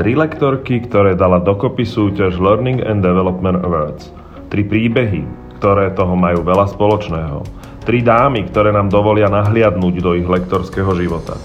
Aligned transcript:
Tri 0.00 0.16
lektorky, 0.16 0.80
ktoré 0.88 1.12
dala 1.12 1.44
dokopy 1.44 1.84
súťaž 1.84 2.40
Learning 2.40 2.80
and 2.80 3.04
Development 3.04 3.60
Awards. 3.60 4.08
Tri 4.48 4.64
príbehy, 4.64 5.28
ktoré 5.60 5.92
toho 5.92 6.16
majú 6.16 6.40
veľa 6.40 6.72
spoločného. 6.72 7.44
Tri 7.84 8.00
dámy, 8.00 8.48
ktoré 8.48 8.72
nám 8.72 8.88
dovolia 8.88 9.28
nahliadnúť 9.28 10.00
do 10.00 10.16
ich 10.16 10.24
lektorského 10.24 10.88
života. 10.96 11.36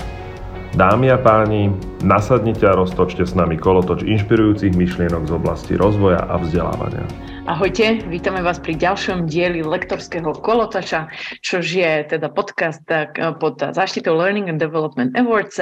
Dámy 0.71 1.11
a 1.11 1.19
páni, 1.19 1.67
nasadnite 1.99 2.63
a 2.63 2.79
roztočte 2.79 3.27
s 3.27 3.35
nami 3.35 3.59
kolotoč 3.59 4.07
inšpirujúcich 4.07 4.71
myšlienok 4.71 5.27
z 5.27 5.35
oblasti 5.35 5.75
rozvoja 5.75 6.23
a 6.23 6.39
vzdelávania. 6.39 7.03
Ahojte, 7.45 8.01
vítame 8.09 8.41
vás 8.41 8.57
pri 8.57 8.73
ďalšom 8.73 9.29
dieli 9.29 9.61
lektorského 9.61 10.33
kolotoča, 10.33 11.13
čo 11.45 11.61
je 11.61 12.01
teda 12.09 12.33
podcast 12.33 12.81
eh, 12.89 13.05
pod 13.37 13.61
záštitou 13.61 14.17
Learning 14.17 14.49
and 14.49 14.57
Development 14.57 15.13
Awards. 15.13 15.61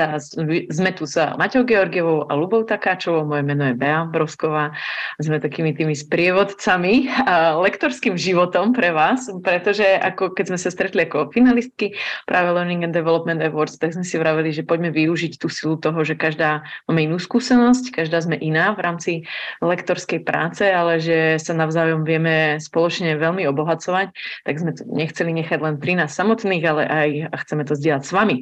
Sme 0.71 0.91
tu 0.95 1.04
sa 1.04 1.35
Maťou 1.35 1.67
Georgievou 1.67 2.23
a 2.31 2.40
Lubou 2.40 2.63
Takáčovou, 2.63 3.27
moje 3.27 3.43
meno 3.43 3.67
je 3.67 3.76
Bea 3.76 4.07
Brosková. 4.07 4.71
Sme 5.20 5.43
takými 5.43 5.76
tými 5.76 5.91
sprievodcami 5.91 7.12
lektorským 7.59 8.15
životom 8.15 8.71
pre 8.71 8.95
vás, 8.95 9.27
pretože 9.43 9.84
ako 9.84 10.40
keď 10.40 10.55
sme 10.55 10.59
sa 10.63 10.71
stretli 10.71 11.04
ako 11.04 11.35
finalistky 11.35 11.99
práve 12.23 12.55
Learning 12.55 12.88
and 12.88 12.95
Development 12.95 13.43
Awards, 13.43 13.76
tak 13.76 13.91
sme 13.91 14.07
si 14.07 14.15
vraveli, 14.15 14.55
že 14.55 14.63
poďme 14.63 14.88
využiť 14.95 15.35
tú 15.35 15.52
silu 15.52 15.76
toho, 15.76 15.99
že 16.07 16.15
každá 16.15 16.63
máme 16.88 17.12
inú 17.12 17.20
skúsenosť, 17.20 17.91
každá 17.91 18.23
sme 18.23 18.40
iná 18.40 18.71
v 18.71 18.79
rámci 18.79 19.12
lektorskej 19.59 20.23
práce, 20.23 20.63
ale 20.63 21.04
že 21.04 21.35
sa 21.43 21.52
navzájom 21.52 21.73
navzájom 21.73 22.05
vieme 22.05 22.62
spoločne 22.62 23.18
veľmi 23.18 23.50
obohacovať, 23.50 24.13
tak 24.45 24.55
sme 24.62 24.77
to 24.77 24.86
nechceli 24.86 25.34
nechať 25.34 25.58
len 25.58 25.82
pri 25.82 25.98
nás 25.98 26.13
samotných, 26.13 26.63
ale 26.70 26.84
aj 26.86 27.09
chceme 27.41 27.66
to 27.66 27.73
zdieľať 27.73 28.04
s 28.05 28.12
vami. 28.13 28.36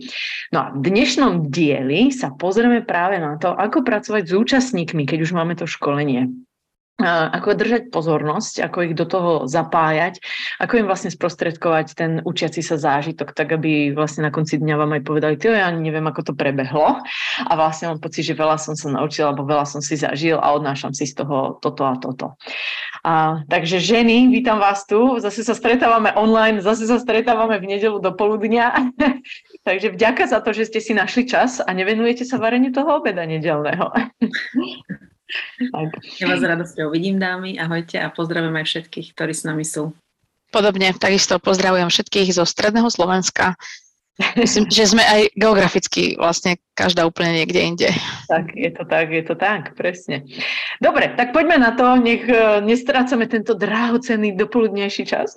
No 0.51 0.57
a 0.59 0.67
v 0.75 0.83
dnešnom 0.83 1.47
dieli 1.47 2.11
sa 2.11 2.35
pozrieme 2.35 2.83
práve 2.83 3.23
na 3.23 3.39
to, 3.39 3.55
ako 3.55 3.87
pracovať 3.87 4.27
s 4.27 4.35
účastníkmi, 4.35 5.07
keď 5.07 5.23
už 5.23 5.31
máme 5.31 5.55
to 5.55 5.63
školenie 5.63 6.27
ako 7.07 7.57
držať 7.57 7.89
pozornosť, 7.89 8.61
ako 8.69 8.77
ich 8.85 8.95
do 8.97 9.05
toho 9.09 9.31
zapájať, 9.49 10.21
ako 10.61 10.73
im 10.81 10.87
vlastne 10.89 11.09
sprostredkovať 11.09 11.87
ten 11.97 12.11
učiaci 12.21 12.61
sa 12.61 12.77
zážitok, 12.77 13.33
tak 13.33 13.57
aby 13.57 13.91
vlastne 13.93 14.29
na 14.29 14.31
konci 14.31 14.61
dňa 14.61 14.75
vám 14.77 14.91
aj 14.97 15.03
povedali, 15.05 15.35
ty 15.37 15.49
ja 15.49 15.69
neviem, 15.73 16.05
ako 16.05 16.31
to 16.31 16.33
prebehlo 16.37 17.01
a 17.45 17.51
vlastne 17.57 17.91
mám 17.91 17.99
pocit, 18.01 18.25
že 18.29 18.37
veľa 18.37 18.57
som 18.61 18.77
sa 18.77 18.93
naučil, 18.93 19.27
alebo 19.29 19.47
veľa 19.47 19.65
som 19.65 19.81
si 19.81 19.97
zažil 19.97 20.37
a 20.37 20.53
odnášam 20.53 20.93
si 20.93 21.09
z 21.09 21.21
toho 21.25 21.57
toto 21.57 21.83
a 21.85 21.97
toto. 21.97 22.37
A, 23.01 23.41
takže 23.49 23.81
ženy, 23.81 24.29
vítam 24.29 24.61
vás 24.61 24.85
tu, 24.85 25.17
zase 25.17 25.41
sa 25.41 25.57
stretávame 25.57 26.13
online, 26.13 26.61
zase 26.61 26.85
sa 26.85 27.01
stretávame 27.01 27.57
v 27.57 27.73
nedelu 27.73 27.97
do 27.97 28.13
poludnia, 28.13 28.93
takže 29.67 29.97
vďaka 29.97 30.29
za 30.29 30.37
to, 30.37 30.53
že 30.53 30.69
ste 30.69 30.79
si 30.85 30.93
našli 30.93 31.25
čas 31.25 31.57
a 31.65 31.69
nevenujete 31.73 32.21
sa 32.21 32.37
vareniu 32.37 32.69
toho 32.69 33.01
obeda 33.01 33.25
nedelného. 33.25 33.89
Tak. 35.71 35.95
Ja 36.19 36.27
vás 36.27 36.43
radosťou 36.43 36.91
vidím, 36.91 37.15
dámy. 37.15 37.55
Ahojte 37.55 37.95
a 38.03 38.11
pozdravujem 38.11 38.51
aj 38.51 38.67
všetkých, 38.67 39.15
ktorí 39.15 39.31
s 39.31 39.47
nami 39.47 39.63
sú. 39.63 39.95
Podobne, 40.51 40.91
takisto 40.91 41.39
pozdravujem 41.39 41.87
všetkých 41.87 42.35
zo 42.35 42.43
Stredného 42.43 42.91
Slovenska. 42.91 43.55
Myslím, 44.41 44.67
že 44.67 44.91
sme 44.91 45.03
aj 45.03 45.33
geograficky 45.39 46.19
vlastne 46.19 46.59
každá 46.75 47.05
úplne 47.05 47.43
niekde 47.43 47.61
inde. 47.61 47.89
Tak, 48.25 48.55
je 48.55 48.71
to 48.73 48.83
tak, 48.87 49.11
je 49.11 49.23
to 49.23 49.35
tak, 49.35 49.75
presne. 49.75 50.25
Dobre, 50.79 51.13
tak 51.13 51.35
poďme 51.35 51.61
na 51.61 51.71
to, 51.75 51.99
nech 51.99 52.25
e, 52.25 52.63
nestrácame 52.63 53.27
tento 53.27 53.53
drahocenný 53.53 54.33
dopoludnejší 54.33 55.03
čas. 55.05 55.35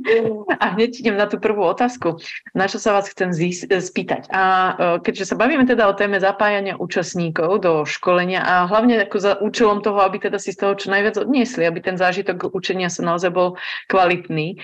a 0.62 0.64
hneď 0.72 1.02
idem 1.02 1.18
na 1.18 1.26
tú 1.26 1.42
prvú 1.42 1.66
otázku, 1.66 2.22
na 2.54 2.70
čo 2.70 2.78
sa 2.78 2.94
vás 2.96 3.10
chcem 3.10 3.34
zís- 3.34 3.66
spýtať. 3.66 4.30
A 4.30 4.42
e, 4.42 4.72
keďže 5.04 5.34
sa 5.34 5.36
bavíme 5.36 5.66
teda 5.68 5.90
o 5.90 5.96
téme 5.98 6.16
zapájania 6.22 6.78
účastníkov 6.80 7.60
do 7.66 7.84
školenia 7.84 8.40
a 8.40 8.64
hlavne 8.70 9.04
ako 9.04 9.16
za 9.20 9.32
účelom 9.42 9.82
toho, 9.84 10.00
aby 10.00 10.22
teda 10.22 10.40
si 10.40 10.54
z 10.54 10.64
toho 10.64 10.78
čo 10.78 10.88
najviac 10.88 11.18
odniesli, 11.18 11.66
aby 11.66 11.82
ten 11.82 11.98
zážitok 11.98 12.54
učenia 12.56 12.88
sa 12.88 13.04
naozaj 13.04 13.30
bol 13.34 13.58
kvalitný, 13.90 14.56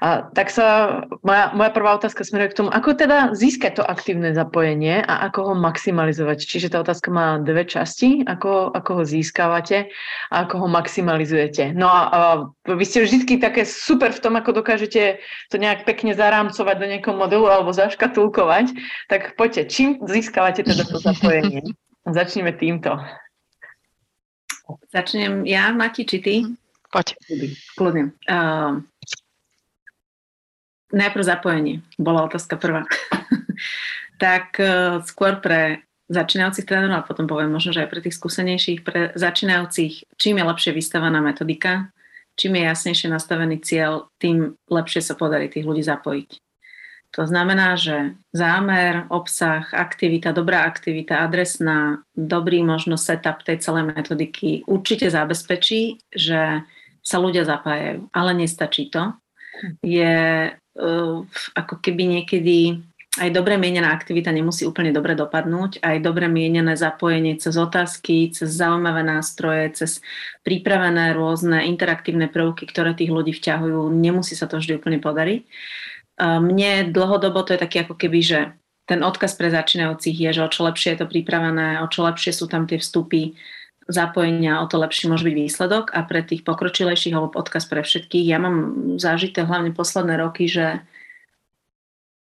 a 0.00 0.28
tak 0.32 0.52
sa 0.52 1.00
moja, 1.24 1.52
moja 1.56 1.70
prvá 1.72 1.96
otázka 1.96 2.24
smeruje 2.24 2.52
k 2.52 2.58
tomu, 2.64 2.68
ako 2.72 2.95
teda 2.96 3.36
získať 3.36 3.78
to 3.78 3.84
aktívne 3.84 4.32
zapojenie 4.32 5.04
a 5.04 5.28
ako 5.28 5.52
ho 5.52 5.54
maximalizovať? 5.54 6.42
Čiže 6.42 6.72
tá 6.72 6.82
otázka 6.82 7.12
má 7.12 7.36
dve 7.38 7.68
časti, 7.68 8.24
ako, 8.24 8.72
ako 8.72 8.90
ho 8.98 9.02
získavate 9.04 9.92
a 10.32 10.48
ako 10.48 10.64
ho 10.64 10.68
maximalizujete. 10.72 11.76
No 11.76 11.86
a, 11.86 12.00
a 12.08 12.20
vy 12.66 12.84
ste 12.88 13.04
vždy 13.04 13.38
také 13.38 13.68
super 13.68 14.10
v 14.10 14.22
tom, 14.24 14.34
ako 14.40 14.64
dokážete 14.64 15.20
to 15.52 15.56
nejak 15.60 15.84
pekne 15.84 16.16
zarámcovať 16.16 16.76
do 16.80 16.86
nejakého 16.88 17.14
modelu 17.14 17.46
alebo 17.46 17.76
zaškatulkovať, 17.76 18.72
tak 19.12 19.36
poďte, 19.36 19.68
čím 19.68 20.00
získavate 20.02 20.64
teda 20.64 20.88
to 20.88 20.96
zapojenie? 20.96 21.62
Začneme 22.08 22.56
týmto. 22.56 22.96
Začnem 24.90 25.46
ja, 25.46 25.70
Mati, 25.70 26.02
či 26.02 26.18
ty? 26.18 26.34
Poď. 26.90 27.18
Kľudne. 27.76 28.14
Uh, 28.26 28.82
najprv 30.92 31.22
zapojenie. 31.24 31.76
Bola 31.98 32.26
otázka 32.26 32.58
prvá. 32.58 32.86
tak 34.22 34.56
uh, 34.58 35.02
skôr 35.04 35.38
pre 35.40 35.86
začínajúcich 36.06 36.66
trénerov 36.66 37.02
a 37.02 37.06
potom 37.06 37.26
poviem 37.26 37.50
možno, 37.50 37.74
že 37.74 37.82
aj 37.82 37.90
pre 37.90 38.00
tých 38.02 38.14
skúsenejších, 38.14 38.86
pre 38.86 39.10
začínajúcich, 39.18 40.06
čím 40.14 40.38
je 40.38 40.44
lepšie 40.46 40.70
vystavaná 40.70 41.18
metodika, 41.18 41.90
čím 42.38 42.62
je 42.62 42.62
jasnejšie 42.70 43.08
nastavený 43.10 43.58
cieľ, 43.58 44.06
tým 44.22 44.54
lepšie 44.70 45.02
sa 45.02 45.18
podarí 45.18 45.50
tých 45.50 45.66
ľudí 45.66 45.82
zapojiť. 45.82 46.30
To 47.16 47.24
znamená, 47.24 47.80
že 47.80 48.12
zámer, 48.36 49.08
obsah, 49.08 49.64
aktivita, 49.72 50.36
dobrá 50.36 50.68
aktivita, 50.68 51.24
adresná, 51.24 52.04
dobrý 52.12 52.60
možno 52.60 53.00
setup 53.00 53.40
tej 53.40 53.64
celej 53.64 53.88
metodiky 53.88 54.68
určite 54.68 55.08
zabezpečí, 55.08 55.96
že 56.12 56.60
sa 57.00 57.16
ľudia 57.16 57.48
zapájajú. 57.48 58.12
Ale 58.12 58.30
nestačí 58.36 58.92
to. 58.92 59.16
Je 59.80 60.52
uh, 60.52 60.65
ako 61.56 61.74
keby 61.80 62.20
niekedy 62.20 62.80
aj 63.16 63.32
dobre 63.32 63.56
mienená 63.56 63.96
aktivita 63.96 64.28
nemusí 64.28 64.68
úplne 64.68 64.92
dobre 64.92 65.16
dopadnúť, 65.16 65.80
aj 65.80 66.04
dobre 66.04 66.28
mienené 66.28 66.76
zapojenie 66.76 67.40
cez 67.40 67.56
otázky, 67.56 68.28
cez 68.28 68.60
zaujímavé 68.60 69.00
nástroje, 69.00 69.72
cez 69.72 70.04
pripravené 70.44 71.16
rôzne 71.16 71.64
interaktívne 71.64 72.28
prvky, 72.28 72.68
ktoré 72.68 72.92
tých 72.92 73.08
ľudí 73.08 73.32
vťahujú, 73.32 73.88
nemusí 73.88 74.36
sa 74.36 74.44
to 74.44 74.60
vždy 74.60 74.76
úplne 74.76 75.00
podariť. 75.00 75.48
Mne 76.20 76.92
dlhodobo 76.92 77.40
to 77.40 77.56
je 77.56 77.60
taký 77.64 77.88
ako 77.88 77.96
keby, 77.96 78.20
že 78.20 78.38
ten 78.84 79.00
odkaz 79.00 79.32
pre 79.32 79.48
začínajúcich 79.48 80.14
je, 80.14 80.30
že 80.36 80.44
o 80.44 80.52
čo 80.52 80.68
lepšie 80.68 80.94
je 80.94 81.00
to 81.00 81.10
pripravené, 81.10 81.80
o 81.80 81.88
čo 81.88 82.04
lepšie 82.04 82.36
sú 82.36 82.52
tam 82.52 82.68
tie 82.68 82.76
vstupy, 82.76 83.32
zapojenia, 83.86 84.62
o 84.62 84.66
to 84.66 84.82
lepší 84.82 85.06
môže 85.06 85.22
byť 85.22 85.34
výsledok 85.34 85.94
a 85.94 86.02
pre 86.02 86.22
tých 86.22 86.42
pokročilejších 86.42 87.14
alebo 87.14 87.38
odkaz 87.38 87.70
pre 87.70 87.86
všetkých. 87.86 88.26
Ja 88.26 88.38
mám 88.42 88.56
zážité 88.98 89.46
hlavne 89.46 89.70
posledné 89.70 90.18
roky, 90.18 90.50
že 90.50 90.82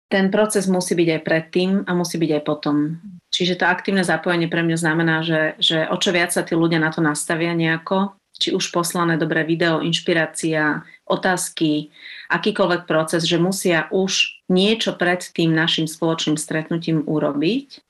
ten 0.09 0.33
proces 0.33 0.65
musí 0.69 0.97
byť 0.97 1.09
aj 1.21 1.23
predtým 1.25 1.71
a 1.85 1.93
musí 1.93 2.17
byť 2.17 2.31
aj 2.41 2.43
potom. 2.45 2.97
Čiže 3.29 3.61
to 3.61 3.69
aktívne 3.69 4.01
zapojenie 4.05 4.49
pre 4.49 4.65
mňa 4.65 4.77
znamená, 4.81 5.21
že, 5.21 5.53
že 5.61 5.85
o 5.89 5.97
čo 6.01 6.17
viac 6.17 6.33
sa 6.33 6.41
tí 6.41 6.57
ľudia 6.57 6.81
na 6.81 6.89
to 6.89 7.05
nastavia 7.05 7.53
nejako, 7.53 8.17
či 8.39 8.57
už 8.57 8.73
poslané 8.73 9.21
dobré 9.21 9.45
video, 9.45 9.85
inšpirácia, 9.85 10.81
otázky, 11.05 11.93
akýkoľvek 12.33 12.89
proces, 12.89 13.29
že 13.29 13.37
musia 13.37 13.91
už 13.93 14.41
niečo 14.49 14.97
pred 14.97 15.21
tým 15.21 15.53
našim 15.53 15.85
spoločným 15.85 16.41
stretnutím 16.41 17.05
urobiť, 17.05 17.85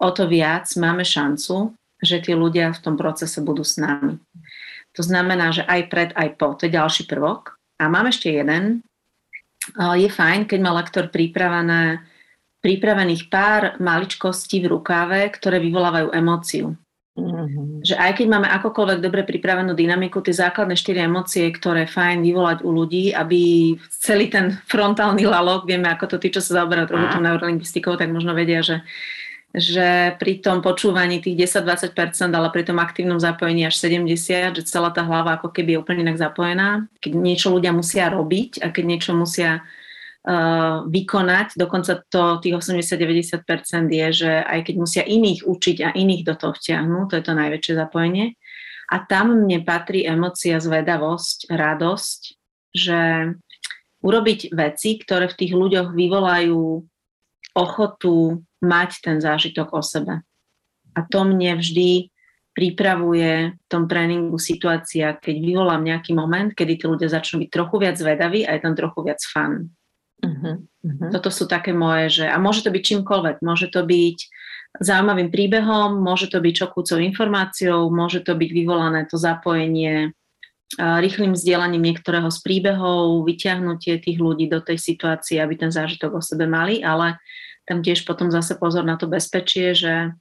o 0.00 0.08
to 0.14 0.24
viac 0.30 0.70
máme 0.78 1.04
šancu, 1.04 1.76
že 1.98 2.22
tí 2.22 2.34
ľudia 2.34 2.70
v 2.74 2.82
tom 2.82 2.94
procese 2.94 3.42
budú 3.42 3.66
s 3.66 3.78
nami. 3.78 4.18
To 4.96 5.02
znamená, 5.02 5.52
že 5.54 5.62
aj 5.66 5.80
pred, 5.90 6.10
aj 6.14 6.38
po. 6.38 6.54
To 6.58 6.66
je 6.66 6.74
ďalší 6.74 7.06
prvok. 7.06 7.58
A 7.78 7.86
mám 7.86 8.10
ešte 8.10 8.34
jeden, 8.34 8.82
je 9.78 10.08
fajn, 10.08 10.48
keď 10.48 10.58
má 10.64 10.72
lektor 10.74 11.12
pripravené, 11.12 12.02
pripravených 12.64 13.30
pár 13.30 13.76
maličkostí 13.78 14.64
v 14.64 14.74
rukáve, 14.74 15.28
ktoré 15.30 15.62
vyvolávajú 15.62 16.08
emóciu. 16.10 16.74
Mm-hmm. 17.18 17.82
Že 17.82 17.94
aj 17.98 18.12
keď 18.14 18.26
máme 18.30 18.46
akokoľvek 18.46 19.02
dobre 19.02 19.26
pripravenú 19.26 19.74
dynamiku, 19.74 20.22
tie 20.22 20.38
základné 20.38 20.78
štyri 20.78 21.02
emócie, 21.02 21.50
ktoré 21.50 21.82
je 21.86 21.94
fajn 21.94 22.22
vyvolať 22.22 22.58
u 22.62 22.70
ľudí, 22.70 23.10
aby 23.10 23.74
celý 23.90 24.30
ten 24.30 24.54
frontálny 24.70 25.26
lalok, 25.26 25.66
vieme 25.66 25.90
ako 25.90 26.14
to 26.14 26.16
tí, 26.22 26.30
čo 26.30 26.38
sa 26.38 26.62
zaoberajú 26.62 26.94
trochu 26.94 27.06
tou 27.10 27.22
neurolingvistikou, 27.22 27.98
tak 27.98 28.14
možno 28.14 28.38
vedia, 28.38 28.62
že 28.62 28.86
že 29.56 30.12
pri 30.20 30.44
tom 30.44 30.60
počúvaní 30.60 31.24
tých 31.24 31.48
10-20%, 31.48 31.96
ale 32.28 32.52
pri 32.52 32.68
tom 32.68 32.76
aktívnom 32.76 33.16
zapojení 33.16 33.64
až 33.64 33.80
70%, 33.80 34.60
že 34.60 34.68
celá 34.68 34.92
tá 34.92 35.00
hlava 35.00 35.40
ako 35.40 35.48
keby 35.48 35.76
je 35.76 35.80
úplne 35.80 36.04
inak 36.04 36.20
zapojená. 36.20 36.84
Keď 37.00 37.12
niečo 37.16 37.48
ľudia 37.48 37.72
musia 37.72 38.12
robiť 38.12 38.60
a 38.60 38.68
keď 38.68 38.84
niečo 38.84 39.16
musia 39.16 39.64
uh, 39.64 40.84
vykonať, 40.84 41.56
dokonca 41.56 42.04
to 42.12 42.44
tých 42.44 42.60
80-90% 42.60 43.88
je, 43.88 44.06
že 44.12 44.32
aj 44.44 44.60
keď 44.68 44.74
musia 44.76 45.02
iných 45.08 45.48
učiť 45.48 45.76
a 45.80 45.90
iných 45.96 46.22
do 46.28 46.34
toho 46.36 46.52
vtiahnuť, 46.52 47.04
to 47.08 47.16
je 47.16 47.24
to 47.24 47.32
najväčšie 47.32 47.72
zapojenie. 47.72 48.36
A 48.88 49.04
tam 49.04 49.48
mne 49.48 49.64
patrí 49.64 50.04
emocia, 50.04 50.60
zvedavosť, 50.60 51.52
radosť, 51.52 52.20
že 52.76 53.32
urobiť 54.04 54.52
veci, 54.52 55.00
ktoré 55.00 55.28
v 55.32 55.38
tých 55.40 55.52
ľuďoch 55.56 55.96
vyvolajú 55.96 56.84
ochotu 57.56 58.44
mať 58.62 58.90
ten 59.02 59.16
zážitok 59.22 59.70
o 59.74 59.82
sebe. 59.82 60.22
A 60.94 61.00
to 61.06 61.22
mne 61.22 61.58
vždy 61.62 62.10
pripravuje 62.58 63.54
v 63.54 63.66
tom 63.70 63.86
tréningu 63.86 64.34
situácia, 64.34 65.14
keď 65.14 65.36
vyvolám 65.38 65.78
nejaký 65.78 66.10
moment, 66.10 66.50
kedy 66.50 66.82
tí 66.82 66.84
ľudia 66.90 67.06
začnú 67.06 67.46
byť 67.46 67.50
trochu 67.54 67.76
viac 67.78 67.94
zvedaví 67.94 68.42
a 68.42 68.58
je 68.58 68.60
tam 68.66 68.74
trochu 68.74 68.98
viac 69.06 69.22
fun. 69.22 69.70
Uh-huh, 70.18 70.66
uh-huh. 70.66 71.10
Toto 71.14 71.30
sú 71.30 71.46
také 71.46 71.70
moje, 71.70 72.22
že 72.22 72.24
a 72.26 72.34
môže 72.42 72.66
to 72.66 72.74
byť 72.74 72.82
čímkoľvek, 72.82 73.36
môže 73.46 73.70
to 73.70 73.86
byť 73.86 74.18
zaujímavým 74.82 75.30
príbehom, 75.30 76.02
môže 76.02 76.26
to 76.26 76.42
byť 76.42 76.54
čokúcou 76.66 76.98
informáciou, 76.98 77.86
môže 77.94 78.26
to 78.26 78.34
byť 78.34 78.50
vyvolané 78.50 79.06
to 79.06 79.14
zapojenie 79.14 80.10
rýchlým 80.76 81.32
vzdielaním 81.32 81.80
niektorého 81.80 82.28
z 82.28 82.38
príbehov, 82.44 83.24
vyťahnutie 83.24 84.04
tých 84.04 84.18
ľudí 84.20 84.52
do 84.52 84.60
tej 84.60 84.76
situácie, 84.76 85.40
aby 85.40 85.56
ten 85.56 85.72
zážitok 85.72 86.20
o 86.20 86.22
sebe 86.22 86.44
mali, 86.44 86.84
ale 86.84 87.16
tam 87.68 87.84
tiež 87.84 88.08
potom 88.08 88.32
zase 88.32 88.56
pozor 88.56 88.80
na 88.88 88.96
to 88.96 89.04
bezpečie, 89.04 89.76
že 89.76 90.16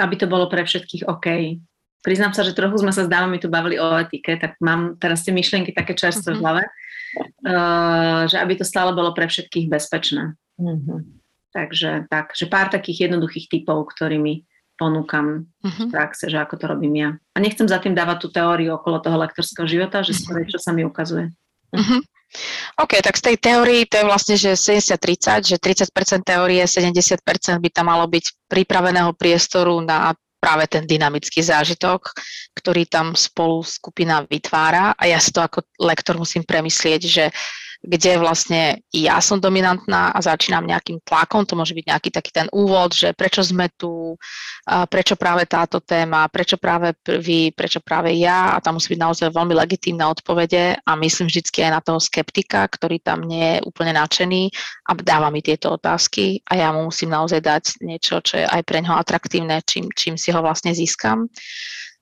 aby 0.00 0.16
to 0.16 0.24
bolo 0.24 0.48
pre 0.48 0.64
všetkých 0.64 1.04
OK. 1.04 1.60
Priznám 2.00 2.32
sa, 2.32 2.40
že 2.40 2.56
trochu 2.56 2.80
sme 2.80 2.96
sa 2.96 3.04
s 3.04 3.12
dávami 3.12 3.36
tu 3.36 3.52
bavili 3.52 3.76
o 3.76 4.00
etike, 4.00 4.40
tak 4.40 4.56
mám 4.64 4.96
teraz 4.96 5.20
tie 5.20 5.36
myšlienky 5.36 5.76
také 5.76 5.92
čerstvé 5.92 6.32
v 6.32 6.40
mhm. 6.40 6.42
hlave, 6.42 6.62
uh, 7.44 8.24
že 8.24 8.40
aby 8.40 8.56
to 8.56 8.64
stále 8.64 8.96
bolo 8.96 9.12
pre 9.12 9.28
všetkých 9.28 9.68
bezpečné. 9.68 10.32
Uh-huh. 10.56 11.04
Takže 11.52 12.08
tak, 12.08 12.32
že 12.32 12.48
pár 12.48 12.72
takých 12.72 13.10
jednoduchých 13.10 13.52
typov, 13.52 13.92
ktorými 13.92 14.48
ponúkam 14.80 15.44
uh-huh. 15.60 15.88
v 15.88 15.92
praxe, 15.92 16.32
že 16.32 16.40
ako 16.40 16.56
to 16.56 16.64
robím 16.72 16.94
ja. 16.96 17.10
A 17.36 17.38
nechcem 17.40 17.68
za 17.68 17.76
tým 17.76 17.92
dávať 17.92 18.24
tú 18.24 18.28
teóriu 18.32 18.80
okolo 18.80 19.04
toho 19.04 19.20
lektorského 19.20 19.68
života, 19.68 20.00
že 20.00 20.16
skôr 20.16 20.40
čo 20.48 20.56
sa 20.56 20.72
mi 20.72 20.88
ukazuje. 20.88 21.28
Uh-huh. 21.76 22.00
OK, 22.78 23.02
tak 23.02 23.18
z 23.18 23.22
tej 23.26 23.36
teórii 23.42 23.82
to 23.90 23.98
je 24.00 24.06
vlastne, 24.06 24.36
že 24.38 24.54
70-30, 24.54 25.50
že 25.50 25.56
30% 25.58 26.22
teórie, 26.22 26.62
70% 26.62 27.18
by 27.58 27.68
tam 27.74 27.90
malo 27.90 28.06
byť 28.06 28.46
pripraveného 28.46 29.10
priestoru 29.18 29.82
na 29.82 30.14
práve 30.40 30.64
ten 30.70 30.88
dynamický 30.88 31.44
zážitok, 31.44 32.16
ktorý 32.56 32.88
tam 32.88 33.12
spolu 33.12 33.60
skupina 33.60 34.24
vytvára. 34.24 34.96
A 34.96 35.04
ja 35.10 35.20
si 35.20 35.30
to 35.30 35.44
ako 35.44 35.66
lektor 35.76 36.16
musím 36.16 36.46
premyslieť, 36.48 37.00
že 37.04 37.24
kde 37.80 38.20
vlastne 38.20 38.84
ja 38.92 39.16
som 39.24 39.40
dominantná 39.40 40.12
a 40.12 40.18
začínam 40.20 40.68
nejakým 40.68 41.00
tlakom, 41.00 41.48
to 41.48 41.56
môže 41.56 41.72
byť 41.72 41.86
nejaký 41.88 42.10
taký 42.12 42.30
ten 42.30 42.48
úvod, 42.52 42.92
že 42.92 43.16
prečo 43.16 43.40
sme 43.40 43.72
tu, 43.72 44.20
prečo 44.92 45.16
práve 45.16 45.48
táto 45.48 45.80
téma, 45.80 46.28
prečo 46.28 46.60
práve 46.60 46.92
vy, 47.08 47.56
prečo 47.56 47.80
práve 47.80 48.12
ja 48.20 48.52
a 48.52 48.60
tam 48.60 48.76
musí 48.76 48.92
byť 48.92 49.00
naozaj 49.00 49.28
veľmi 49.32 49.54
legitímne 49.56 50.04
odpovede 50.04 50.76
a 50.84 50.90
myslím 51.00 51.32
vždycky 51.32 51.64
aj 51.64 51.72
na 51.72 51.80
toho 51.80 51.96
skeptika, 51.96 52.68
ktorý 52.68 53.00
tam 53.00 53.24
nie 53.24 53.56
je 53.56 53.64
úplne 53.64 53.96
nadšený 53.96 54.52
a 54.84 54.90
dáva 55.00 55.32
mi 55.32 55.40
tieto 55.40 55.72
otázky 55.72 56.44
a 56.52 56.60
ja 56.60 56.68
mu 56.76 56.92
musím 56.92 57.16
naozaj 57.16 57.40
dať 57.40 57.64
niečo, 57.80 58.20
čo 58.20 58.44
je 58.44 58.46
aj 58.46 58.60
pre 58.68 58.84
ňoho 58.84 59.00
atraktívne, 59.00 59.64
čím, 59.64 59.88
čím 59.96 60.20
si 60.20 60.28
ho 60.36 60.44
vlastne 60.44 60.76
získam. 60.76 61.32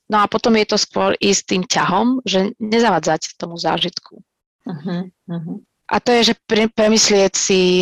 No 0.09 0.25
a 0.25 0.27
potom 0.27 0.57
je 0.57 0.67
to 0.67 0.81
skôr 0.81 1.13
ísť 1.21 1.43
tým 1.45 1.63
ťahom, 1.69 2.25
že 2.25 2.57
nezavadzať 2.59 3.37
tomu 3.37 3.61
zážitku. 3.61 4.25
Uh-huh. 4.69 5.65
A 5.89 6.05
to 6.05 6.13
je, 6.13 6.33
že 6.33 6.35
pre, 6.45 6.69
premyslieť 6.69 7.33
si, 7.33 7.81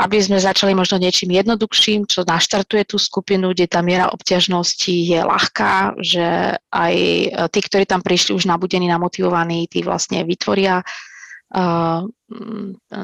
aby 0.00 0.16
sme 0.16 0.40
začali 0.40 0.72
možno 0.72 0.96
niečím 0.96 1.36
jednoduchším, 1.36 2.08
čo 2.08 2.24
naštartuje 2.24 2.88
tú 2.88 2.96
skupinu, 2.96 3.52
kde 3.52 3.68
tá 3.68 3.84
miera 3.84 4.08
obťažnosti 4.08 4.88
je 4.88 5.20
ľahká, 5.20 6.00
že 6.00 6.56
aj 6.72 6.94
e, 6.96 7.28
tí, 7.52 7.60
ktorí 7.60 7.84
tam 7.84 8.00
prišli 8.00 8.32
už 8.32 8.48
nabudení, 8.48 8.88
namotivovaní, 8.88 9.68
tí 9.68 9.84
vlastne 9.84 10.24
vytvoria 10.24 10.80
uh, 10.80 12.00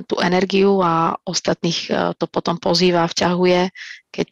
tú 0.08 0.14
energiu 0.24 0.80
a 0.80 1.20
ostatných 1.20 1.80
uh, 1.92 2.16
to 2.16 2.24
potom 2.24 2.56
pozýva, 2.56 3.04
vťahuje, 3.04 3.68
keď 4.08 4.30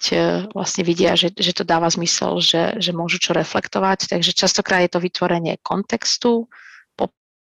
vlastne 0.56 0.88
vidia, 0.88 1.20
že, 1.20 1.36
že 1.36 1.52
to 1.52 1.68
dáva 1.68 1.92
zmysel, 1.92 2.40
že, 2.40 2.80
že 2.80 2.96
môžu 2.96 3.20
čo 3.20 3.36
reflektovať. 3.36 4.08
Takže 4.08 4.32
častokrát 4.32 4.88
je 4.88 4.94
to 4.94 5.04
vytvorenie 5.04 5.60
kontextu, 5.60 6.48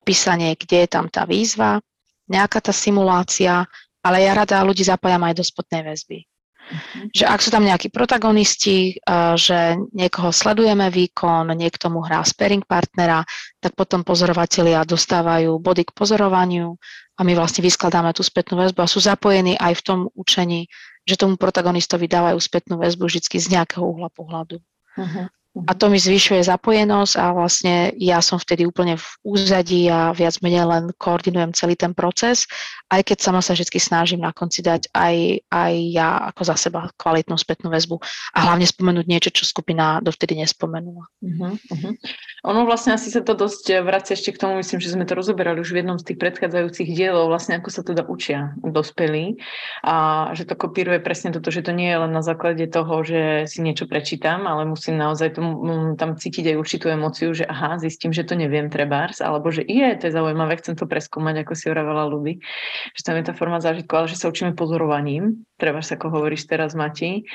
popísanie, 0.09 0.57
kde 0.57 0.89
je 0.89 0.89
tam 0.89 1.05
tá 1.05 1.29
výzva, 1.29 1.77
nejaká 2.25 2.65
tá 2.65 2.73
simulácia, 2.73 3.61
ale 4.01 4.25
ja 4.25 4.33
rada 4.33 4.65
ľudí 4.65 4.81
zapájam 4.81 5.21
aj 5.21 5.37
do 5.37 5.45
spotnej 5.45 5.85
väzby. 5.85 6.25
Uh-huh. 6.25 7.05
Že 7.13 7.29
ak 7.29 7.39
sú 7.45 7.53
tam 7.53 7.61
nejakí 7.61 7.93
protagonisti, 7.93 8.97
že 9.37 9.77
niekoho 9.93 10.33
sledujeme 10.33 10.89
výkon, 10.89 11.53
niekto 11.53 11.93
mu 11.93 12.01
hrá 12.01 12.25
sparing 12.25 12.65
partnera, 12.65 13.21
tak 13.61 13.77
potom 13.77 14.01
pozorovatelia 14.01 14.81
dostávajú 14.81 15.61
body 15.61 15.85
k 15.85 15.93
pozorovaniu 15.93 16.73
a 17.13 17.21
my 17.21 17.37
vlastne 17.37 17.61
vyskladáme 17.61 18.09
tú 18.17 18.25
spätnú 18.25 18.57
väzbu 18.65 18.81
a 18.81 18.89
sú 18.89 18.97
zapojení 18.97 19.61
aj 19.61 19.77
v 19.77 19.85
tom 19.85 19.99
učení, 20.17 20.65
že 21.05 21.21
tomu 21.21 21.37
protagonistovi 21.37 22.09
dávajú 22.09 22.41
spätnú 22.41 22.81
väzbu 22.81 23.05
vždy 23.05 23.37
z 23.37 23.47
nejakého 23.53 23.85
uhla 23.85 24.09
pohľadu. 24.09 24.57
Uh-huh. 24.97 25.29
A 25.57 25.73
to 25.73 25.89
mi 25.89 25.97
zvyšuje 25.97 26.45
zapojenosť 26.45 27.13
a 27.17 27.33
vlastne 27.33 27.89
ja 27.97 28.21
som 28.21 28.37
vtedy 28.37 28.69
úplne 28.69 29.01
v 29.01 29.07
úzadí 29.25 29.89
a 29.89 30.13
viac 30.13 30.37
menej 30.45 30.61
len 30.61 30.93
koordinujem 30.93 31.57
celý 31.57 31.73
ten 31.73 31.97
proces, 31.97 32.45
aj 32.93 33.01
keď 33.01 33.17
sama 33.17 33.41
sa 33.41 33.57
vždy 33.57 33.81
snažím 33.81 34.21
na 34.21 34.29
konci 34.29 34.61
dať 34.61 34.93
aj, 34.93 35.41
aj 35.49 35.73
ja 35.89 36.29
ako 36.29 36.41
za 36.45 36.53
seba 36.53 36.93
kvalitnú 37.01 37.33
spätnú 37.33 37.73
väzbu 37.73 37.97
a 38.37 38.39
hlavne 38.45 38.69
spomenúť 38.69 39.05
niečo, 39.09 39.33
čo 39.33 39.49
skupina 39.49 39.97
dovtedy 40.05 40.37
nespomenula. 40.37 41.09
Uh-huh. 41.17 41.57
Ono 42.45 42.61
vlastne 42.69 42.93
asi 42.93 43.09
sa 43.09 43.25
to 43.25 43.33
dosť 43.33 43.81
vracia 43.81 44.13
ešte 44.13 44.37
k 44.37 44.41
tomu, 44.45 44.61
myslím, 44.61 44.77
že 44.77 44.93
sme 44.93 45.09
to 45.09 45.17
rozoberali 45.17 45.65
už 45.65 45.73
v 45.73 45.81
jednom 45.81 45.97
z 45.97 46.13
tých 46.13 46.21
predchádzajúcich 46.21 46.93
dielov, 46.93 47.33
vlastne 47.33 47.57
ako 47.57 47.73
sa 47.73 47.81
teda 47.81 48.05
učia 48.05 48.53
dospelí 48.61 49.41
a 49.81 50.29
že 50.37 50.45
to 50.45 50.53
kopíruje 50.53 51.01
presne 51.01 51.33
toto, 51.33 51.49
že 51.49 51.65
to 51.65 51.73
nie 51.73 51.89
je 51.89 51.97
len 52.05 52.13
na 52.13 52.21
základe 52.21 52.69
toho, 52.69 53.01
že 53.01 53.49
si 53.49 53.65
niečo 53.65 53.89
prečítam, 53.89 54.45
ale 54.45 54.69
musím 54.69 55.01
naozaj 55.01 55.38
mm, 55.39 55.97
tam 55.97 56.19
cítiť 56.19 56.53
aj 56.53 56.59
určitú 56.59 56.87
emociu, 56.91 57.33
že 57.33 57.47
aha, 57.47 57.79
zistím, 57.79 58.13
že 58.13 58.27
to 58.27 58.37
neviem 58.37 58.69
trebárs, 58.69 59.23
alebo 59.23 59.49
že 59.49 59.65
je, 59.65 59.87
to 59.97 60.07
je 60.07 60.15
zaujímavé, 60.15 60.59
chcem 60.59 60.77
to 60.77 60.85
preskúmať, 60.85 61.47
ako 61.47 61.53
si 61.55 61.65
hovorila 61.71 62.05
ľudí, 62.11 62.43
že 62.93 63.01
tam 63.01 63.17
je 63.17 63.25
tá 63.25 63.33
forma 63.33 63.57
zážitku, 63.57 63.91
ale 63.95 64.11
že 64.11 64.19
sa 64.19 64.29
učíme 64.29 64.53
pozorovaním, 64.53 65.48
trebárs 65.59 65.91
ako 65.91 66.09
hovoríš 66.09 66.47
teraz, 66.47 66.73
Mati, 66.73 67.27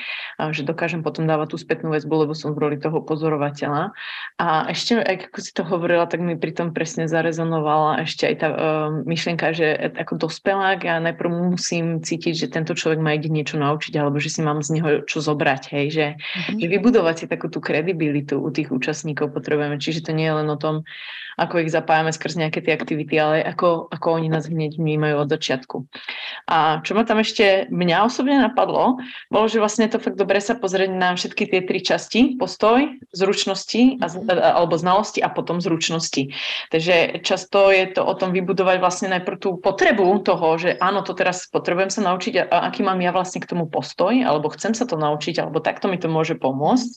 že 0.51 0.65
dokážem 0.65 1.05
potom 1.05 1.29
dávať 1.29 1.53
tú 1.53 1.57
spätnú 1.61 1.93
väzbu, 1.93 2.25
lebo 2.25 2.33
som 2.33 2.57
v 2.57 2.61
roli 2.65 2.77
toho 2.81 2.99
pozorovateľa. 3.05 3.93
A 4.41 4.47
ešte, 4.73 4.97
ako 4.99 5.39
si 5.39 5.51
to 5.53 5.63
hovorila, 5.63 6.09
tak 6.09 6.19
mi 6.25 6.35
pri 6.35 6.51
tom 6.57 6.73
presne 6.73 7.05
zarezonovala 7.05 8.03
ešte 8.03 8.27
aj 8.27 8.35
tá 8.41 8.47
uh, 8.49 8.57
myšlienka, 9.05 9.53
že 9.53 9.93
ako 9.95 10.27
dospelák 10.27 10.83
ja 10.83 10.97
najprv 10.99 11.55
musím 11.55 12.01
cítiť, 12.01 12.33
že 12.33 12.47
tento 12.51 12.73
človek 12.73 12.99
ma 12.99 13.13
ide 13.13 13.29
niečo 13.29 13.61
naučiť, 13.61 13.93
alebo 14.01 14.17
že 14.17 14.33
si 14.33 14.41
mám 14.41 14.65
z 14.65 14.81
neho 14.81 14.89
čo 15.05 15.21
zobrať, 15.21 15.63
hej, 15.71 15.85
že, 15.93 16.05
mm-hmm. 16.17 16.59
že 16.59 16.65
vybudovať 16.65 17.15
si 17.15 17.25
takú 17.29 17.47
tú 17.47 17.61
kredibilitu 17.61 17.85
kredibilitu 17.85 18.41
u 18.41 18.49
tých 18.49 18.71
účastníkov 18.71 19.35
potrebujeme. 19.35 19.77
Čiže 19.77 20.09
to 20.09 20.11
nie 20.15 20.25
je 20.25 20.37
len 20.41 20.49
o 20.49 20.57
tom, 20.57 20.87
ako 21.35 21.67
ich 21.67 21.71
zapájame 21.71 22.15
skrz 22.15 22.39
nejaké 22.39 22.63
tie 22.63 22.71
aktivity, 22.71 23.19
ale 23.19 23.43
ako, 23.43 23.91
ako 23.91 24.07
oni 24.15 24.31
nás 24.31 24.47
hneď 24.47 24.79
vnímajú 24.79 25.15
od 25.19 25.27
začiatku. 25.27 25.77
A 26.47 26.79
čo 26.81 26.95
ma 26.95 27.03
tam 27.03 27.19
ešte 27.19 27.67
mňa 27.67 27.97
osobne 28.15 28.39
napadlo, 28.39 29.03
bolo, 29.27 29.45
že 29.51 29.59
vlastne 29.59 29.91
to 29.91 29.99
fakt 29.99 30.15
dobre 30.15 30.39
sa 30.39 30.55
pozrieť 30.55 30.95
na 30.95 31.11
všetky 31.19 31.51
tie 31.51 31.59
tri 31.67 31.83
časti, 31.83 32.39
postoj, 32.39 32.87
zručnosti 33.11 33.99
a, 33.99 34.07
mhm. 34.07 34.39
alebo 34.39 34.79
znalosti 34.79 35.19
a 35.19 35.27
potom 35.27 35.59
zručnosti. 35.59 36.31
Takže 36.71 37.19
často 37.27 37.75
je 37.75 37.91
to 37.91 38.07
o 38.07 38.13
tom 38.15 38.31
vybudovať 38.31 38.77
vlastne 38.79 39.11
najprv 39.11 39.35
tú 39.35 39.59
potrebu 39.59 40.07
toho, 40.23 40.55
že 40.55 40.79
áno, 40.79 41.03
to 41.03 41.11
teraz 41.11 41.51
potrebujem 41.51 41.91
sa 41.91 42.07
naučiť 42.07 42.47
a 42.47 42.71
aký 42.71 42.87
mám 42.87 43.03
ja 43.03 43.11
vlastne 43.11 43.43
k 43.43 43.49
tomu 43.51 43.67
postoj, 43.67 44.15
alebo 44.23 44.47
chcem 44.55 44.71
sa 44.71 44.87
to 44.87 44.95
naučiť, 44.95 45.43
alebo 45.43 45.59
takto 45.59 45.91
mi 45.91 45.99
to 45.99 46.07
môže 46.07 46.39
pomôcť. 46.39 46.89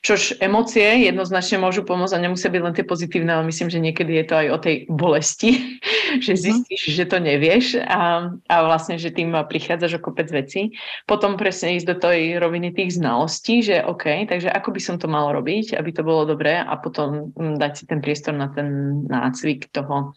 Čož 0.00 0.38
emócie 0.38 1.04
jednoznačne 1.04 1.58
môžu 1.58 1.82
pomôcť 1.82 2.14
a 2.16 2.22
nemusia 2.22 2.48
byť 2.48 2.62
len 2.62 2.74
tie 2.78 2.86
pozitívne, 2.86 3.30
ale 3.34 3.50
myslím, 3.50 3.68
že 3.68 3.82
niekedy 3.82 4.12
je 4.22 4.24
to 4.24 4.34
aj 4.38 4.46
o 4.48 4.58
tej 4.62 4.76
bolesti, 4.86 5.50
že 6.24 6.32
mhm. 6.32 6.40
zistíš, 6.40 6.82
že 6.94 7.04
to 7.04 7.18
nevieš 7.18 7.82
a, 7.82 8.30
a 8.46 8.56
vlastne, 8.62 8.96
že 8.96 9.10
tým 9.10 9.34
prichádzaš 9.34 9.98
o 9.98 10.04
kopec 10.04 10.30
veci. 10.30 10.61
Potom 11.08 11.34
presne 11.40 11.80
ísť 11.80 11.88
do 11.88 11.96
tej 11.98 12.38
roviny 12.38 12.70
tých 12.70 13.00
znalostí, 13.00 13.64
že 13.64 13.82
OK, 13.82 14.28
takže 14.28 14.52
ako 14.52 14.68
by 14.70 14.80
som 14.80 14.96
to 15.00 15.10
mal 15.10 15.32
robiť, 15.34 15.74
aby 15.74 15.90
to 15.90 16.06
bolo 16.06 16.28
dobré 16.28 16.60
a 16.60 16.74
potom 16.78 17.34
mm, 17.34 17.56
dať 17.58 17.72
si 17.74 17.84
ten 17.88 17.98
priestor 17.98 18.36
na 18.36 18.52
ten 18.52 19.02
nácvik 19.08 19.72
toho. 19.74 20.14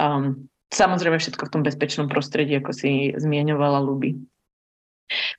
Um, 0.00 0.48
samozrejme 0.72 1.20
všetko 1.20 1.46
v 1.48 1.52
tom 1.54 1.62
bezpečnom 1.62 2.08
prostredí, 2.10 2.58
ako 2.58 2.72
si 2.74 3.12
zmieňovala 3.14 3.78
Luby. 3.84 4.18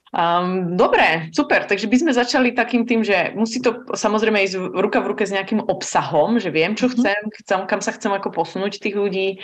Um, 0.10 0.74
dobre, 0.74 1.30
super. 1.38 1.70
Takže 1.70 1.86
by 1.86 1.98
sme 2.02 2.12
začali 2.18 2.50
takým 2.58 2.90
tým, 2.90 3.06
že 3.06 3.30
musí 3.38 3.62
to 3.62 3.86
samozrejme 3.94 4.42
ísť 4.42 4.58
ruka 4.74 5.06
v 5.06 5.14
ruke 5.14 5.24
s 5.26 5.30
nejakým 5.30 5.62
obsahom, 5.70 6.42
že 6.42 6.50
viem, 6.50 6.74
čo 6.74 6.90
mhm. 6.90 6.94
chcem, 6.98 7.22
chcem 7.46 7.60
kam 7.70 7.82
sa 7.86 7.94
chcem 7.94 8.10
ako 8.10 8.34
posunúť 8.34 8.82
tých 8.82 8.98
ľudí 8.98 9.38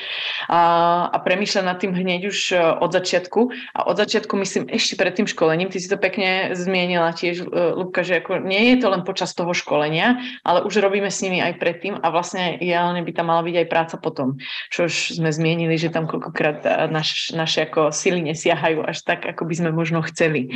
a, 0.50 1.06
a 1.14 1.18
premýšľať 1.22 1.64
nad 1.64 1.78
tým 1.78 1.94
hneď 1.94 2.34
už 2.34 2.40
e, 2.52 2.58
od 2.82 2.90
začiatku. 2.90 3.54
A 3.78 3.80
od 3.86 3.96
začiatku 4.02 4.34
myslím 4.42 4.66
ešte 4.74 4.98
pred 4.98 5.14
tým 5.14 5.30
školením, 5.30 5.70
ty 5.70 5.78
si 5.78 5.86
to 5.86 6.02
pekne 6.02 6.58
zmienila 6.58 7.14
tiež, 7.14 7.46
Lubka, 7.46 8.02
že 8.02 8.24
ako 8.24 8.42
nie 8.42 8.74
je 8.74 8.82
to 8.82 8.88
len 8.90 9.06
počas 9.06 9.38
toho 9.38 9.54
školenia, 9.54 10.18
ale 10.42 10.66
už 10.66 10.82
robíme 10.82 11.14
s 11.14 11.22
nimi 11.22 11.40
aj 11.46 11.62
predtým 11.62 12.00
a 12.02 12.08
vlastne 12.10 12.58
ideálne 12.58 13.06
by 13.06 13.12
tam 13.14 13.30
mala 13.30 13.46
byť 13.46 13.56
aj 13.62 13.68
práca 13.70 13.96
potom. 14.02 14.42
Čo 14.74 14.90
už 14.90 15.22
sme 15.22 15.30
zmienili, 15.30 15.78
že 15.78 15.94
tam 15.94 16.10
koľkokrát 16.10 16.90
naš, 16.90 17.32
naše 17.36 17.70
ako 17.70 17.94
sily 17.94 18.26
nesiahajú 18.26 18.82
až 18.82 19.06
tak, 19.06 19.28
ako 19.30 19.46
by 19.46 19.54
sme 19.54 19.70
možno 19.72 20.02
chceli. 20.10 20.55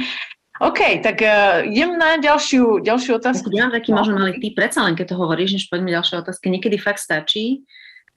OK, 0.59 0.99
tak 0.99 1.23
uh, 1.23 1.63
idem 1.63 1.95
na 1.95 2.19
ďalšiu, 2.19 2.83
ďalšiu 2.83 3.15
otázku. 3.15 3.47
Ja 3.55 3.71
mám 3.71 3.79
taký 3.79 3.95
no. 3.95 4.03
možno 4.03 4.19
malý 4.19 4.35
typ, 4.43 4.59
predsa 4.59 4.83
len 4.83 4.99
keď 4.99 5.15
to 5.15 5.19
hovoríš, 5.19 5.55
než 5.55 5.71
poďme 5.71 5.95
ďalšie 5.95 6.19
otázky. 6.19 6.51
Niekedy 6.51 6.75
fakt 6.75 6.99
stačí 6.99 7.63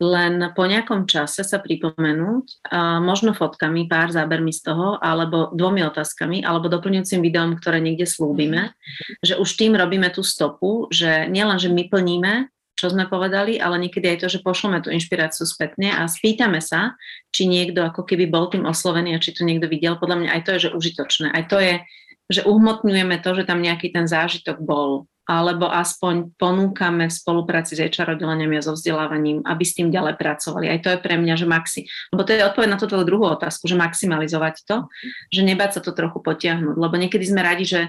len 0.03 0.51
po 0.59 0.67
nejakom 0.67 1.07
čase 1.07 1.47
sa 1.47 1.63
pripomenúť, 1.63 2.47
uh, 2.75 2.99
možno 2.99 3.31
fotkami, 3.39 3.87
pár 3.87 4.11
zábermi 4.11 4.51
z 4.51 4.67
toho, 4.67 4.99
alebo 4.99 5.55
dvomi 5.55 5.87
otázkami, 5.87 6.43
alebo 6.43 6.67
doplňujúcim 6.67 7.23
videom, 7.23 7.55
ktoré 7.63 7.79
niekde 7.79 8.11
slúbime, 8.11 8.75
že 9.23 9.39
už 9.39 9.47
tým 9.55 9.79
robíme 9.79 10.11
tú 10.11 10.27
stopu, 10.27 10.91
že 10.91 11.31
nielen, 11.31 11.63
že 11.63 11.71
my 11.71 11.87
plníme, 11.87 12.51
čo 12.77 12.91
sme 12.91 13.07
povedali, 13.07 13.61
ale 13.61 13.79
niekedy 13.79 14.17
aj 14.17 14.19
to, 14.25 14.29
že 14.33 14.45
pošleme 14.45 14.83
tú 14.83 14.91
inšpiráciu 14.91 15.47
spätne 15.47 15.93
a 15.93 16.09
spýtame 16.09 16.59
sa, 16.59 16.99
či 17.31 17.47
niekto 17.47 17.85
ako 17.85 18.03
keby 18.03 18.27
bol 18.27 18.49
tým 18.49 18.65
oslovený 18.65 19.15
a 19.15 19.23
či 19.23 19.37
to 19.37 19.47
niekto 19.47 19.71
videl. 19.71 20.01
Podľa 20.01 20.17
mňa 20.19 20.31
aj 20.35 20.43
to 20.43 20.51
je, 20.57 20.61
že 20.69 20.75
užitočné. 20.75 21.29
Aj 21.31 21.45
to 21.47 21.61
je, 21.61 21.85
že 22.33 22.43
uhmotňujeme 22.49 23.21
to, 23.21 23.31
že 23.37 23.47
tam 23.47 23.61
nejaký 23.61 23.93
ten 23.93 24.09
zážitok 24.09 24.59
bol 24.65 25.07
alebo 25.23 25.71
aspoň 25.71 26.35
ponúkame 26.35 27.07
v 27.07 27.15
spolupráci 27.15 27.79
s 27.79 27.81
HR 27.81 28.19
oddeleniami 28.19 28.59
a 28.59 28.65
so 28.67 28.75
vzdelávaním, 28.75 29.47
aby 29.47 29.63
s 29.63 29.79
tým 29.79 29.95
ďalej 29.95 30.19
pracovali. 30.19 30.67
Aj 30.67 30.83
to 30.83 30.91
je 30.91 30.99
pre 30.99 31.15
mňa, 31.15 31.35
že 31.39 31.47
maxi... 31.47 31.81
Lebo 32.11 32.27
to 32.27 32.35
je 32.35 32.43
odpoveď 32.43 32.69
na 32.69 32.79
tú 32.79 32.91
druhú 32.91 33.31
otázku, 33.31 33.71
že 33.71 33.79
maximalizovať 33.79 34.67
to, 34.67 34.91
že 35.31 35.47
nebať 35.47 35.79
sa 35.79 35.81
to 35.81 35.95
trochu 35.95 36.19
potiahnuť. 36.19 36.75
Lebo 36.75 36.95
niekedy 36.99 37.23
sme 37.23 37.47
radi, 37.47 37.65
že 37.71 37.81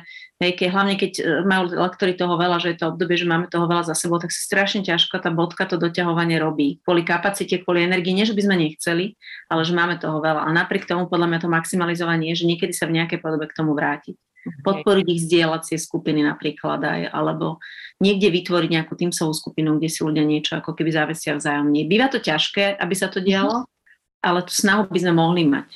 hej, 0.41 0.51
keď, 0.57 0.67
hlavne 0.73 0.95
keď 0.97 1.11
e, 1.19 1.23
majú 1.45 1.75
lektory 1.75 2.17
toho 2.17 2.33
veľa, 2.39 2.57
že 2.63 2.73
je 2.73 2.77
to 2.81 2.89
obdobie, 2.89 3.19
že 3.19 3.29
máme 3.29 3.51
toho 3.51 3.67
veľa 3.67 3.89
za 3.91 3.95
sebou, 3.97 4.17
tak 4.17 4.33
si 4.33 4.41
strašne 4.41 4.81
ťažko 4.81 5.21
tá 5.21 5.29
bodka 5.29 5.67
to 5.69 5.77
doťahovanie 5.77 6.41
robí. 6.41 6.81
Kvôli 6.81 7.05
kapacite, 7.05 7.61
kvôli 7.61 7.85
energii, 7.85 8.17
nie 8.17 8.25
že 8.25 8.33
by 8.33 8.41
sme 8.45 8.55
nechceli, 8.57 9.19
ale 9.51 9.61
že 9.67 9.73
máme 9.75 10.01
toho 10.01 10.17
veľa. 10.23 10.45
A 10.45 10.49
napriek 10.49 10.89
tomu 10.89 11.05
podľa 11.05 11.29
mňa 11.29 11.39
to 11.43 11.49
maximalizovanie 11.51 12.33
je, 12.33 12.45
že 12.45 12.49
niekedy 12.49 12.73
sa 12.73 12.89
v 12.89 12.97
nejakej 13.01 13.19
podobe 13.21 13.45
k 13.49 13.57
tomu 13.57 13.77
vrátiť 13.77 14.17
podporiť 14.43 15.05
ich 15.07 15.23
zdieľacie 15.23 15.79
skupiny 15.79 16.19
napríklad 16.27 16.83
aj, 16.83 17.01
alebo 17.15 17.63
niekde 18.03 18.27
vytvoriť 18.27 18.69
nejakú 18.75 18.93
týmsovú 18.99 19.31
skupinu, 19.31 19.79
kde 19.79 19.87
si 19.87 20.03
ľudia 20.03 20.23
niečo 20.27 20.59
ako 20.59 20.75
keby 20.75 20.91
závesia 20.91 21.39
vzájomne. 21.39 21.87
Býva 21.87 22.11
to 22.11 22.19
ťažké, 22.19 22.75
aby 22.75 22.95
sa 22.95 23.07
to 23.07 23.23
dialo, 23.23 23.63
ale 24.19 24.43
tú 24.43 24.51
snahu 24.51 24.87
by 24.91 24.99
sme 24.99 25.13
mohli 25.15 25.47
mať. 25.47 25.69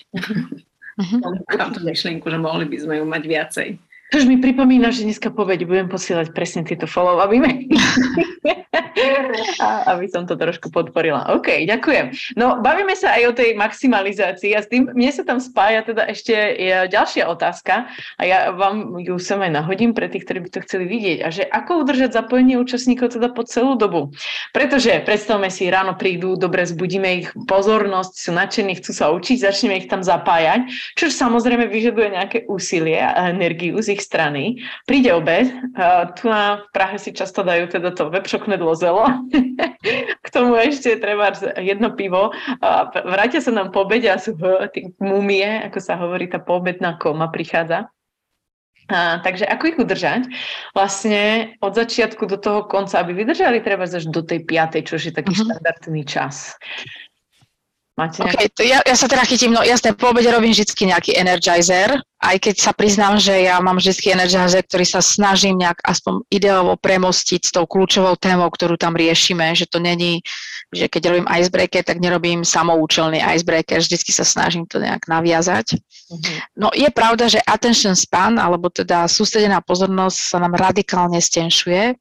Uh-huh. 0.98 1.22
Mám 1.56 1.78
tú 1.78 1.82
myšlienku, 1.86 2.26
že 2.28 2.40
mohli 2.42 2.66
by 2.68 2.78
sme 2.82 2.94
ju 3.00 3.06
mať 3.08 3.24
viacej. 3.24 3.68
To 4.12 4.24
už 4.24 4.26
mi 4.26 4.40
pripomína, 4.40 4.88
že 4.96 5.04
dneska 5.04 5.36
povedť 5.36 5.68
budem 5.68 5.92
posielať 5.92 6.32
presne 6.32 6.64
tieto 6.64 6.88
follow 6.88 7.20
aby, 9.88 10.06
som 10.10 10.26
to 10.26 10.40
trošku 10.40 10.72
podporila. 10.72 11.28
OK, 11.36 11.68
ďakujem. 11.68 12.36
No, 12.40 12.64
bavíme 12.64 12.96
sa 12.96 13.20
aj 13.20 13.24
o 13.30 13.34
tej 13.36 13.54
maximalizácii 13.60 14.56
a 14.56 14.64
s 14.64 14.72
tým 14.72 14.90
mne 14.92 15.12
sa 15.12 15.24
tam 15.28 15.38
spája 15.38 15.84
teda 15.86 16.08
ešte 16.08 16.34
ďalšia 16.90 17.28
otázka 17.28 17.92
a 18.18 18.22
ja 18.24 18.52
vám 18.56 18.98
ju 19.02 19.20
sem 19.20 19.38
aj 19.44 19.52
nahodím 19.54 19.92
pre 19.92 20.08
tých, 20.08 20.26
ktorí 20.26 20.40
by 20.48 20.50
to 20.56 20.64
chceli 20.66 20.86
vidieť. 20.88 21.18
A 21.24 21.28
že 21.30 21.44
ako 21.46 21.84
udržať 21.86 22.16
zapojenie 22.16 22.58
účastníkov 22.58 23.14
teda 23.18 23.30
po 23.32 23.44
celú 23.44 23.76
dobu? 23.76 24.16
Pretože 24.56 25.04
predstavme 25.04 25.52
si, 25.52 25.70
ráno 25.70 26.00
prídu, 26.00 26.40
dobre 26.40 26.66
zbudíme 26.66 27.10
ich 27.26 27.30
pozornosť, 27.36 28.14
sú 28.16 28.32
nadšení, 28.34 28.80
chcú 28.80 28.92
sa 28.96 29.12
učiť, 29.14 29.38
začneme 29.44 29.76
ich 29.84 29.92
tam 29.92 30.02
zapájať, 30.02 30.70
čo 30.98 31.12
samozrejme 31.12 31.70
vyžaduje 31.70 32.08
nejaké 32.18 32.38
úsilie 32.50 32.98
a 32.98 33.30
energiu 33.30 33.78
z 33.84 33.97
ich 33.97 33.97
strany. 34.02 34.62
Príde 34.86 35.14
obed, 35.14 35.50
tu 36.18 36.30
na 36.30 36.64
Prahe 36.72 36.98
si 36.98 37.14
často 37.14 37.42
dajú 37.42 37.72
teda 37.72 37.94
to 37.94 38.10
vepšoknedlo 38.12 38.74
zelo, 38.78 39.06
k 40.26 40.28
tomu 40.34 40.58
ešte 40.58 41.00
treba 41.00 41.32
jedno 41.58 41.94
pivo. 41.94 42.34
Vrátia 43.08 43.40
sa 43.40 43.52
nám 43.54 43.72
po 43.72 43.86
obede 43.88 44.10
a 44.12 44.22
sú 44.22 44.36
mumie, 45.00 45.46
ako 45.68 45.80
sa 45.80 45.96
hovorí, 45.98 46.28
tá 46.28 46.42
poobedná 46.42 47.00
koma 47.00 47.32
prichádza. 47.32 47.88
A, 48.88 49.20
takže 49.20 49.44
ako 49.44 49.64
ich 49.68 49.80
udržať? 49.84 50.32
Vlastne 50.72 51.52
od 51.60 51.76
začiatku 51.76 52.24
do 52.24 52.40
toho 52.40 52.64
konca, 52.72 53.04
aby 53.04 53.20
vydržali 53.20 53.60
treba 53.60 53.84
až 53.84 54.08
do 54.08 54.24
tej 54.24 54.48
piatej, 54.48 54.88
čo 54.88 54.96
je 54.96 55.12
taký 55.12 55.36
uh-huh. 55.36 55.52
štandardný 55.52 56.08
čas. 56.08 56.56
Máte 57.98 58.22
nejaký... 58.22 58.38
okay, 58.38 58.48
to 58.54 58.62
ja, 58.62 58.78
ja 58.86 58.94
sa 58.94 59.10
teda 59.10 59.26
chytím, 59.26 59.58
no 59.58 59.66
jasné, 59.66 59.90
po 59.98 60.14
obede 60.14 60.30
robím 60.30 60.54
vždy 60.54 60.70
nejaký 60.70 61.18
energizer, 61.18 61.98
aj 62.22 62.38
keď 62.38 62.56
sa 62.62 62.70
priznám, 62.70 63.18
že 63.18 63.50
ja 63.50 63.58
mám 63.58 63.82
vždy 63.82 64.14
energizer, 64.14 64.62
ktorý 64.62 64.86
sa 64.86 65.02
snažím 65.02 65.58
nejak 65.58 65.82
aspoň 65.82 66.22
ideovo 66.30 66.78
premostiť 66.78 67.42
s 67.50 67.52
tou 67.58 67.66
kľúčovou 67.66 68.14
témou, 68.22 68.54
ktorú 68.54 68.78
tam 68.78 68.94
riešime, 68.94 69.50
že 69.58 69.66
to 69.66 69.82
není, 69.82 70.22
že 70.70 70.86
keď 70.86 71.02
robím 71.10 71.26
icebreaker, 71.26 71.82
tak 71.82 71.98
nerobím 71.98 72.46
samoučelný 72.46 73.18
icebreaker, 73.18 73.82
vždycky 73.82 74.14
sa 74.14 74.22
snažím 74.22 74.70
to 74.70 74.78
nejak 74.78 75.10
naviazať. 75.10 75.82
Mm-hmm. 75.82 76.36
No 76.62 76.70
je 76.78 76.90
pravda, 76.94 77.26
že 77.26 77.42
attention 77.50 77.98
span, 77.98 78.38
alebo 78.38 78.70
teda 78.70 79.10
sústredená 79.10 79.58
pozornosť 79.66 80.18
sa 80.22 80.38
nám 80.38 80.54
radikálne 80.54 81.18
stenšuje 81.18 81.98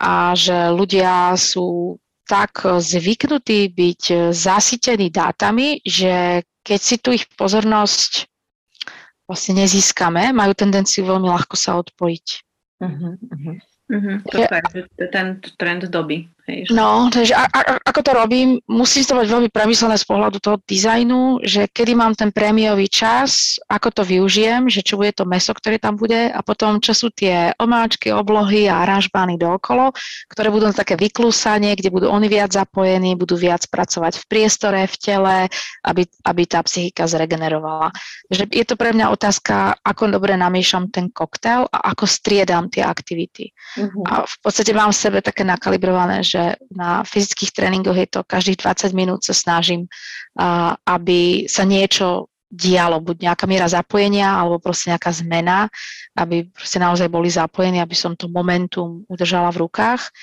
a 0.00 0.32
že 0.32 0.72
ľudia 0.72 1.36
sú 1.36 1.96
tak 2.24 2.64
e, 2.64 2.80
zvyknutí 2.80 3.72
byť 3.72 4.02
e, 4.10 4.16
zasytení 4.32 5.08
dátami, 5.12 5.80
že 5.84 6.42
keď 6.64 6.80
si 6.80 6.96
tu 6.98 7.12
ich 7.12 7.28
pozornosť 7.36 8.26
vlastne 9.28 9.64
nezískame, 9.64 10.32
majú 10.32 10.52
tendenciu 10.56 11.04
veľmi 11.08 11.28
ľahko 11.28 11.56
sa 11.56 11.80
odpojiť. 11.80 12.26
Uh-huh, 12.84 13.16
uh-huh. 13.16 13.56
Uh-huh, 13.84 14.16
to 14.32 14.36
je, 14.40 14.48
je 14.96 15.08
ten 15.12 15.40
trend 15.60 15.88
doby. 15.92 16.28
Hej, 16.44 16.68
No, 16.76 17.08
takže 17.08 17.32
a, 17.32 17.48
a, 17.48 17.60
ako 17.80 18.00
to 18.04 18.12
robím, 18.12 18.60
musí 18.68 19.00
to 19.00 19.16
mať 19.16 19.32
veľmi 19.32 19.48
premyslené 19.48 19.96
z 19.96 20.04
pohľadu 20.04 20.44
toho 20.44 20.60
dizajnu, 20.60 21.40
že 21.40 21.72
kedy 21.72 21.96
mám 21.96 22.12
ten 22.12 22.28
prémiový 22.28 22.84
čas, 22.92 23.56
ako 23.64 23.88
to 23.88 24.02
využijem, 24.04 24.68
že 24.68 24.84
čo 24.84 25.00
bude 25.00 25.16
to 25.16 25.24
meso, 25.24 25.56
ktoré 25.56 25.80
tam 25.80 25.96
bude 25.96 26.28
a 26.28 26.40
potom 26.44 26.84
čo 26.84 26.92
sú 26.92 27.08
tie 27.16 27.48
omáčky, 27.56 28.12
oblohy 28.12 28.68
a 28.68 28.84
aranžbány 28.84 29.40
dookolo, 29.40 29.96
ktoré 30.28 30.52
budú 30.52 30.68
také 30.76 31.00
vyklúsanie, 31.00 31.72
kde 31.80 31.88
budú 31.88 32.12
oni 32.12 32.28
viac 32.28 32.52
zapojení, 32.52 33.16
budú 33.16 33.40
viac 33.40 33.64
pracovať 33.64 34.20
v 34.20 34.24
priestore, 34.28 34.80
v 34.84 34.96
tele, 35.00 35.36
aby, 35.80 36.04
aby 36.28 36.42
tá 36.44 36.60
psychika 36.60 37.08
zregenerovala. 37.08 37.88
Že 38.28 38.52
je 38.52 38.64
to 38.68 38.76
pre 38.76 38.92
mňa 38.92 39.08
otázka, 39.16 39.80
ako 39.80 40.12
dobre 40.12 40.36
namiešam 40.36 40.92
ten 40.92 41.08
koktail 41.08 41.64
a 41.72 41.96
ako 41.96 42.04
striedam 42.04 42.68
tie 42.68 42.84
aktivity. 42.84 43.48
Uh-huh. 43.80 44.04
A 44.04 44.28
v 44.28 44.36
podstate 44.44 44.76
mám 44.76 44.92
v 44.92 45.00
sebe 45.00 45.18
také 45.24 45.40
nakalibrované, 45.46 46.20
že 46.20 46.33
na 46.74 47.06
fyzických 47.06 47.54
tréningoch 47.54 47.96
je 47.96 48.08
to 48.10 48.20
každých 48.26 48.60
20 48.60 48.92
minút 48.92 49.20
sa 49.22 49.34
snažím, 49.34 49.86
aby 50.86 51.46
sa 51.46 51.62
niečo 51.64 52.33
dialo, 52.54 53.02
buď 53.02 53.26
nejaká 53.30 53.44
miera 53.50 53.66
zapojenia, 53.66 54.38
alebo 54.38 54.62
proste 54.62 54.94
nejaká 54.94 55.10
zmena, 55.10 55.66
aby 56.14 56.46
proste 56.54 56.78
naozaj 56.78 57.10
boli 57.10 57.26
zapojení, 57.26 57.82
aby 57.82 57.98
som 57.98 58.14
to 58.14 58.30
momentum 58.30 59.02
udržala 59.10 59.50
v 59.50 59.66
rukách. 59.66 60.14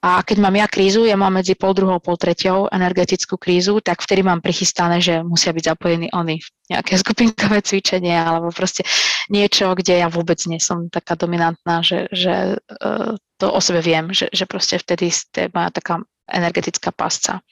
A 0.00 0.24
keď 0.24 0.40
mám 0.40 0.56
ja 0.56 0.64
krízu, 0.64 1.04
ja 1.04 1.12
mám 1.12 1.36
medzi 1.36 1.52
pol 1.52 1.76
druhou, 1.76 2.00
pol 2.00 2.16
treťou 2.16 2.72
energetickú 2.72 3.36
krízu, 3.36 3.84
tak 3.84 4.00
vtedy 4.00 4.24
mám 4.24 4.40
prichystané, 4.40 4.96
že 4.96 5.20
musia 5.20 5.52
byť 5.52 5.76
zapojení 5.76 6.08
oni 6.16 6.40
v 6.40 6.48
nejaké 6.72 6.96
skupinkové 7.04 7.60
cvičenie 7.60 8.16
alebo 8.16 8.48
proste 8.48 8.80
niečo, 9.28 9.76
kde 9.76 10.00
ja 10.00 10.08
vôbec 10.08 10.40
nie 10.48 10.56
som 10.56 10.88
taká 10.88 11.20
dominantná, 11.20 11.84
že, 11.84 12.08
že 12.16 12.56
uh, 12.56 13.12
to 13.36 13.46
o 13.52 13.60
sebe 13.60 13.84
viem, 13.84 14.08
že, 14.16 14.32
že 14.32 14.48
proste 14.48 14.80
vtedy 14.80 15.12
je 15.12 15.52
moja 15.52 15.68
taká 15.68 16.00
energetická 16.32 16.96
pasca. 16.96 17.44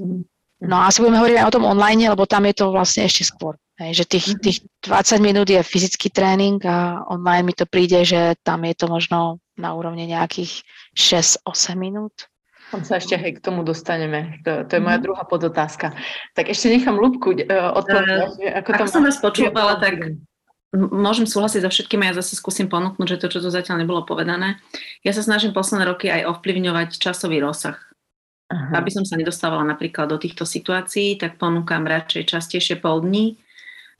Mhm. 0.00 0.35
No 0.64 0.80
a 0.80 0.88
asi 0.88 1.04
budeme 1.04 1.20
hovoriť 1.20 1.36
aj 1.36 1.48
o 1.48 1.54
tom 1.60 1.68
online, 1.68 2.08
lebo 2.08 2.24
tam 2.24 2.48
je 2.48 2.54
to 2.56 2.72
vlastne 2.72 3.04
ešte 3.04 3.28
skôr. 3.28 3.60
Hej, 3.76 3.92
že 3.92 4.04
tých, 4.08 4.26
mhm. 4.32 4.40
tých 4.40 4.58
20 4.88 5.20
minút 5.20 5.48
je 5.52 5.60
fyzický 5.60 6.08
tréning 6.08 6.56
a 6.64 7.04
online 7.12 7.44
mi 7.44 7.52
to 7.52 7.68
príde, 7.68 8.08
že 8.08 8.40
tam 8.40 8.64
je 8.64 8.72
to 8.72 8.88
možno 8.88 9.36
na 9.60 9.76
úrovni 9.76 10.08
nejakých 10.08 10.64
6-8 10.96 11.76
minút. 11.76 12.32
Tam 12.72 12.82
sa 12.82 12.98
ešte 12.98 13.14
hej, 13.14 13.38
k 13.38 13.44
tomu 13.44 13.62
dostaneme. 13.62 14.42
To, 14.42 14.66
to 14.66 14.80
je 14.80 14.82
moja 14.82 14.98
mhm. 14.98 15.04
druhá 15.04 15.22
podotázka. 15.28 15.92
Tak 16.32 16.48
ešte 16.50 16.72
nechám 16.72 16.96
Lubku 16.96 17.36
uh, 17.36 17.76
odpovedať. 17.76 18.40
Uh, 18.40 18.56
ako 18.64 18.70
tam 18.74 18.88
som 18.88 19.02
vás 19.04 19.20
počúvala, 19.20 19.76
tak 19.76 20.18
môžem 20.74 21.24
súhlasiť 21.24 21.62
so 21.62 21.70
všetkým 21.70 22.04
ja 22.04 22.12
zase 22.16 22.34
skúsim 22.34 22.66
ponúknuť, 22.66 23.16
že 23.16 23.20
to, 23.22 23.26
čo 23.30 23.38
tu 23.44 23.48
zatiaľ 23.48 23.84
nebolo 23.84 24.02
povedané. 24.02 24.58
Ja 25.06 25.14
sa 25.14 25.22
snažím 25.22 25.54
posledné 25.54 25.86
roky 25.86 26.10
aj 26.10 26.26
ovplyvňovať 26.36 26.98
časový 26.98 27.38
rozsah. 27.38 27.78
Aha. 28.46 28.78
Aby 28.78 28.94
som 28.94 29.02
sa 29.02 29.18
nedostávala 29.18 29.66
napríklad 29.66 30.06
do 30.06 30.22
týchto 30.22 30.46
situácií, 30.46 31.18
tak 31.18 31.34
ponúkam 31.34 31.82
radšej 31.82 32.30
častejšie 32.30 32.78
pol 32.78 33.02
dní, 33.02 33.34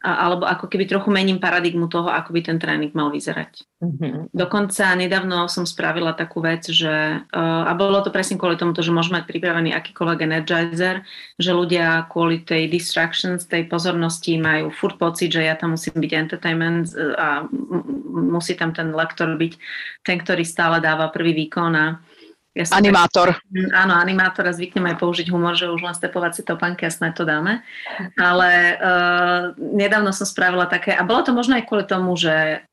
alebo 0.07 0.47
ako 0.47 0.71
keby 0.71 0.87
trochu 0.87 1.11
mením 1.11 1.43
paradigmu 1.43 1.91
toho, 1.91 2.07
ako 2.07 2.31
by 2.31 2.41
ten 2.47 2.63
tréning 2.63 2.95
mal 2.95 3.11
vyzerať. 3.11 3.67
Mm-hmm. 3.83 4.31
Dokonca 4.31 4.95
nedávno 4.95 5.51
som 5.51 5.67
spravila 5.67 6.15
takú 6.15 6.39
vec, 6.45 6.69
že, 6.71 7.27
a 7.35 7.73
bolo 7.75 7.99
to 8.07 8.15
presne 8.15 8.39
kvôli 8.39 8.55
tomu, 8.55 8.71
že 8.77 8.95
môžeme 8.95 9.19
mať 9.19 9.27
pripravený 9.27 9.75
akýkoľvek 9.75 10.21
energizer, 10.23 11.03
že 11.43 11.51
ľudia 11.51 12.07
kvôli 12.07 12.47
tej 12.47 12.71
distractions, 12.71 13.51
tej 13.51 13.67
pozornosti 13.67 14.39
majú 14.39 14.71
furt 14.71 14.95
pocit, 14.95 15.35
že 15.35 15.43
ja 15.43 15.59
tam 15.59 15.75
musím 15.75 15.99
byť 15.99 16.13
entertainment 16.15 16.87
a 17.19 17.51
musí 18.15 18.55
tam 18.55 18.71
ten 18.71 18.95
lektor 18.95 19.35
byť 19.35 19.53
ten, 20.07 20.23
ktorý 20.23 20.47
stále 20.47 20.79
dáva 20.79 21.11
prvý 21.11 21.35
výkon 21.35 21.73
a 21.75 21.99
ja 22.57 22.65
animátor. 22.73 23.37
Tak, 23.37 23.77
áno, 23.77 24.01
animátor 24.01 24.49
a 24.49 24.57
zvyknem 24.57 24.89
aj 24.89 24.97
použiť 24.97 25.29
humor, 25.29 25.53
že 25.53 25.69
už 25.69 25.85
len 25.85 25.93
stepovacie 25.93 26.41
topánky 26.41 26.89
a 26.89 26.91
snad 26.91 27.13
to 27.13 27.29
dáme. 27.29 27.61
Ale 28.17 28.81
uh, 28.81 29.43
nedávno 29.61 30.09
som 30.17 30.25
spravila 30.25 30.65
také, 30.65 30.97
a 30.97 31.05
bolo 31.05 31.21
to 31.21 31.37
možno 31.37 31.61
aj 31.61 31.69
kvôli 31.69 31.85
tomu, 31.85 32.17
že 32.17 32.65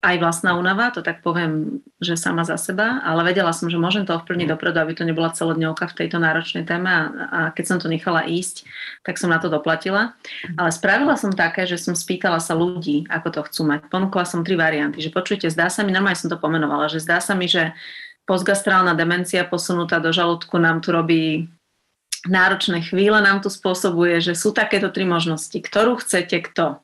aj 0.00 0.16
vlastná 0.16 0.56
únava, 0.56 0.88
to 0.88 1.04
tak 1.04 1.20
poviem, 1.20 1.84
že 2.00 2.16
sama 2.16 2.40
za 2.40 2.56
seba, 2.56 3.04
ale 3.04 3.20
vedela 3.20 3.52
som, 3.52 3.68
že 3.68 3.76
môžem 3.76 4.08
to 4.08 4.16
ovplyvniť 4.16 4.48
dopredu, 4.48 4.80
aby 4.80 4.96
to 4.96 5.04
nebola 5.04 5.28
celodňovka 5.28 5.92
v 5.92 5.96
tejto 6.04 6.16
náročnej 6.16 6.64
téme 6.64 6.88
a, 6.88 7.00
a 7.28 7.40
keď 7.52 7.64
som 7.68 7.76
to 7.76 7.92
nechala 7.92 8.24
ísť, 8.24 8.64
tak 9.04 9.20
som 9.20 9.28
na 9.28 9.36
to 9.36 9.52
doplatila. 9.52 10.16
Ale 10.56 10.72
spravila 10.72 11.20
som 11.20 11.36
také, 11.36 11.68
že 11.68 11.76
som 11.76 11.92
spýtala 11.92 12.40
sa 12.40 12.56
ľudí, 12.56 13.04
ako 13.12 13.28
to 13.28 13.40
chcú 13.52 13.62
mať. 13.68 13.92
Ponúkla 13.92 14.24
som 14.24 14.40
tri 14.40 14.56
varianty, 14.56 15.04
že 15.04 15.12
počujte, 15.12 15.52
zdá 15.52 15.68
sa 15.68 15.84
mi, 15.84 15.92
normálne 15.92 16.16
som 16.16 16.32
to 16.32 16.40
pomenovala, 16.40 16.88
že 16.88 17.04
zdá 17.04 17.20
sa 17.20 17.36
mi, 17.36 17.44
že 17.44 17.76
postgastrálna 18.30 18.94
demencia 18.94 19.42
posunutá 19.42 19.98
do 19.98 20.14
žalúdku 20.14 20.54
nám 20.62 20.78
tu 20.78 20.94
robí 20.94 21.50
náročné 22.30 22.86
chvíle, 22.86 23.18
nám 23.18 23.42
tu 23.42 23.50
spôsobuje, 23.50 24.22
že 24.22 24.38
sú 24.38 24.54
takéto 24.54 24.94
tri 24.94 25.02
možnosti. 25.02 25.58
Ktorú 25.58 25.98
chcete, 25.98 26.38
kto? 26.46 26.78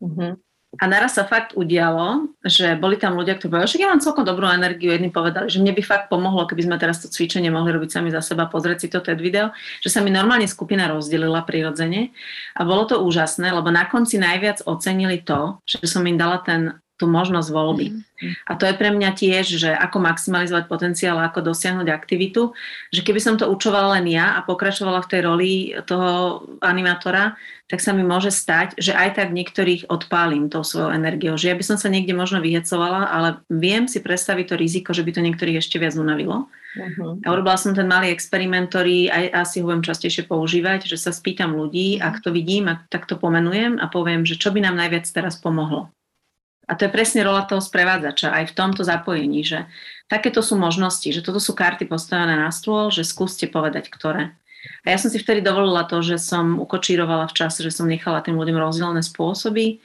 Uh-huh. 0.00 0.40
A 0.76 0.84
naraz 0.88 1.16
sa 1.16 1.24
fakt 1.24 1.52
udialo, 1.56 2.32
že 2.44 2.76
boli 2.76 3.00
tam 3.00 3.16
ľudia, 3.16 3.36
ktorí 3.36 3.48
povedali, 3.48 3.72
že 3.72 3.80
ja 3.80 3.92
mám 3.92 4.00
celkom 4.00 4.24
dobrú 4.24 4.48
energiu. 4.48 4.92
Jedni 4.92 5.12
povedali, 5.12 5.52
že 5.52 5.60
mne 5.60 5.76
by 5.76 5.82
fakt 5.84 6.06
pomohlo, 6.08 6.48
keby 6.48 6.68
sme 6.68 6.76
teraz 6.80 7.00
to 7.00 7.12
cvičenie 7.12 7.48
mohli 7.48 7.76
robiť 7.76 7.90
sami 7.92 8.08
za 8.12 8.20
seba, 8.20 8.48
pozrieť 8.48 8.78
si 8.84 8.88
to 8.88 9.00
TED 9.00 9.20
video, 9.20 9.52
že 9.80 9.92
sa 9.92 10.00
mi 10.04 10.12
normálne 10.12 10.48
skupina 10.48 10.88
rozdelila 10.88 11.44
prirodzene. 11.44 12.12
A 12.56 12.64
bolo 12.64 12.88
to 12.88 13.00
úžasné, 13.04 13.52
lebo 13.52 13.68
na 13.72 13.88
konci 13.88 14.20
najviac 14.20 14.64
ocenili 14.68 15.24
to, 15.24 15.60
že 15.64 15.80
som 15.88 16.04
im 16.04 16.20
dala 16.20 16.40
ten 16.44 16.76
tú 16.96 17.04
možnosť 17.08 17.48
voľby. 17.52 17.86
Mm. 17.92 18.32
A 18.48 18.52
to 18.56 18.64
je 18.64 18.74
pre 18.74 18.88
mňa 18.88 19.12
tiež, 19.12 19.60
že 19.60 19.68
ako 19.68 20.00
maximalizovať 20.00 20.64
potenciál, 20.64 21.20
ako 21.20 21.52
dosiahnuť 21.52 21.88
aktivitu, 21.92 22.56
že 22.88 23.04
keby 23.04 23.20
som 23.20 23.36
to 23.36 23.44
učovala 23.52 24.00
len 24.00 24.08
ja 24.08 24.40
a 24.40 24.44
pokračovala 24.44 25.04
v 25.04 25.10
tej 25.12 25.20
roli 25.20 25.52
toho 25.84 26.40
animátora, 26.64 27.36
tak 27.68 27.84
sa 27.84 27.92
mi 27.92 28.06
môže 28.06 28.32
stať, 28.32 28.78
že 28.80 28.96
aj 28.96 29.20
tak 29.20 29.34
niektorých 29.36 29.92
odpálim 29.92 30.48
tou 30.48 30.64
svojou 30.64 30.94
energiou. 30.94 31.36
Že 31.36 31.52
ja 31.52 31.56
by 31.58 31.64
som 31.66 31.76
sa 31.76 31.92
niekde 31.92 32.16
možno 32.16 32.40
vyhecovala, 32.40 33.12
ale 33.12 33.28
viem 33.52 33.84
si 33.90 34.00
predstaviť 34.00 34.54
to 34.54 34.56
riziko, 34.56 34.90
že 34.96 35.04
by 35.04 35.10
to 35.12 35.20
niektorých 35.20 35.60
ešte 35.60 35.76
viac 35.76 35.98
unavilo. 35.98 36.48
Uh-huh. 36.76 37.18
A 37.24 37.26
urobila 37.32 37.56
som 37.56 37.72
ten 37.72 37.88
malý 37.88 38.12
experiment, 38.12 38.68
ktorý 38.68 39.08
aj 39.08 39.24
asi 39.32 39.56
ho 39.60 39.68
budem 39.68 39.82
častejšie 39.82 40.28
používať, 40.28 40.86
že 40.86 41.00
sa 41.00 41.10
spýtam 41.10 41.56
ľudí, 41.56 41.98
ak 41.98 42.20
to 42.22 42.30
vidím, 42.30 42.70
tak 42.92 43.08
to 43.08 43.16
pomenujem 43.18 43.80
a 43.80 43.88
poviem, 43.88 44.28
že 44.28 44.38
čo 44.38 44.52
by 44.52 44.60
nám 44.62 44.76
najviac 44.78 45.08
teraz 45.08 45.40
pomohlo. 45.40 45.90
A 46.66 46.74
to 46.74 46.86
je 46.86 46.90
presne 46.90 47.22
rola 47.22 47.46
toho 47.46 47.62
sprevádzača 47.62 48.34
aj 48.42 48.44
v 48.50 48.56
tomto 48.58 48.82
zapojení, 48.82 49.46
že 49.46 49.70
takéto 50.10 50.42
sú 50.42 50.58
možnosti, 50.58 51.06
že 51.06 51.22
toto 51.22 51.38
sú 51.38 51.54
karty 51.54 51.86
postavené 51.86 52.34
na 52.34 52.50
stôl, 52.50 52.90
že 52.90 53.06
skúste 53.06 53.46
povedať, 53.46 53.86
ktoré. 53.86 54.34
A 54.82 54.90
ja 54.90 54.98
som 54.98 55.06
si 55.06 55.22
vtedy 55.22 55.46
dovolila 55.46 55.86
to, 55.86 56.02
že 56.02 56.18
som 56.18 56.58
ukočírovala 56.58 57.30
v 57.30 57.36
čase, 57.38 57.62
že 57.62 57.70
som 57.70 57.86
nechala 57.86 58.18
tým 58.18 58.34
ľuďom 58.34 58.58
rozdielne 58.58 58.98
spôsoby 58.98 59.78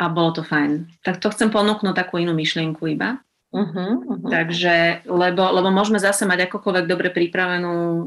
a 0.00 0.08
bolo 0.08 0.40
to 0.40 0.42
fajn. 0.42 0.88
Tak 1.04 1.20
to 1.20 1.28
chcem 1.36 1.52
ponúknuť 1.52 1.92
takú 1.92 2.16
inú 2.16 2.32
myšlienku 2.32 2.80
iba. 2.88 3.20
Uh-huh, 3.52 4.00
uh-huh. 4.00 4.32
Takže, 4.32 5.04
lebo, 5.04 5.44
lebo 5.52 5.68
môžeme 5.68 6.00
zase 6.00 6.24
mať 6.24 6.48
akokoľvek 6.48 6.88
dobre 6.88 7.12
pripravenú 7.12 7.76
o, 7.76 8.00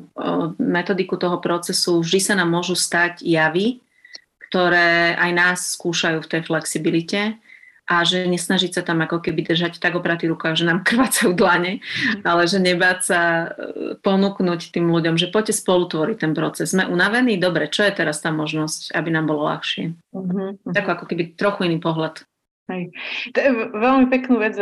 metodiku 0.57 1.21
toho 1.21 1.37
procesu, 1.37 2.01
vždy 2.01 2.17
sa 2.17 2.33
nám 2.33 2.49
môžu 2.49 2.73
stať 2.73 3.21
javy, 3.21 3.85
ktoré 4.49 5.13
aj 5.13 5.31
nás 5.37 5.59
skúšajú 5.77 6.25
v 6.25 6.29
tej 6.33 6.41
flexibilite 6.49 7.37
a 7.85 8.01
že 8.01 8.25
nesnažiť 8.25 8.71
sa 8.73 8.81
tam 8.81 9.05
ako 9.05 9.21
keby 9.21 9.45
držať 9.45 9.77
tak 9.77 9.93
opratý 9.93 10.25
rukách, 10.25 10.57
že 10.57 10.65
nám 10.65 10.81
krvácajú 10.87 11.37
dlane, 11.37 11.79
mm. 11.79 12.25
ale 12.25 12.49
že 12.49 12.57
nebáť 12.57 12.99
sa 13.05 13.21
e, 13.21 13.47
ponúknuť 14.01 14.73
tým 14.73 14.89
ľuďom, 14.89 15.15
že 15.21 15.29
poďte 15.29 15.53
spolu 15.57 15.85
tvoriť 15.85 16.17
ten 16.17 16.33
proces. 16.33 16.73
Sme 16.73 16.89
unavení? 16.89 17.37
Dobre, 17.37 17.69
čo 17.69 17.85
je 17.85 17.93
teraz 17.93 18.19
tá 18.25 18.33
možnosť, 18.33 18.93
aby 18.97 19.09
nám 19.13 19.29
bolo 19.29 19.45
ľahšie? 19.45 19.93
Mm-hmm. 20.13 20.73
Tak 20.73 20.85
ako 20.85 21.05
keby 21.05 21.37
trochu 21.37 21.69
iný 21.69 21.77
pohľad. 21.77 22.25
Hej. 22.65 22.97
To 23.37 23.37
je 23.37 23.51
veľmi 23.77 24.09
peknú 24.09 24.41
vec, 24.41 24.57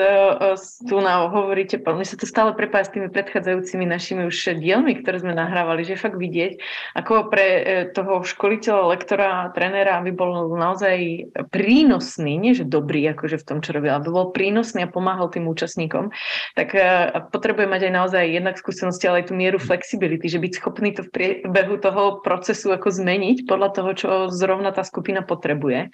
tu 0.83 0.95
na 0.99 1.23
hovoríte, 1.23 1.79
mne 1.79 2.03
sa 2.03 2.19
to 2.19 2.27
stále 2.27 2.51
prepája 2.51 2.91
s 2.91 2.93
tými 2.99 3.07
predchádzajúcimi 3.07 3.87
našimi 3.87 4.27
už 4.27 4.59
dielmi, 4.59 4.99
ktoré 4.99 5.23
sme 5.23 5.31
nahrávali, 5.31 5.87
že 5.87 5.95
fakt 5.95 6.19
vidieť, 6.19 6.59
ako 6.99 7.31
pre 7.31 7.47
uh, 7.47 7.63
toho 7.95 8.27
školiteľa, 8.27 8.91
lektora, 8.91 9.47
trénera, 9.55 10.03
aby 10.03 10.11
bol 10.11 10.51
naozaj 10.51 11.31
prínosný, 11.47 12.35
nie 12.35 12.51
že 12.51 12.67
dobrý, 12.67 13.07
akože 13.15 13.39
v 13.39 13.47
tom, 13.47 13.63
čo 13.63 13.71
robil, 13.71 13.95
aby 13.95 14.11
bol 14.11 14.35
prínosný 14.35 14.83
a 14.83 14.91
pomáhal 14.91 15.31
tým 15.31 15.47
účastníkom, 15.47 16.11
tak 16.59 16.75
uh, 16.75 17.23
potrebuje 17.31 17.71
mať 17.71 17.87
aj 17.87 17.93
naozaj 18.03 18.23
jednak 18.27 18.59
skúsenosti, 18.59 19.07
ale 19.07 19.23
aj 19.23 19.31
tú 19.31 19.39
mieru 19.39 19.63
flexibility, 19.63 20.27
že 20.27 20.43
byť 20.43 20.59
schopný 20.59 20.91
to 20.91 21.07
v 21.07 21.39
priebehu 21.47 21.79
toho 21.79 22.19
procesu 22.19 22.75
ako 22.75 22.91
zmeniť 22.91 23.47
podľa 23.47 23.69
toho, 23.71 23.89
čo 23.95 24.09
zrovna 24.27 24.75
tá 24.75 24.83
skupina 24.83 25.23
potrebuje, 25.23 25.87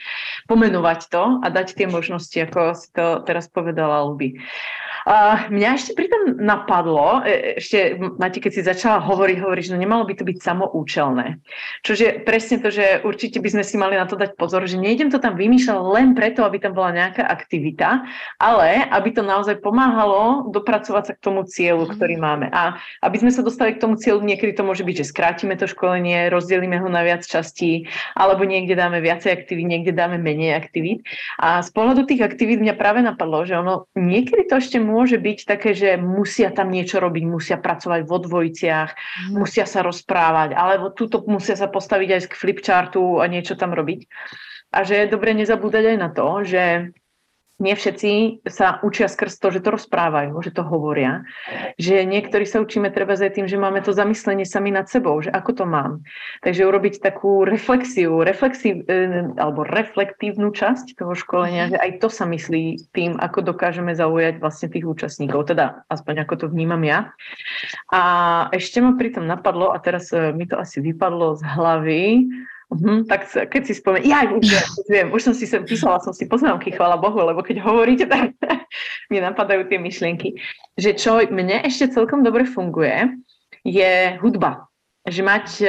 pomenovať 0.50 1.00
to 1.13 1.38
a 1.45 1.48
dať 1.54 1.78
tie 1.78 1.99
možnosti, 2.00 2.38
ako 2.40 2.74
si 2.80 2.88
to 2.96 3.22
teraz 3.28 3.52
povedala 3.52 4.08
Luby. 4.08 4.40
Mňa 5.50 5.70
ešte 5.80 5.92
pritom 5.96 6.36
napadlo, 6.40 7.24
e, 7.24 7.56
ešte, 7.62 7.96
Mati, 8.20 8.44
keď 8.44 8.52
si 8.52 8.62
začala 8.66 9.00
hovoriť, 9.00 9.38
hovoríš, 9.40 9.72
no 9.72 9.78
nemalo 9.80 10.04
by 10.04 10.20
to 10.20 10.28
byť 10.28 10.38
samoučelné. 10.44 11.40
Čože 11.88 12.28
presne 12.28 12.60
to, 12.60 12.68
že 12.74 13.00
určite 13.08 13.40
by 13.40 13.50
sme 13.54 13.64
si 13.64 13.76
mali 13.80 13.96
na 13.96 14.04
to 14.10 14.20
dať 14.20 14.36
pozor, 14.36 14.68
že 14.68 14.76
nejdem 14.76 15.08
to 15.08 15.22
tam 15.22 15.40
vymýšľať 15.40 15.78
len 15.80 16.08
preto, 16.18 16.44
aby 16.44 16.60
tam 16.60 16.76
bola 16.76 16.92
nejaká 16.92 17.24
aktivita, 17.24 18.04
ale 18.42 18.88
aby 18.92 19.10
to 19.16 19.24
naozaj 19.24 19.62
pomáhalo 19.64 20.52
dopracovať 20.52 21.04
sa 21.08 21.14
k 21.16 21.24
tomu 21.24 21.48
cieľu, 21.48 21.88
mhm. 21.88 21.92
ktorý 21.96 22.16
máme. 22.20 22.48
A 22.52 22.76
aby 23.06 23.22
sme 23.22 23.32
sa 23.32 23.46
dostali 23.46 23.76
k 23.76 23.82
tomu 23.84 23.96
cieľu, 23.96 24.20
niekedy 24.26 24.52
to 24.52 24.68
môže 24.68 24.84
byť, 24.84 24.96
že 25.06 25.10
skrátime 25.12 25.56
to 25.56 25.70
školenie, 25.70 26.28
rozdelíme 26.28 26.76
ho 26.82 26.88
na 26.92 27.06
viac 27.08 27.24
častí, 27.24 27.88
alebo 28.16 28.44
niekde 28.44 28.76
dáme 28.76 29.00
viacej 29.00 29.32
aktivít, 29.32 29.68
niekde 29.70 29.92
dáme 29.96 30.20
menej 30.20 30.56
aktivít. 30.58 31.06
A 31.40 31.64
z 31.64 31.70
pohľadu 31.72 32.10
tých 32.10 32.24
aktivít 32.26 32.60
mňa 32.60 32.76
práve 32.76 33.00
napadlo, 33.06 33.46
že 33.48 33.56
ono 33.56 33.88
niekedy 33.96 34.50
to 34.50 34.60
ešte 34.60 34.78
môže 34.89 35.21
byť 35.21 35.45
také, 35.45 35.78
že 35.78 35.95
musia 36.02 36.49
tam 36.49 36.73
niečo 36.73 36.97
robiť, 36.97 37.23
musia 37.30 37.58
pracovať 37.62 38.02
vo 38.10 38.17
dvojiciach, 38.17 38.89
mm. 39.30 39.38
musia 39.38 39.69
sa 39.69 39.86
rozprávať, 39.86 40.58
alebo 40.58 40.89
túto 40.89 41.21
musia 41.30 41.54
sa 41.54 41.69
postaviť 41.69 42.10
aj 42.10 42.21
k 42.25 42.34
flipchartu 42.34 43.21
a 43.21 43.30
niečo 43.30 43.54
tam 43.54 43.78
robiť. 43.78 44.10
A 44.73 44.82
že 44.82 45.06
je 45.06 45.13
dobre 45.13 45.38
nezabúdať 45.38 45.93
aj 45.93 45.97
na 45.97 46.10
to, 46.10 46.28
že 46.45 46.93
nie 47.60 47.76
všetci 47.76 48.43
sa 48.48 48.80
učia 48.82 49.12
skrz 49.12 49.36
to, 49.43 49.52
že 49.52 49.60
to 49.60 49.76
rozprávajú, 49.76 50.32
že 50.39 50.56
to 50.56 50.63
hovoria. 50.63 51.28
Že 51.76 52.08
niektorí 52.08 52.48
sa 52.48 52.63
učíme 52.63 52.88
treba 52.89 53.19
aj 53.19 53.36
tým, 53.36 53.52
že 53.52 53.60
máme 53.60 53.84
to 53.84 53.91
zamyslenie 53.91 54.48
sami 54.48 54.72
nad 54.72 54.88
sebou, 54.88 55.19
že 55.19 55.28
ako 55.28 55.52
to 55.60 55.65
mám. 55.67 56.00
Takže 56.39 56.63
urobiť 56.63 57.04
takú 57.04 57.43
reflexiu, 57.43 58.24
reflexív, 58.24 58.88
e, 58.88 59.36
alebo 59.36 59.67
reflektívnu 59.67 60.56
časť 60.56 60.95
toho 60.95 61.12
školenia, 61.13 61.67
mhm. 61.67 61.72
že 61.76 61.78
aj 61.84 61.91
to 62.00 62.08
sa 62.08 62.24
myslí 62.24 62.63
tým, 62.95 63.19
ako 63.19 63.43
dokážeme 63.43 63.91
zaujať 63.91 64.39
vlastne 64.39 64.72
tých 64.72 64.88
účastníkov. 64.88 65.52
Teda 65.52 65.84
aspoň 65.91 66.24
ako 66.24 66.34
to 66.39 66.45
vnímam 66.48 66.82
ja. 66.88 67.12
A 67.91 68.02
ešte 68.56 68.80
ma 68.80 68.95
pritom 68.95 69.28
napadlo, 69.28 69.76
a 69.76 69.78
teraz 69.84 70.15
e, 70.15 70.32
mi 70.32 70.48
to 70.48 70.56
asi 70.56 70.80
vypadlo 70.80 71.36
z 71.36 71.43
hlavy, 71.43 72.04
Uh-huh, 72.69 73.01
tak 73.10 73.25
keď 73.25 73.62
si 73.65 73.73
spomeniem, 73.82 74.13
ja 74.13 74.29
už 74.29 74.45
už 74.45 74.88
viem, 74.93 75.10
už 75.10 75.25
som 75.25 75.34
si 75.34 75.49
sem 75.49 75.65
písala, 75.65 75.97
som 76.05 76.13
si 76.13 76.29
poznámky, 76.29 76.69
chvála 76.69 77.01
Bohu, 77.01 77.17
lebo 77.17 77.41
keď 77.41 77.65
hovoríte, 77.65 78.05
tak 78.05 78.38
mi 79.12 79.17
napadajú 79.17 79.65
tie 79.65 79.82
myšlienky. 79.82 80.38
Že 80.77 80.91
čo 80.93 81.12
mne 81.34 81.65
ešte 81.65 81.89
celkom 81.89 82.21
dobre 82.21 82.45
funguje, 82.45 83.10
je 83.65 84.13
hudba 84.21 84.68
že 85.08 85.24
mať 85.24 85.48
e, 85.64 85.68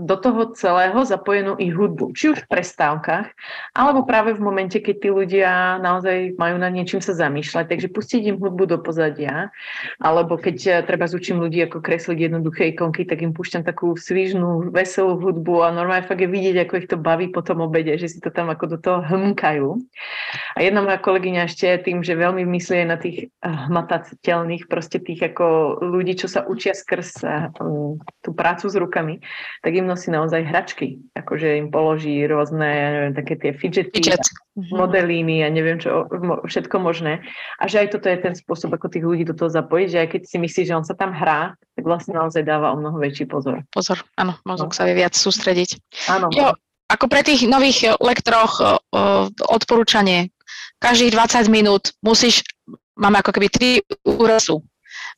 do 0.00 0.16
toho 0.16 0.56
celého 0.56 0.96
zapojenú 1.04 1.60
ich 1.60 1.76
hudbu. 1.76 2.16
Či 2.16 2.32
už 2.32 2.38
v 2.44 2.50
prestávkach, 2.56 3.28
alebo 3.76 4.08
práve 4.08 4.32
v 4.32 4.40
momente, 4.40 4.80
keď 4.80 4.96
tí 4.96 5.08
ľudia 5.12 5.76
naozaj 5.84 6.40
majú 6.40 6.56
na 6.56 6.72
niečím 6.72 7.04
sa 7.04 7.12
zamýšľať. 7.12 7.68
Takže 7.68 7.88
pustiť 7.92 8.32
im 8.32 8.40
hudbu 8.40 8.64
do 8.72 8.78
pozadia, 8.80 9.52
alebo 10.00 10.40
keď 10.40 10.56
e, 10.56 10.70
treba 10.88 11.04
zúčim 11.04 11.36
ľudí 11.36 11.60
ako 11.68 11.84
kresliť 11.84 12.32
jednoduché 12.32 12.72
ikonky, 12.72 13.04
tak 13.04 13.20
im 13.20 13.36
púšťam 13.36 13.60
takú 13.60 13.92
svižnú, 13.92 14.72
veselú 14.72 15.20
hudbu 15.20 15.68
a 15.68 15.74
normálne 15.76 16.08
fakt 16.08 16.24
je 16.24 16.32
vidieť, 16.32 16.64
ako 16.64 16.74
ich 16.80 16.88
to 16.88 16.96
baví 16.96 17.28
po 17.28 17.44
tom 17.44 17.60
obede, 17.60 17.94
že 18.00 18.08
si 18.08 18.18
to 18.24 18.32
tam 18.32 18.48
ako 18.48 18.76
do 18.76 18.78
toho 18.80 18.98
hmkajú. 19.04 19.68
A 20.56 20.64
jedna 20.64 20.80
moja 20.80 20.96
kolegyňa 20.96 21.44
ešte 21.44 21.68
tým, 21.84 22.00
že 22.00 22.16
veľmi 22.16 22.48
myslí 22.48 22.88
na 22.88 22.96
tých 22.96 23.28
hmatateľných, 23.44 24.66
proste 24.66 24.96
tých 24.98 25.32
ako 25.32 25.78
ľudí, 25.84 26.16
čo 26.16 26.26
sa 26.26 26.48
učia 26.48 26.72
skrz 26.72 27.24
tú 28.24 28.30
prácu 28.32 28.61
prácu 28.62 28.70
s 28.70 28.78
rukami, 28.78 29.14
tak 29.62 29.74
im 29.74 29.90
nosí 29.90 30.14
naozaj 30.14 30.46
hračky. 30.46 31.02
Akože 31.18 31.58
im 31.58 31.74
položí 31.74 32.22
rôzne, 32.30 32.62
ja 32.62 32.88
neviem, 32.94 33.14
také 33.18 33.34
tie 33.34 33.50
fidgety, 33.50 33.98
Fidget. 33.98 34.22
Mhm. 34.54 34.76
modelíny 34.78 35.42
a 35.42 35.48
neviem 35.50 35.82
čo, 35.82 36.06
všetko 36.46 36.78
možné. 36.78 37.26
A 37.58 37.66
že 37.66 37.82
aj 37.82 37.98
toto 37.98 38.06
je 38.06 38.22
ten 38.22 38.34
spôsob, 38.38 38.70
ako 38.70 38.86
tých 38.92 39.02
ľudí 39.02 39.24
do 39.26 39.34
toho 39.34 39.50
zapojiť, 39.50 39.88
že 39.90 39.98
aj 39.98 40.08
keď 40.14 40.22
si 40.28 40.36
myslí, 40.38 40.62
že 40.70 40.76
on 40.78 40.86
sa 40.86 40.94
tam 40.94 41.10
hrá, 41.10 41.58
tak 41.74 41.82
vlastne 41.82 42.14
naozaj 42.14 42.46
dáva 42.46 42.70
o 42.70 42.78
mnoho 42.78 43.02
väčší 43.02 43.26
pozor. 43.26 43.66
Pozor, 43.74 44.04
áno, 44.14 44.38
mozog 44.46 44.70
no. 44.70 44.76
sa 44.76 44.86
vie 44.86 44.94
viac 44.94 45.16
sústrediť. 45.16 45.80
Áno. 46.12 46.30
Jo, 46.30 46.54
ako 46.92 47.08
pre 47.08 47.24
tých 47.24 47.48
nových 47.48 47.96
lektoroch 47.98 48.60
odporúčanie, 49.48 50.28
každých 50.78 51.16
20 51.16 51.48
minút 51.48 51.96
musíš, 52.04 52.44
máme 53.00 53.24
ako 53.24 53.32
keby 53.32 53.48
tri 53.48 53.70
úrazu 54.04 54.60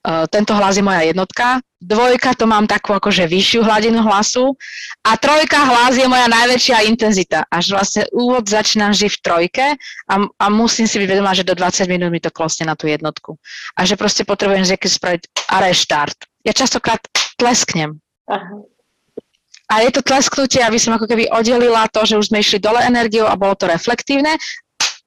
tento 0.05 0.53
hlas 0.53 0.77
je 0.77 0.85
moja 0.85 1.01
jednotka, 1.01 1.65
dvojka 1.81 2.37
to 2.37 2.45
mám 2.45 2.69
takú 2.69 2.93
akože 2.93 3.25
vyššiu 3.25 3.65
hladinu 3.65 4.05
hlasu 4.05 4.53
a 5.01 5.17
trojka 5.17 5.57
hlas 5.65 5.97
je 5.97 6.05
moja 6.05 6.29
najväčšia 6.29 6.85
intenzita. 6.89 7.49
Až 7.49 7.73
vlastne 7.73 8.03
úvod 8.13 8.45
začínam 8.45 8.93
vždy 8.93 9.09
v 9.09 9.19
trojke 9.25 9.67
a, 10.09 10.15
a 10.21 10.45
musím 10.53 10.85
si 10.85 11.01
byť 11.01 11.09
vedomá, 11.09 11.33
že 11.33 11.49
do 11.49 11.57
20 11.57 11.89
minút 11.89 12.13
mi 12.13 12.21
to 12.21 12.29
klosne 12.29 12.69
na 12.69 12.77
tú 12.77 12.85
jednotku. 12.85 13.41
A 13.77 13.89
že 13.89 13.97
proste 13.97 14.29
potrebujem 14.29 14.69
že 14.69 14.77
spraviť 14.77 15.49
a 15.49 15.65
reštart. 15.65 16.29
Ja 16.45 16.53
častokrát 16.53 17.01
tlesknem. 17.41 17.97
Aha. 18.29 18.61
A 19.73 19.81
je 19.81 19.91
to 19.97 20.05
tlesknutie, 20.05 20.61
aby 20.61 20.77
som 20.77 20.93
ako 20.93 21.09
keby 21.09 21.33
oddelila 21.33 21.89
to, 21.89 22.05
že 22.05 22.21
už 22.21 22.29
sme 22.29 22.45
išli 22.45 22.61
dole 22.61 22.85
energiou 22.85 23.25
a 23.25 23.33
bolo 23.41 23.57
to 23.57 23.65
reflektívne 23.65 24.37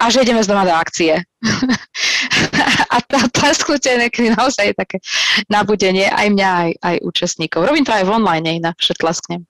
a 0.02 0.04
že 0.10 0.26
ideme 0.26 0.42
znova 0.42 0.66
do 0.66 0.74
akcie. 0.74 1.22
a 2.94 2.98
to 3.04 3.18
tlesknutie 3.34 3.98
niekedy 3.98 4.34
naozaj 4.34 4.72
je 4.72 4.76
také 4.76 4.98
nabudenie 5.52 6.08
aj 6.10 6.28
mňa, 6.34 6.50
aj, 6.50 6.72
aj 6.84 6.96
účastníkov. 7.04 7.66
Robím 7.68 7.86
to 7.86 7.94
aj 7.94 8.06
v 8.06 8.14
online 8.14 8.48
inak, 8.64 8.78
že 8.80 8.98
tlesknem. 8.98 9.46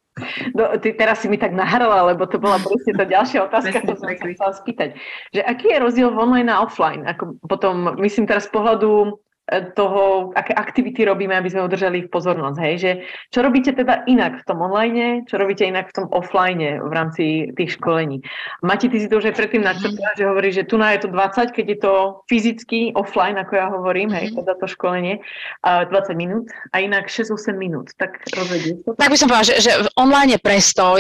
No, 0.58 0.74
ty 0.82 0.98
teraz 0.98 1.22
si 1.22 1.30
mi 1.30 1.38
tak 1.38 1.54
nahrala, 1.54 2.10
lebo 2.10 2.26
to 2.26 2.42
bola 2.42 2.58
presne 2.58 2.98
tá 2.98 3.06
ďalšia 3.06 3.46
otázka, 3.46 3.86
ktorú 3.86 3.98
som 4.02 4.10
sa 4.10 4.18
chcela 4.18 4.54
spýtať. 4.58 4.90
Že 5.30 5.42
aký 5.46 5.68
je 5.70 5.78
rozdiel 5.78 6.10
v 6.10 6.18
online 6.18 6.50
a 6.50 6.66
offline? 6.66 7.06
Ako 7.06 7.38
potom, 7.46 7.94
myslím 8.02 8.26
teraz 8.26 8.50
z 8.50 8.54
pohľadu 8.58 9.22
toho, 9.48 10.36
aké 10.36 10.52
aktivity 10.52 11.08
robíme, 11.08 11.32
aby 11.32 11.48
sme 11.48 11.64
udržali 11.64 12.04
ich 12.04 12.10
pozornosť. 12.12 12.58
Hej? 12.60 12.74
Že, 12.84 12.92
čo 13.32 13.40
robíte 13.40 13.72
teda 13.72 14.04
inak 14.04 14.44
v 14.44 14.46
tom 14.48 14.60
online, 14.60 15.24
čo 15.24 15.40
robíte 15.40 15.64
inak 15.64 15.88
v 15.96 16.04
tom 16.04 16.06
offline 16.12 16.60
v 16.60 16.92
rámci 16.92 17.56
tých 17.56 17.80
školení. 17.80 18.20
Mati, 18.60 18.92
ty 18.92 19.00
si 19.00 19.08
to 19.08 19.24
už 19.24 19.32
aj 19.32 19.40
predtým 19.40 19.64
načrtla, 19.64 20.20
že 20.20 20.28
hovorí, 20.28 20.52
že 20.52 20.68
tu 20.68 20.76
na 20.76 20.92
je 21.00 21.08
to 21.08 21.10
20, 21.16 21.56
keď 21.56 21.66
je 21.66 21.80
to 21.80 21.94
fyzicky 22.28 22.92
offline, 23.00 23.40
ako 23.40 23.54
ja 23.56 23.68
hovorím, 23.72 24.12
hej, 24.12 24.36
teda 24.36 24.60
to 24.60 24.68
školenie, 24.68 25.24
20 25.64 25.88
minút 26.20 26.52
a 26.76 26.84
inak 26.84 27.08
6-8 27.08 27.56
minút. 27.56 27.96
Tak 27.96 28.28
rozvedie 28.36 28.84
to. 28.84 29.00
Tak 29.00 29.08
by 29.08 29.16
som 29.16 29.32
povedala, 29.32 29.48
že, 29.48 29.64
že 29.64 29.72
online 29.96 30.36
je 30.36 30.40
prestoj, 30.44 31.00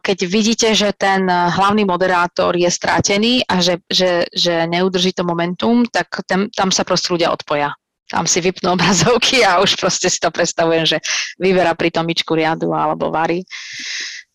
keď 0.00 0.18
vidíte, 0.24 0.68
že 0.72 0.96
ten 0.96 1.28
hlavný 1.28 1.84
moderátor 1.84 2.56
je 2.56 2.72
strátený 2.72 3.44
a 3.44 3.60
že, 3.60 3.84
že, 3.92 4.24
že 4.32 4.64
neudrží 4.64 5.12
to 5.12 5.28
momentum, 5.28 5.84
tak 5.84 6.24
ten, 6.24 6.48
tam 6.56 6.72
sa 6.72 6.80
proste 6.80 7.12
ľudia 7.12 7.28
odpoja 7.28 7.65
tam 8.06 8.24
si 8.24 8.38
vypnú 8.42 8.72
obrazovky 8.78 9.42
a 9.42 9.58
už 9.62 9.78
proste 9.78 10.10
si 10.10 10.18
to 10.22 10.30
predstavujem, 10.30 10.86
že 10.86 10.98
vyberá 11.38 11.74
pri 11.74 11.90
tomičku 11.90 12.34
riadu 12.34 12.72
alebo 12.72 13.10
varí. 13.10 13.42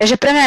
Takže 0.01 0.17
pre 0.17 0.33
mňa, 0.33 0.45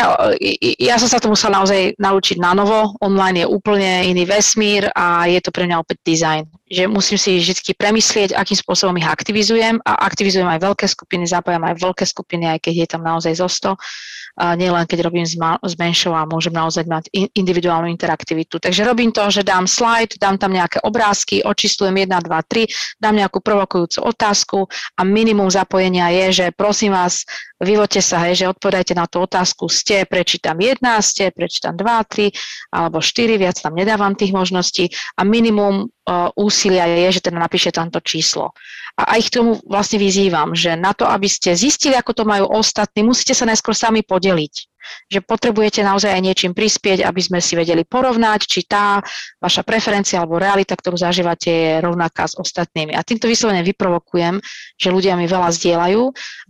ja 0.82 0.98
som 0.98 1.06
sa 1.06 1.22
to 1.22 1.30
musela 1.30 1.62
naozaj 1.62 1.94
naučiť 1.94 2.42
na 2.42 2.58
novo. 2.58 2.90
Online 2.98 3.46
je 3.46 3.52
úplne 3.54 4.02
iný 4.10 4.26
vesmír 4.26 4.90
a 4.98 5.30
je 5.30 5.38
to 5.38 5.54
pre 5.54 5.70
mňa 5.70 5.78
opäť 5.78 6.02
design. 6.02 6.42
Že 6.66 6.90
musím 6.90 7.14
si 7.14 7.38
vždy 7.38 7.78
premyslieť, 7.78 8.34
akým 8.34 8.58
spôsobom 8.58 8.98
ich 8.98 9.06
aktivizujem 9.06 9.78
a 9.86 10.10
aktivizujem 10.10 10.50
aj 10.50 10.58
veľké 10.58 10.90
skupiny, 10.90 11.30
zapájam 11.30 11.62
aj 11.70 11.78
veľké 11.78 12.02
skupiny, 12.02 12.50
aj 12.50 12.66
keď 12.66 12.74
je 12.82 12.86
tam 12.90 13.06
naozaj 13.06 13.38
zo 13.38 13.46
100 13.46 13.78
nielen 14.34 14.84
keď 14.90 14.98
robím 15.06 15.26
s, 15.26 15.38
menšou 15.78 16.10
a 16.14 16.26
môžem 16.26 16.50
naozaj 16.50 16.86
mať 16.90 17.06
in- 17.14 17.30
individuálnu 17.34 17.86
interaktivitu. 17.86 18.58
Takže 18.58 18.82
robím 18.82 19.14
to, 19.14 19.22
že 19.30 19.46
dám 19.46 19.70
slide, 19.70 20.18
dám 20.18 20.38
tam 20.38 20.50
nejaké 20.50 20.82
obrázky, 20.82 21.46
očistujem 21.46 21.94
1, 21.94 22.10
2, 22.10 22.26
3, 22.26 22.98
dám 22.98 23.14
nejakú 23.14 23.38
provokujúcu 23.38 23.98
otázku 24.02 24.58
a 24.98 25.02
minimum 25.06 25.46
zapojenia 25.50 26.10
je, 26.10 26.26
že 26.42 26.46
prosím 26.50 26.98
vás, 26.98 27.22
vyvoďte 27.62 28.02
sa, 28.02 28.26
hej, 28.26 28.44
že 28.44 28.50
odpovedajte 28.50 28.94
na 28.98 29.06
tú 29.06 29.22
otázku, 29.22 29.70
ste, 29.70 30.02
prečítam 30.02 30.58
1, 30.58 30.82
ste, 30.98 31.30
prečítam 31.30 31.78
2, 31.78 31.86
3 31.86 32.74
alebo 32.74 32.98
4, 32.98 33.38
viac 33.38 33.56
tam 33.62 33.78
nedávam 33.78 34.18
tých 34.18 34.34
možností 34.34 34.90
a 35.14 35.22
minimum 35.22 35.93
úsilia 36.36 36.84
je, 36.84 37.16
že 37.20 37.24
teda 37.30 37.40
napíše 37.40 37.72
tam 37.72 37.88
to 37.88 38.00
číslo. 38.04 38.52
A 38.94 39.18
aj 39.18 39.20
k 39.26 39.34
tomu 39.40 39.58
vlastne 39.66 39.98
vyzývam, 39.98 40.54
že 40.54 40.76
na 40.76 40.94
to, 40.94 41.08
aby 41.08 41.26
ste 41.26 41.56
zistili, 41.56 41.96
ako 41.96 42.12
to 42.12 42.24
majú 42.28 42.46
ostatní, 42.52 43.02
musíte 43.02 43.34
sa 43.34 43.48
najskôr 43.48 43.74
sami 43.74 44.06
podeliť 44.06 44.73
že 45.08 45.20
potrebujete 45.24 45.80
naozaj 45.84 46.14
aj 46.14 46.22
niečím 46.22 46.52
prispieť, 46.52 47.04
aby 47.04 47.20
sme 47.20 47.38
si 47.38 47.54
vedeli 47.54 47.84
porovnať, 47.84 48.40
či 48.44 48.66
tá 48.66 49.00
vaša 49.40 49.62
preferencia 49.62 50.20
alebo 50.20 50.40
realita, 50.40 50.74
ktorú 50.74 50.96
zažívate, 50.96 51.50
je 51.50 51.72
rovnaká 51.82 52.28
s 52.28 52.34
ostatnými. 52.38 52.96
A 52.96 53.04
týmto 53.04 53.28
vyslovene 53.28 53.64
vyprovokujem, 53.66 54.40
že 54.80 54.88
ľudia 54.88 55.14
mi 55.14 55.28
veľa 55.28 55.50
zdieľajú. 55.54 56.02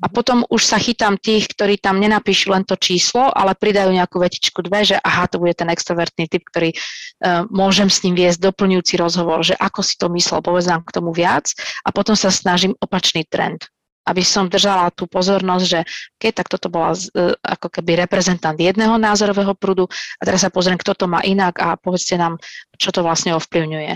A 0.02 0.06
potom 0.10 0.46
už 0.48 0.62
sa 0.62 0.78
chytám 0.78 1.18
tých, 1.20 1.50
ktorí 1.52 1.78
tam 1.78 1.98
nenapíšu 1.98 2.50
len 2.50 2.62
to 2.62 2.78
číslo, 2.78 3.30
ale 3.30 3.58
pridajú 3.58 3.90
nejakú 3.92 4.18
vetičku 4.22 4.64
dve, 4.64 4.86
že 4.86 4.96
aha, 5.00 5.26
to 5.26 5.42
bude 5.42 5.54
ten 5.58 5.68
extrovertný 5.68 6.30
typ, 6.30 6.42
ktorý 6.46 6.72
uh, 6.74 7.44
môžem 7.50 7.90
s 7.90 8.02
ním 8.06 8.14
viesť 8.16 8.40
doplňujúci 8.40 8.94
rozhovor, 8.98 9.42
že 9.42 9.54
ako 9.58 9.80
si 9.82 9.94
to 9.98 10.06
myslel, 10.12 10.40
povedz 10.40 10.70
nám 10.70 10.82
k 10.86 10.94
tomu 10.94 11.10
viac. 11.10 11.50
A 11.84 11.92
potom 11.92 12.14
sa 12.16 12.32
snažím 12.32 12.72
opačný 12.80 13.26
trend 13.26 13.73
aby 14.04 14.22
som 14.22 14.52
držala 14.52 14.92
tú 14.92 15.08
pozornosť, 15.08 15.64
že 15.64 15.80
keď 16.20 16.32
tak 16.44 16.48
toto 16.52 16.68
bola 16.68 16.92
e, 16.92 17.32
ako 17.40 17.68
keby 17.72 18.04
reprezentant 18.04 18.56
jedného 18.56 19.00
názorového 19.00 19.56
prúdu 19.56 19.88
a 20.20 20.22
teraz 20.22 20.44
sa 20.44 20.52
pozriem, 20.52 20.76
kto 20.76 20.92
to 20.92 21.06
má 21.08 21.24
inak 21.24 21.56
a 21.60 21.80
povedzte 21.80 22.20
nám, 22.20 22.36
čo 22.76 22.92
to 22.92 23.00
vlastne 23.00 23.32
ovplyvňuje. 23.36 23.92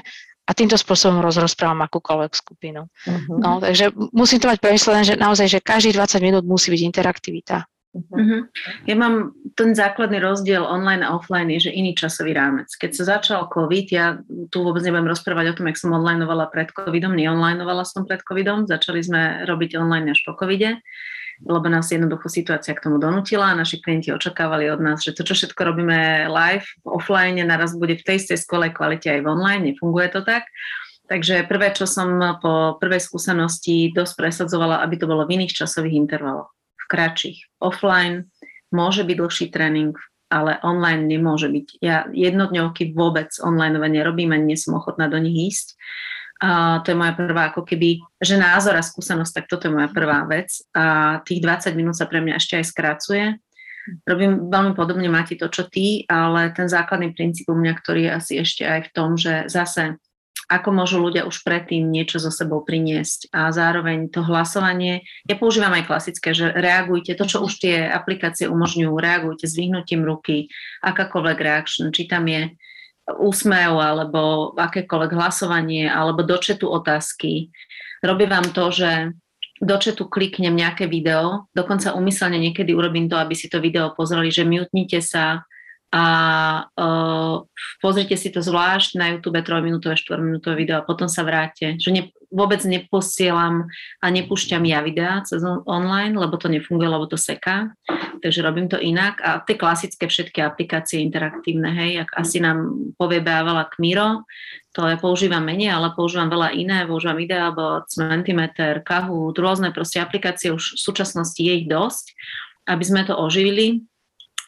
A 0.48 0.50
týmto 0.56 0.80
spôsobom 0.80 1.20
rozprávam 1.20 1.84
akúkoľvek 1.84 2.32
skupinu. 2.32 2.88
Uh-huh. 2.88 3.36
No, 3.36 3.60
takže 3.60 3.92
musím 4.16 4.40
to 4.40 4.48
mať 4.48 4.64
premyslené, 4.64 5.04
že 5.04 5.20
naozaj, 5.20 5.44
že 5.44 5.60
každých 5.60 6.00
20 6.00 6.24
minút 6.24 6.44
musí 6.48 6.72
byť 6.72 6.82
interaktivita. 6.88 7.68
Uh-huh. 7.96 8.44
Ja 8.84 8.94
mám 9.00 9.32
ten 9.56 9.72
základný 9.72 10.20
rozdiel 10.20 10.60
online 10.60 11.00
a 11.00 11.16
offline 11.16 11.48
je, 11.56 11.68
že 11.68 11.72
iný 11.72 11.96
časový 11.96 12.36
rámec. 12.36 12.68
Keď 12.76 12.90
sa 12.92 13.16
začal 13.16 13.48
COVID, 13.48 13.86
ja 13.88 14.20
tu 14.52 14.60
vôbec 14.60 14.84
nebudem 14.84 15.08
rozprávať 15.08 15.52
o 15.52 15.56
tom, 15.56 15.72
jak 15.72 15.80
som 15.80 15.96
onlineovala 15.96 16.52
pred 16.52 16.68
COVIDom, 16.68 17.16
neonlineovala 17.16 17.88
som 17.88 18.04
pred 18.04 18.20
COVIDom, 18.20 18.68
začali 18.68 19.00
sme 19.00 19.48
robiť 19.48 19.80
online 19.80 20.12
až 20.12 20.20
po 20.20 20.36
COVIDe, 20.36 20.84
lebo 21.48 21.66
nás 21.72 21.88
jednoducho 21.88 22.28
situácia 22.28 22.76
k 22.76 22.84
tomu 22.84 23.00
donutila 23.00 23.56
a 23.56 23.58
naši 23.58 23.80
klienti 23.80 24.12
očakávali 24.12 24.68
od 24.68 24.84
nás, 24.84 25.00
že 25.00 25.16
to, 25.16 25.24
čo 25.24 25.32
všetko 25.32 25.60
robíme 25.72 26.28
live, 26.28 26.68
offline, 26.84 27.40
naraz 27.40 27.72
bude 27.72 27.96
v 27.96 28.04
tej 28.04 28.20
istej 28.20 28.36
skvelej 28.36 28.76
kvalite 28.76 29.08
aj 29.08 29.24
v 29.24 29.30
online, 29.32 29.64
nefunguje 29.72 30.12
to 30.12 30.20
tak. 30.28 30.44
Takže 31.08 31.48
prvé, 31.48 31.72
čo 31.72 31.88
som 31.88 32.20
po 32.44 32.76
prvej 32.76 33.00
skúsenosti 33.00 33.96
dosť 33.96 34.12
presadzovala, 34.12 34.84
aby 34.84 35.00
to 35.00 35.08
bolo 35.08 35.24
v 35.24 35.40
iných 35.40 35.56
časových 35.56 35.96
intervaloch 35.96 36.52
kratších. 36.88 37.60
Offline 37.60 38.32
môže 38.72 39.04
byť 39.04 39.16
dlhší 39.16 39.46
tréning, 39.52 39.94
ale 40.28 40.60
online 40.64 41.08
nemôže 41.08 41.48
byť. 41.48 41.66
Ja 41.80 42.08
jednodňovky 42.08 42.92
vôbec 42.92 43.32
online 43.40 43.76
nerobím, 43.76 44.32
ani 44.32 44.54
nie 44.54 44.58
som 44.60 44.76
ochotná 44.76 45.08
do 45.08 45.20
nich 45.20 45.52
ísť. 45.52 45.76
A 46.38 46.78
to 46.86 46.94
je 46.94 47.00
moja 47.00 47.18
prvá, 47.18 47.50
ako 47.50 47.66
keby, 47.66 47.98
že 48.22 48.38
názor 48.38 48.78
a 48.78 48.86
skúsenosť, 48.86 49.42
tak 49.42 49.44
toto 49.50 49.66
je 49.66 49.74
moja 49.74 49.90
prvá 49.90 50.22
vec. 50.22 50.62
A 50.70 51.18
tých 51.26 51.42
20 51.42 51.74
minút 51.74 51.98
sa 51.98 52.06
pre 52.06 52.22
mňa 52.22 52.38
ešte 52.38 52.54
aj 52.62 52.64
skrácuje. 52.70 53.24
Robím 54.06 54.46
veľmi 54.52 54.76
podobne, 54.76 55.08
máte 55.10 55.34
to, 55.34 55.48
čo 55.50 55.66
ty, 55.66 56.04
ale 56.06 56.52
ten 56.54 56.68
základný 56.70 57.16
princíp 57.16 57.48
u 57.50 57.56
mňa, 57.56 57.72
ktorý 57.80 58.00
je 58.06 58.12
asi 58.12 58.34
ešte 58.38 58.62
aj 58.62 58.80
v 58.86 58.92
tom, 58.94 59.16
že 59.18 59.48
zase 59.50 59.98
ako 60.48 60.68
môžu 60.72 60.96
ľudia 61.04 61.28
už 61.28 61.44
predtým 61.44 61.92
niečo 61.92 62.16
so 62.16 62.32
sebou 62.32 62.64
priniesť 62.64 63.28
a 63.36 63.52
zároveň 63.52 64.08
to 64.08 64.24
hlasovanie, 64.24 65.04
ja 65.28 65.36
používam 65.36 65.76
aj 65.76 65.84
klasické, 65.84 66.32
že 66.32 66.48
reagujte, 66.48 67.12
to, 67.12 67.28
čo 67.28 67.44
už 67.44 67.60
tie 67.60 67.84
aplikácie 67.84 68.48
umožňujú, 68.48 68.92
reagujte 68.96 69.44
s 69.44 69.54
vyhnutím 69.54 70.08
ruky, 70.08 70.48
akákoľvek 70.80 71.38
reaction, 71.44 71.92
či 71.92 72.08
tam 72.08 72.24
je 72.32 72.56
úsmev 73.08 73.76
alebo 73.76 74.52
akékoľvek 74.56 75.12
hlasovanie 75.12 75.88
alebo 75.88 76.24
do 76.24 76.40
četu 76.40 76.68
otázky. 76.72 77.52
Robí 78.00 78.24
vám 78.24 78.48
to, 78.52 78.72
že 78.72 79.12
do 79.58 79.76
četu 79.76 80.06
kliknem 80.06 80.54
nejaké 80.54 80.86
video, 80.86 81.50
dokonca 81.50 81.92
umyselne 81.92 82.38
niekedy 82.38 82.72
urobím 82.72 83.10
to, 83.10 83.18
aby 83.18 83.34
si 83.34 83.50
to 83.50 83.58
video 83.58 83.90
pozreli, 83.90 84.30
že 84.30 84.46
mutnite 84.46 85.02
sa, 85.02 85.44
a 85.88 86.04
uh, 86.76 87.48
pozrite 87.80 88.12
si 88.20 88.28
to 88.28 88.44
zvlášť 88.44 89.00
na 89.00 89.16
YouTube 89.16 89.40
3-minútové, 89.40 89.96
4-minútové 89.96 90.54
video 90.60 90.76
a 90.80 90.86
potom 90.86 91.08
sa 91.08 91.24
vráte. 91.24 91.80
Že 91.80 91.90
ne, 91.96 92.02
vôbec 92.28 92.60
neposielam 92.68 93.72
a 94.04 94.06
nepúšťam 94.12 94.68
ja 94.68 94.84
videá 94.84 95.24
cez 95.24 95.40
online, 95.64 96.12
lebo 96.12 96.36
to 96.36 96.52
nefunguje, 96.52 96.92
lebo 96.92 97.08
to 97.08 97.16
seká. 97.16 97.72
Takže 98.20 98.44
robím 98.44 98.68
to 98.68 98.76
inak. 98.76 99.16
A 99.24 99.40
tie 99.40 99.56
klasické 99.56 100.12
všetky 100.12 100.44
aplikácie 100.44 101.00
interaktívne, 101.00 101.72
hej, 101.72 102.04
ak 102.04 102.20
asi 102.20 102.44
nám 102.44 102.92
povie 103.00 103.24
veľa 103.24 103.72
Kmiro, 103.72 104.28
to 104.76 104.84
ja 104.84 105.00
používam 105.00 105.40
menej, 105.40 105.72
ale 105.72 105.96
používam 105.96 106.28
veľa 106.28 106.52
iné, 106.52 106.84
používam 106.84 107.16
Ideabot, 107.16 107.88
Mentimeter, 107.96 108.84
Kahoot, 108.84 109.40
rôzne 109.40 109.72
proste 109.72 110.04
aplikácie, 110.04 110.52
už 110.52 110.76
v 110.76 110.80
súčasnosti 110.84 111.40
je 111.40 111.64
ich 111.64 111.66
dosť, 111.66 112.12
aby 112.68 112.84
sme 112.84 113.02
to 113.08 113.16
oživili 113.16 113.87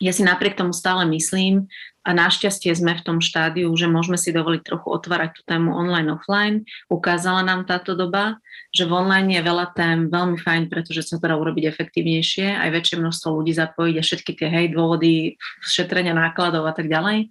ja 0.00 0.12
si 0.16 0.24
napriek 0.24 0.56
tomu 0.56 0.72
stále 0.72 1.04
myslím 1.12 1.68
a 2.00 2.16
našťastie 2.16 2.72
sme 2.72 2.96
v 2.96 3.04
tom 3.04 3.18
štádiu, 3.20 3.68
že 3.76 3.84
môžeme 3.84 4.16
si 4.16 4.32
dovoliť 4.32 4.64
trochu 4.64 4.88
otvárať 4.88 5.30
tú 5.36 5.42
tému 5.44 5.76
online-offline. 5.76 6.64
Ukázala 6.88 7.44
nám 7.44 7.68
táto 7.68 7.92
doba, 7.92 8.40
že 8.72 8.88
v 8.88 8.96
online 8.96 9.36
je 9.36 9.42
veľa 9.44 9.76
tém 9.76 10.08
veľmi 10.08 10.40
fajn, 10.40 10.72
pretože 10.72 11.04
sa 11.04 11.20
to 11.20 11.28
dá 11.28 11.36
urobiť 11.36 11.68
efektívnejšie, 11.68 12.56
aj 12.56 12.70
väčšie 12.72 12.96
množstvo 13.04 13.28
ľudí 13.36 13.52
zapojiť 13.52 13.94
a 14.00 14.06
všetky 14.06 14.32
tie 14.32 14.48
hej, 14.48 14.66
dôvody 14.72 15.36
šetrenia 15.60 16.16
nákladov 16.16 16.64
a 16.64 16.72
tak 16.72 16.88
ďalej. 16.88 17.28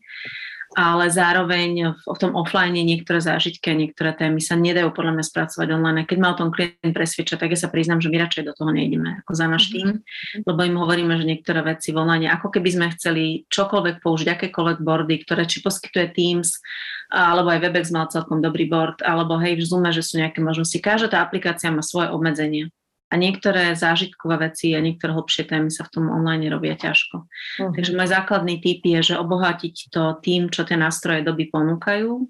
Ale 0.77 1.09
zároveň 1.09 1.97
v, 1.97 2.17
tom 2.21 2.37
offline 2.37 2.77
niektoré 2.77 3.17
zážitky 3.17 3.73
a 3.73 3.79
niektoré 3.79 4.13
témy 4.13 4.37
sa 4.37 4.53
nedajú 4.53 4.93
podľa 4.93 5.17
mňa 5.17 5.25
spracovať 5.25 5.67
online. 5.73 6.05
Keď 6.05 6.17
ma 6.21 6.33
o 6.33 6.37
tom 6.37 6.53
klient 6.53 6.93
presvedča, 6.93 7.41
tak 7.41 7.53
ja 7.53 7.57
sa 7.57 7.73
priznám, 7.73 7.97
že 7.97 8.13
my 8.13 8.21
radšej 8.21 8.43
do 8.45 8.53
toho 8.53 8.69
nejdeme 8.69 9.25
ako 9.25 9.31
za 9.33 9.45
náš 9.49 9.73
tým, 9.73 9.97
mm-hmm. 9.97 10.45
lebo 10.45 10.59
im 10.61 10.77
hovoríme, 10.77 11.13
že 11.17 11.25
niektoré 11.25 11.65
veci 11.65 11.89
v 11.89 11.97
online, 11.97 12.29
ako 12.29 12.53
keby 12.53 12.69
sme 12.69 12.93
chceli 12.93 13.49
čokoľvek 13.49 13.97
použiť, 14.05 14.27
akékoľvek 14.29 14.77
boardy, 14.85 15.15
ktoré 15.25 15.49
či 15.49 15.65
poskytuje 15.65 16.13
Teams, 16.13 16.61
alebo 17.09 17.49
aj 17.49 17.65
Webex 17.65 17.89
mal 17.89 18.05
celkom 18.13 18.37
dobrý 18.37 18.69
board, 18.69 19.01
alebo 19.01 19.41
hej, 19.41 19.57
v 19.57 19.65
Zoome, 19.65 19.89
že 19.89 20.05
sú 20.05 20.21
nejaké 20.21 20.37
možnosti. 20.45 20.77
Každá 20.77 21.09
tá 21.09 21.19
aplikácia 21.25 21.73
má 21.73 21.81
svoje 21.81 22.13
obmedzenia. 22.13 22.69
A 23.09 23.17
niektoré 23.17 23.73
zážitkové 23.73 24.37
veci 24.49 24.77
a 24.77 24.79
niektoré 24.85 25.17
hlbšie 25.17 25.49
témy 25.49 25.73
sa 25.73 25.81
v 25.81 25.97
tom 25.97 26.05
online 26.13 26.45
robia 26.45 26.77
ťažko. 26.77 27.25
Uh-huh. 27.25 27.73
Takže 27.73 27.97
môj 27.97 28.05
základný 28.13 28.61
tip 28.61 28.85
je, 28.85 29.13
že 29.13 29.15
obohatiť 29.17 29.89
to 29.89 30.21
tým, 30.21 30.53
čo 30.53 30.61
tie 30.61 30.77
nástroje 30.77 31.25
doby 31.25 31.49
ponúkajú, 31.49 32.21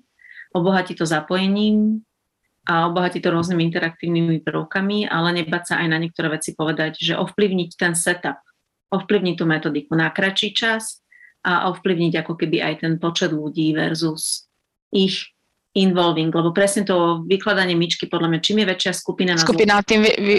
obohatiť 0.56 0.96
to 1.04 1.06
zapojením 1.06 2.00
a 2.64 2.88
obohatiť 2.88 3.20
to 3.20 3.30
rôznymi 3.34 3.62
interaktívnymi 3.68 4.40
prvkami, 4.40 5.12
ale 5.12 5.44
nebať 5.44 5.64
sa 5.74 5.76
aj 5.84 5.88
na 5.92 5.98
niektoré 6.00 6.32
veci 6.32 6.56
povedať, 6.56 6.96
že 7.02 7.20
ovplyvniť 7.20 7.70
ten 7.76 7.92
setup, 7.92 8.40
ovplyvniť 8.94 9.36
tú 9.36 9.46
metodiku 9.50 10.00
na 10.00 10.08
kratší 10.08 10.56
čas 10.56 11.04
a 11.44 11.68
ovplyvniť 11.72 12.24
ako 12.24 12.34
keby 12.40 12.64
aj 12.64 12.74
ten 12.88 12.94
počet 13.00 13.36
ľudí 13.36 13.76
versus 13.76 14.48
ich 14.96 15.28
involving, 15.78 16.34
lebo 16.34 16.50
presne 16.50 16.82
to 16.82 17.22
vykladanie 17.30 17.78
myčky, 17.78 18.10
podľa 18.10 18.34
mňa, 18.34 18.40
čím 18.42 18.58
je 18.66 18.68
väčšia 18.74 18.92
skupina 18.98 19.38
na 19.38 19.42
Skupina 19.46 19.86
tým 19.86 20.02
vy, 20.02 20.12
vy, 20.18 20.36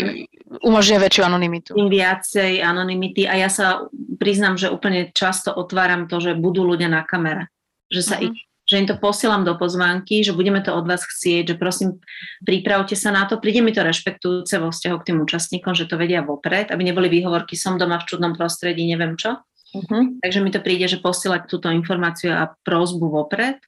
umožňuje 0.66 0.98
väčšiu 1.06 1.22
anonymitu. 1.22 1.70
Tým 1.78 1.86
viacej 1.86 2.58
anonymity 2.58 3.30
a 3.30 3.38
ja 3.38 3.46
sa 3.46 3.86
priznám, 4.18 4.58
že 4.58 4.74
úplne 4.74 5.14
často 5.14 5.54
otváram 5.54 6.10
to, 6.10 6.18
že 6.18 6.34
budú 6.34 6.66
ľudia 6.66 6.90
na 6.90 7.06
kamere. 7.06 7.46
Že 7.94 8.02
sa 8.02 8.16
uh-huh. 8.18 8.30
ich 8.30 8.38
že 8.70 8.78
im 8.78 8.86
to 8.86 9.02
posielam 9.02 9.42
do 9.42 9.58
pozvánky, 9.58 10.22
že 10.22 10.30
budeme 10.30 10.62
to 10.62 10.70
od 10.70 10.86
vás 10.86 11.02
chcieť, 11.02 11.42
že 11.42 11.56
prosím, 11.58 11.98
pripravte 12.46 12.94
sa 12.94 13.10
na 13.10 13.26
to. 13.26 13.42
Príde 13.42 13.66
mi 13.66 13.74
to 13.74 13.82
rešpektujúce 13.82 14.62
vo 14.62 14.70
vzťahu 14.70 14.96
k 15.02 15.06
tým 15.10 15.18
účastníkom, 15.26 15.74
že 15.74 15.90
to 15.90 15.98
vedia 15.98 16.22
vopred, 16.22 16.70
aby 16.70 16.86
neboli 16.86 17.10
výhovorky, 17.10 17.58
som 17.58 17.82
doma 17.82 17.98
v 17.98 18.06
čudnom 18.06 18.38
prostredí, 18.38 18.86
neviem 18.86 19.18
čo. 19.18 19.42
Uh-huh. 19.74 20.14
Takže 20.22 20.38
mi 20.38 20.54
to 20.54 20.62
príde, 20.62 20.86
že 20.86 21.02
posielať 21.02 21.50
túto 21.50 21.66
informáciu 21.66 22.30
a 22.30 22.54
prozbu 22.62 23.10
vopred 23.10 23.58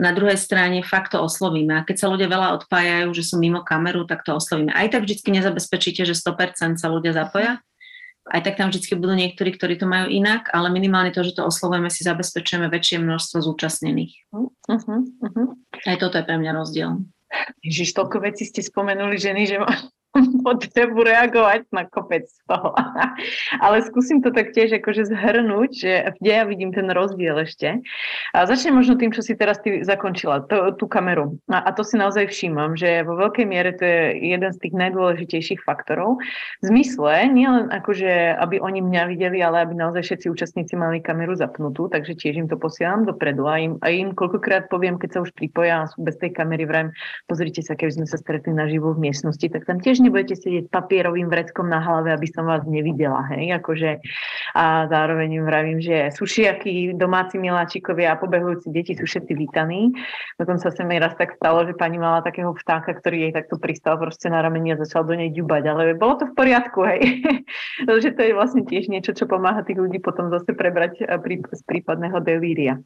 na 0.00 0.10
druhej 0.10 0.38
strane 0.38 0.82
fakt 0.82 1.14
to 1.14 1.22
oslovíme. 1.22 1.74
A 1.78 1.86
keď 1.86 1.96
sa 2.04 2.10
ľudia 2.10 2.26
veľa 2.26 2.62
odpájajú, 2.62 3.14
že 3.14 3.22
sú 3.22 3.38
mimo 3.38 3.62
kameru, 3.62 4.06
tak 4.06 4.26
to 4.26 4.34
oslovíme. 4.34 4.74
Aj 4.74 4.90
tak 4.90 5.06
vždy 5.06 5.22
nezabezpečíte, 5.22 6.02
že 6.02 6.14
100% 6.18 6.80
sa 6.80 6.88
ľudia 6.90 7.14
zapoja. 7.14 7.62
Aj 8.24 8.40
tak 8.40 8.56
tam 8.56 8.72
vždy 8.72 8.96
budú 8.96 9.12
niektorí, 9.12 9.52
ktorí 9.52 9.76
to 9.76 9.84
majú 9.84 10.08
inak, 10.08 10.48
ale 10.48 10.72
minimálne 10.72 11.12
to, 11.12 11.20
že 11.20 11.36
to 11.36 11.44
oslovujeme, 11.44 11.92
si 11.92 12.08
zabezpečujeme 12.08 12.72
väčšie 12.72 13.04
množstvo 13.04 13.44
zúčastnených. 13.44 14.32
Uh-huh, 14.32 14.48
uh-huh. 14.64 15.48
Aj 15.84 15.96
toto 16.00 16.16
je 16.16 16.24
pre 16.24 16.40
mňa 16.40 16.56
rozdiel. 16.56 17.04
Ježiš, 17.60 17.92
toľko 17.92 18.24
vecí 18.24 18.48
ste 18.48 18.64
spomenuli 18.64 19.20
ženy, 19.20 19.42
že 19.44 19.56
potrebu 20.46 21.02
reagovať 21.02 21.66
na 21.74 21.90
kopec 21.90 22.30
toho. 22.46 22.70
Ale 23.64 23.82
skúsim 23.82 24.22
to 24.22 24.30
tak 24.30 24.54
tiež 24.54 24.78
akože 24.78 25.10
zhrnúť, 25.10 25.70
že 25.74 25.92
kde 26.22 26.30
ja 26.30 26.44
vidím 26.46 26.70
ten 26.70 26.86
rozdiel 26.86 27.34
ešte. 27.42 27.82
A 28.30 28.46
začnem 28.46 28.78
možno 28.78 28.94
tým, 28.94 29.10
čo 29.10 29.26
si 29.26 29.34
teraz 29.34 29.58
ty 29.58 29.82
zakončila, 29.82 30.46
to, 30.46 30.70
tú 30.78 30.86
kameru. 30.86 31.42
A, 31.50 31.66
a 31.66 31.70
to 31.74 31.82
si 31.82 31.98
naozaj 31.98 32.30
všímam, 32.30 32.78
že 32.78 33.02
vo 33.02 33.18
veľkej 33.18 33.46
miere 33.46 33.74
to 33.74 33.82
je 33.82 34.30
jeden 34.38 34.50
z 34.54 34.58
tých 34.62 34.74
najdôležitejších 34.78 35.60
faktorov. 35.66 36.22
V 36.62 36.64
zmysle, 36.70 37.26
nielen 37.34 37.74
akože, 37.74 38.38
aby 38.38 38.62
oni 38.62 38.86
mňa 38.86 39.02
videli, 39.10 39.42
ale 39.42 39.66
aby 39.66 39.74
naozaj 39.74 40.06
všetci 40.06 40.26
účastníci 40.30 40.74
mali 40.78 41.02
kameru 41.02 41.34
zapnutú, 41.34 41.90
takže 41.90 42.14
tiež 42.14 42.38
im 42.38 42.46
to 42.46 42.54
posielam 42.54 43.02
dopredu 43.02 43.50
a 43.50 43.58
im, 43.58 43.72
a 43.82 43.90
im 43.90 44.14
koľkokrát 44.14 44.70
poviem, 44.70 44.94
keď 44.94 45.18
sa 45.18 45.22
už 45.26 45.34
pripoja 45.34 45.90
sú 45.90 46.06
bez 46.06 46.14
tej 46.22 46.30
kamery, 46.30 46.62
vrajím, 46.68 46.94
pozrite 47.26 47.60
sa, 47.66 47.74
keby 47.74 47.90
sme 47.90 48.06
sa 48.06 48.16
stretli 48.20 48.54
naživo 48.54 48.94
v 48.94 49.10
miestnosti, 49.10 49.46
tak 49.50 49.66
tam 49.66 49.82
tiež 49.82 50.03
nebudete 50.04 50.36
sedieť 50.36 50.68
papierovým 50.68 51.32
vreckom 51.32 51.66
na 51.66 51.80
hlave, 51.80 52.12
aby 52.12 52.28
som 52.28 52.44
vás 52.44 52.62
nevidela, 52.68 53.24
hej, 53.32 53.56
akože 53.56 54.04
a 54.54 54.86
zároveň 54.86 55.40
im 55.40 55.44
vravím, 55.48 55.78
že 55.80 56.12
sušiaky, 56.14 56.94
domáci 56.94 57.40
miláčikovia 57.40 58.14
a 58.14 58.20
pobehujúci 58.20 58.70
deti 58.70 58.92
sú 58.94 59.08
všetci 59.08 59.32
vítaní. 59.34 59.90
Dokonca 60.38 60.70
sa 60.70 60.82
mi 60.84 61.00
raz 61.00 61.16
tak 61.18 61.34
stalo, 61.40 61.66
že 61.66 61.74
pani 61.74 61.98
mala 61.98 62.22
takého 62.22 62.54
vtáka, 62.54 62.94
ktorý 62.94 63.28
jej 63.28 63.32
takto 63.34 63.58
pristal 63.58 63.98
proste 63.98 64.30
na 64.30 64.44
rameni 64.44 64.76
a 64.76 64.80
začal 64.80 65.02
do 65.08 65.16
nej 65.16 65.32
ďubať, 65.32 65.62
ale 65.66 65.82
bolo 65.96 66.20
to 66.20 66.30
v 66.30 66.36
poriadku, 66.36 66.84
hej. 66.86 67.02
Takže 67.88 68.14
to 68.14 68.20
je 68.22 68.32
vlastne 68.36 68.62
tiež 68.62 68.92
niečo, 68.92 69.16
čo 69.16 69.24
pomáha 69.26 69.64
tých 69.66 69.80
ľudí 69.80 69.98
potom 69.98 70.28
zase 70.30 70.52
prebrať 70.52 71.02
z 71.50 71.62
prípadného 71.64 72.20
delíria. 72.20 72.78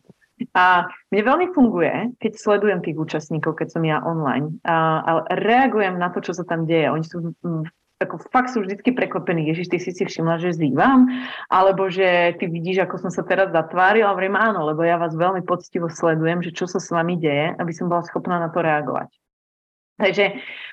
A 0.54 0.86
mne 1.10 1.22
veľmi 1.22 1.46
funguje, 1.54 2.14
keď 2.22 2.32
sledujem 2.38 2.80
tých 2.84 2.96
účastníkov, 2.98 3.58
keď 3.58 3.68
som 3.74 3.82
ja 3.82 3.98
online, 4.02 4.58
a, 4.62 5.02
a 5.02 5.10
reagujem 5.34 5.98
na 5.98 6.10
to, 6.14 6.22
čo 6.22 6.32
sa 6.34 6.46
tam 6.46 6.64
deje. 6.64 6.90
Oni 6.90 7.02
sú 7.02 7.34
mm, 7.42 7.66
ako 7.98 8.30
fakt 8.30 8.54
sú 8.54 8.62
vždy 8.62 8.78
prekvapení, 8.94 9.50
Ježiš, 9.50 9.74
ty 9.74 9.78
si 9.82 9.90
si 9.90 10.06
všimla, 10.06 10.38
že 10.38 10.54
zývam, 10.54 11.10
alebo 11.50 11.90
že 11.90 12.38
ty 12.38 12.46
vidíš, 12.46 12.86
ako 12.86 12.94
som 13.02 13.10
sa 13.10 13.26
teraz 13.26 13.50
zatvárila, 13.50 14.14
vrem 14.14 14.38
áno, 14.38 14.70
lebo 14.70 14.86
ja 14.86 15.02
vás 15.02 15.18
veľmi 15.18 15.42
poctivo 15.42 15.90
sledujem, 15.90 16.38
že 16.46 16.54
čo 16.54 16.70
sa 16.70 16.78
s 16.78 16.94
vami 16.94 17.18
deje, 17.18 17.58
aby 17.58 17.72
som 17.74 17.90
bola 17.90 18.06
schopná 18.06 18.38
na 18.38 18.54
to 18.54 18.62
reagovať. 18.62 19.10
Takže 19.98 20.24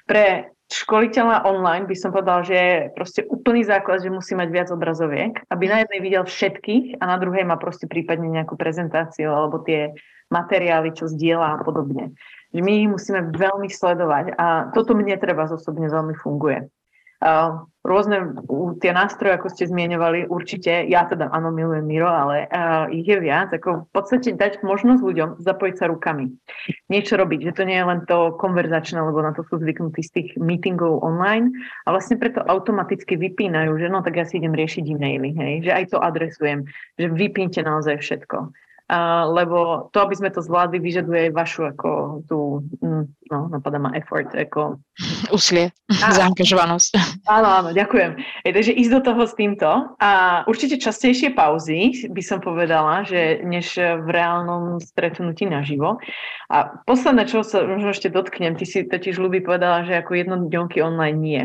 pre 0.05 0.53
školiteľa 0.71 1.45
online 1.45 1.85
by 1.85 1.95
som 1.97 2.09
povedal, 2.09 2.41
že 2.41 2.55
je 2.55 2.75
proste 2.93 3.21
úplný 3.29 3.61
základ, 3.65 4.01
že 4.01 4.13
musí 4.13 4.33
mať 4.33 4.49
viac 4.49 4.67
obrazoviek, 4.73 5.37
aby 5.49 5.63
na 5.69 5.85
jednej 5.85 5.99
videl 6.01 6.23
všetkých 6.25 6.99
a 6.99 7.03
na 7.05 7.17
druhej 7.21 7.45
má 7.45 7.57
proste 7.61 7.85
prípadne 7.85 8.29
nejakú 8.33 8.57
prezentáciu 8.57 9.29
alebo 9.29 9.61
tie 9.61 9.93
materiály, 10.33 10.97
čo 10.97 11.05
zdieľa 11.05 11.47
a 11.47 11.61
podobne. 11.61 12.17
Že 12.49 12.61
my 12.65 12.71
ich 12.81 12.89
musíme 12.89 13.21
veľmi 13.35 13.69
sledovať 13.69 14.33
a 14.39 14.73
toto 14.73 14.97
mne 14.97 15.19
treba 15.21 15.45
osobne 15.45 15.85
veľmi 15.85 16.17
funguje 16.17 16.65
rôzne 17.85 18.33
tie 18.81 18.91
nástroje, 18.91 19.37
ako 19.37 19.53
ste 19.53 19.69
zmieňovali, 19.69 20.27
určite, 20.27 20.89
ja 20.89 21.05
teda 21.05 21.29
áno, 21.29 21.53
milujem 21.53 21.85
Miro, 21.85 22.09
ale 22.09 22.49
uh, 22.49 22.89
ich 22.89 23.05
je 23.05 23.21
viac, 23.21 23.53
ako 23.53 23.85
v 23.85 23.89
podstate 23.93 24.33
dať 24.33 24.65
možnosť 24.65 25.01
ľuďom 25.05 25.29
zapojiť 25.45 25.75
sa 25.77 25.85
rukami. 25.93 26.33
Niečo 26.89 27.15
robiť, 27.15 27.53
že 27.53 27.55
to 27.55 27.63
nie 27.63 27.77
je 27.77 27.85
len 27.85 28.01
to 28.09 28.33
konverzačné, 28.41 28.97
lebo 28.97 29.21
na 29.21 29.31
to 29.37 29.45
sú 29.45 29.61
zvyknutí 29.61 30.01
z 30.01 30.11
tých 30.11 30.29
meetingov 30.41 31.05
online 31.05 31.53
a 31.85 31.93
vlastne 31.93 32.17
preto 32.17 32.41
automaticky 32.41 33.15
vypínajú, 33.15 33.77
že 33.77 33.87
no 33.87 34.01
tak 34.01 34.17
ja 34.17 34.25
si 34.25 34.41
idem 34.41 34.57
riešiť 34.57 34.83
e-maily, 34.89 35.31
hej, 35.37 35.53
že 35.69 35.71
aj 35.71 35.85
to 35.93 35.97
adresujem, 36.01 36.65
že 36.97 37.07
vypínte 37.13 37.61
naozaj 37.61 38.01
všetko 38.01 38.49
lebo 39.33 39.89
to, 39.89 39.97
aby 40.05 40.13
sme 40.13 40.29
to 40.29 40.45
zvládli, 40.45 40.77
vyžaduje 40.77 41.33
vašu 41.33 41.73
ako 41.73 42.21
tú, 42.29 42.61
mm, 42.85 43.05
no, 43.33 43.37
napadá 43.49 43.81
ma 43.81 43.89
effort, 43.97 44.29
ako... 44.29 44.77
Úsilie, 45.33 45.73
zaangažovanosť. 45.89 47.25
Áno, 47.25 47.49
áno, 47.49 47.69
ďakujem. 47.73 48.21
E, 48.45 48.53
takže 48.53 48.77
ísť 48.77 48.91
do 48.93 49.01
toho 49.01 49.21
s 49.25 49.33
týmto 49.33 49.69
a 49.97 50.45
určite 50.45 50.77
častejšie 50.77 51.33
pauzy, 51.33 52.05
by 52.13 52.21
som 52.21 52.37
povedala, 52.37 53.01
že 53.09 53.41
než 53.41 53.73
v 53.81 54.07
reálnom 54.13 54.77
stretnutí 54.77 55.49
naživo. 55.49 55.97
A 56.53 56.77
posledné, 56.85 57.25
čo 57.25 57.41
sa 57.41 57.65
možno 57.65 57.89
ešte 57.89 58.13
dotknem, 58.13 58.53
ty 58.53 58.69
si 58.69 58.85
totiž 58.85 59.17
ľubí 59.17 59.41
povedala, 59.41 59.81
že 59.81 59.97
ako 59.97 60.13
jednodňovky 60.13 60.85
online 60.85 61.17
nie. 61.17 61.43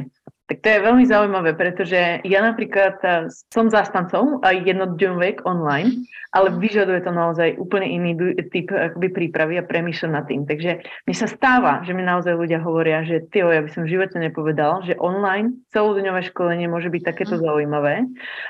Tak 0.50 0.66
to 0.66 0.68
je 0.68 0.82
veľmi 0.82 1.06
zaujímavé, 1.06 1.54
pretože 1.54 2.18
ja 2.26 2.40
napríklad 2.42 2.98
eh, 3.06 3.30
som 3.54 3.70
zástancom 3.70 4.42
aj 4.42 4.66
jednodňovek 4.66 5.46
online, 5.46 6.02
ale 6.34 6.50
vyžaduje 6.58 7.06
to 7.06 7.14
naozaj 7.14 7.54
úplne 7.54 7.86
iný 7.86 8.10
typ 8.50 8.70
akoby, 8.70 9.14
prípravy 9.14 9.62
a 9.62 9.66
premýšľa 9.66 10.08
nad 10.10 10.24
tým. 10.26 10.50
Takže 10.50 10.82
mi 11.06 11.14
sa 11.14 11.30
stáva, 11.30 11.86
že 11.86 11.94
mi 11.94 12.02
naozaj 12.02 12.34
ľudia 12.34 12.58
hovoria, 12.62 13.06
že 13.06 13.30
ty, 13.30 13.46
ja 13.46 13.62
by 13.62 13.70
som 13.70 13.86
v 13.86 13.94
živote 13.94 14.18
nepovedal, 14.18 14.82
že 14.82 14.98
online 14.98 15.54
celodňové 15.70 16.26
školenie 16.34 16.66
môže 16.66 16.90
byť 16.90 17.02
takéto 17.02 17.38
mm. 17.38 17.42
zaujímavé 17.46 17.94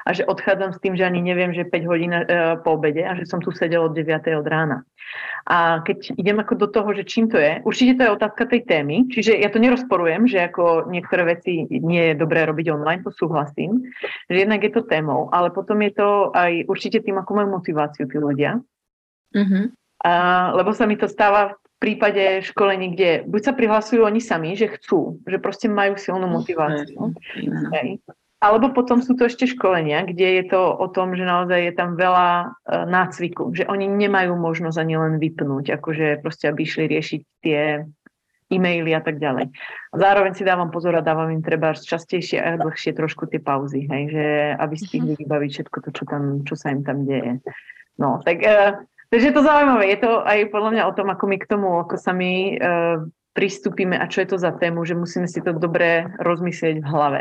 a 0.05 0.11
že 0.17 0.25
odchádzam 0.25 0.73
s 0.73 0.81
tým, 0.81 0.97
že 0.97 1.05
ani 1.05 1.21
neviem, 1.21 1.53
že 1.53 1.69
5 1.69 1.85
hodín 1.85 2.13
e, 2.17 2.25
po 2.65 2.81
obede 2.81 3.05
a 3.05 3.13
že 3.13 3.29
som 3.29 3.45
tu 3.45 3.53
sedel 3.53 3.85
od 3.85 3.93
9. 3.93 4.09
od 4.41 4.47
rána. 4.49 4.89
A 5.49 5.83
keď 5.83 6.15
idem 6.15 6.39
ako 6.39 6.55
do 6.55 6.69
toho, 6.71 6.95
že 6.95 7.09
čím 7.09 7.27
to 7.27 7.41
je, 7.41 7.59
určite 7.67 7.99
to 7.99 8.03
je 8.07 8.15
otázka 8.15 8.47
tej 8.47 8.63
témy, 8.69 9.11
čiže 9.11 9.35
ja 9.35 9.51
to 9.51 9.59
nerozporujem, 9.59 10.31
že 10.31 10.47
ako 10.47 10.87
niektoré 10.87 11.27
veci 11.27 11.67
nie 11.91 12.15
je 12.15 12.15
dobré 12.15 12.47
robiť 12.47 12.71
online, 12.71 13.03
to 13.03 13.11
súhlasím, 13.11 13.83
že 14.31 14.47
jednak 14.47 14.63
je 14.63 14.71
to 14.71 14.87
témou, 14.87 15.27
ale 15.35 15.51
potom 15.51 15.83
je 15.83 15.91
to 15.99 16.31
aj 16.31 16.71
určite 16.71 17.03
tým, 17.03 17.19
ako 17.19 17.31
majú 17.35 17.59
motiváciu 17.59 18.07
tí 18.07 18.17
ľudia. 18.23 18.63
Mm-hmm. 19.35 19.65
A, 20.07 20.13
lebo 20.55 20.71
sa 20.71 20.87
mi 20.87 20.95
to 20.95 21.11
stáva 21.11 21.59
v 21.59 21.77
prípade 21.83 22.47
školení, 22.47 22.95
kde 22.95 23.11
buď 23.27 23.43
sa 23.43 23.53
prihlasujú 23.53 24.07
oni 24.07 24.23
sami, 24.23 24.55
že 24.55 24.71
chcú, 24.79 25.19
že 25.27 25.43
proste 25.43 25.67
majú 25.67 25.99
silnú 25.99 26.31
motiváciu. 26.31 27.11
Okay. 27.69 27.99
Alebo 28.41 28.73
potom 28.73 29.05
sú 29.05 29.13
to 29.21 29.29
ešte 29.29 29.45
školenia, 29.45 30.09
kde 30.09 30.41
je 30.41 30.45
to 30.49 30.61
o 30.73 30.89
tom, 30.89 31.13
že 31.13 31.29
naozaj 31.29 31.61
je 31.61 31.75
tam 31.77 31.93
veľa 31.93 32.29
e, 32.41 32.47
nácviku, 32.89 33.53
že 33.53 33.69
oni 33.69 33.85
nemajú 33.85 34.33
možnosť 34.33 34.81
ani 34.81 34.97
len 34.97 35.15
vypnúť, 35.21 35.77
akože 35.77 36.25
proste 36.25 36.49
aby 36.49 36.65
išli 36.65 36.89
riešiť 36.89 37.21
tie 37.45 37.85
e-maily 38.51 38.93
a 38.93 39.01
tak 39.01 39.23
ďalej. 39.23 39.55
Zároveň 39.95 40.35
si 40.35 40.43
dávam 40.43 40.69
pozor 40.75 40.99
a 40.99 41.07
dávam 41.07 41.31
im 41.31 41.41
treba 41.41 41.73
častejšie 41.73 42.39
a 42.43 42.59
dlhšie 42.59 42.93
trošku 42.99 43.31
tie 43.31 43.39
pauzy, 43.39 43.87
hej, 43.87 44.03
že 44.11 44.25
aby 44.59 44.75
stihli 44.75 45.15
mhm. 45.15 45.21
vybaviť 45.25 45.51
všetko 45.55 45.79
to, 45.87 45.91
čo, 45.95 46.05
tam, 46.05 46.23
čo 46.43 46.55
sa 46.59 46.75
im 46.75 46.83
tam 46.83 47.07
deje. 47.07 47.39
No, 47.97 48.19
tak 48.25 48.43
uh, 48.43 48.81
Takže 49.11 49.27
je 49.27 49.35
to 49.35 49.43
zaujímavé. 49.43 49.91
Je 49.91 49.99
to 49.99 50.23
aj 50.23 50.39
podľa 50.55 50.71
mňa 50.71 50.83
o 50.87 50.95
tom, 50.95 51.11
ako 51.11 51.25
my 51.27 51.37
k 51.43 51.51
tomu, 51.51 51.69
ako 51.83 51.99
sa 51.99 52.15
my 52.15 52.33
uh, 52.63 53.03
pristúpime 53.35 53.99
a 53.99 54.07
čo 54.07 54.23
je 54.23 54.31
to 54.31 54.39
za 54.39 54.55
tému, 54.55 54.87
že 54.87 54.95
musíme 54.95 55.27
si 55.27 55.43
to 55.43 55.51
dobre 55.51 56.07
rozmyslieť 56.23 56.79
v 56.79 56.87
hlave. 56.87 57.21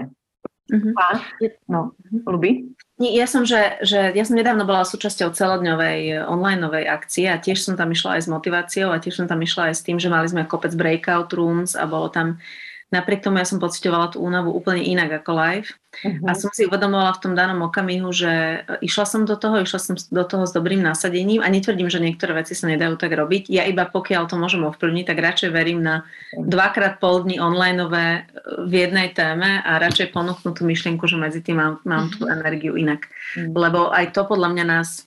Uh-huh. 0.70 0.94
A, 1.02 1.18
no, 1.66 1.98
ľubí? 2.30 2.70
Ja 3.00 3.32
som, 3.32 3.48
že, 3.48 3.80
že 3.80 4.12
ja 4.12 4.24
som 4.28 4.36
nedávno 4.36 4.68
bola 4.68 4.84
súčasťou 4.84 5.32
celodňovej 5.32 6.28
onlineovej 6.28 6.84
akcie 6.84 7.32
a 7.32 7.40
tiež 7.40 7.64
som 7.64 7.80
tam 7.80 7.96
išla 7.96 8.20
aj 8.20 8.28
s 8.28 8.32
motiváciou 8.32 8.92
a 8.92 9.00
tiež 9.00 9.24
som 9.24 9.28
tam 9.32 9.40
išla 9.40 9.72
aj 9.72 9.76
s 9.80 9.86
tým, 9.88 9.96
že 10.04 10.12
mali 10.12 10.28
sme 10.28 10.44
kopec 10.44 10.76
breakout 10.76 11.32
rooms 11.32 11.80
a 11.80 11.88
bolo 11.88 12.12
tam 12.12 12.44
Napriek 12.90 13.22
tomu 13.22 13.38
ja 13.38 13.46
som 13.46 13.62
pocitovala 13.62 14.10
tú 14.10 14.18
únavu 14.18 14.50
úplne 14.50 14.82
inak 14.82 15.22
ako 15.22 15.32
live. 15.38 15.70
Uh-huh. 16.02 16.26
A 16.26 16.34
som 16.34 16.50
si 16.50 16.66
uvedomovala 16.66 17.14
v 17.14 17.22
tom 17.22 17.34
danom 17.38 17.62
okamihu, 17.70 18.10
že 18.10 18.66
išla 18.82 19.06
som 19.06 19.22
do 19.30 19.38
toho, 19.38 19.62
išla 19.62 19.78
som 19.78 19.94
do 19.94 20.24
toho 20.26 20.50
s 20.50 20.58
dobrým 20.58 20.82
nasadením 20.82 21.46
a 21.46 21.54
netvrdím, 21.54 21.86
že 21.86 22.02
niektoré 22.02 22.34
veci 22.34 22.58
sa 22.58 22.66
nedajú 22.66 22.98
tak 22.98 23.14
robiť. 23.14 23.46
Ja 23.54 23.70
iba 23.70 23.86
pokiaľ 23.86 24.26
to 24.26 24.42
môžem 24.42 24.66
ovplyvniť, 24.66 25.06
tak 25.06 25.22
radšej 25.22 25.50
verím 25.54 25.86
na 25.86 26.02
dvakrát 26.34 26.98
pol 26.98 27.30
dní 27.30 27.38
onlineové 27.38 28.26
v 28.66 28.74
jednej 28.74 29.14
téme 29.14 29.62
a 29.62 29.78
radšej 29.78 30.10
ponúknu 30.10 30.58
tú 30.58 30.66
myšlienku, 30.66 31.06
že 31.06 31.22
medzi 31.22 31.46
tým 31.46 31.62
mám, 31.62 31.74
mám 31.86 32.10
tú 32.10 32.26
mhm. 32.26 32.42
energiu 32.42 32.74
inak. 32.74 33.06
Uh-huh. 33.06 33.54
Lebo 33.54 33.94
aj 33.94 34.18
to 34.18 34.26
podľa 34.26 34.50
mňa 34.58 34.66
nás 34.66 35.06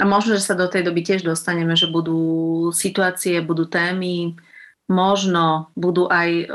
a 0.00 0.08
možno, 0.08 0.40
že 0.40 0.48
sa 0.48 0.56
do 0.56 0.64
tej 0.72 0.88
doby 0.88 1.04
tiež 1.04 1.20
dostaneme, 1.20 1.76
že 1.76 1.84
budú 1.84 2.72
situácie, 2.72 3.44
budú 3.44 3.68
témy, 3.68 4.40
možno 4.92 5.72
budú 5.72 6.04
aj 6.12 6.28
e, 6.28 6.46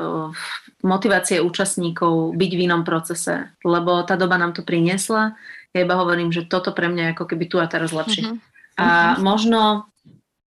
motivácie 0.85 1.41
účastníkov 1.41 2.37
byť 2.37 2.51
v 2.53 2.63
inom 2.69 2.85
procese, 2.85 3.49
lebo 3.65 4.05
tá 4.05 4.13
doba 4.13 4.37
nám 4.37 4.53
to 4.53 4.61
priniesla. 4.61 5.33
Ja 5.73 5.79
iba 5.81 5.97
hovorím, 5.97 6.29
že 6.29 6.45
toto 6.45 6.71
pre 6.71 6.87
mňa 6.87 7.03
je 7.09 7.13
ako 7.17 7.25
keby 7.33 7.45
tu 7.49 7.57
a 7.57 7.65
teraz 7.65 7.89
lepšie. 7.89 8.29
Uh-huh. 8.29 8.37
A 8.77 9.17
možno, 9.17 9.89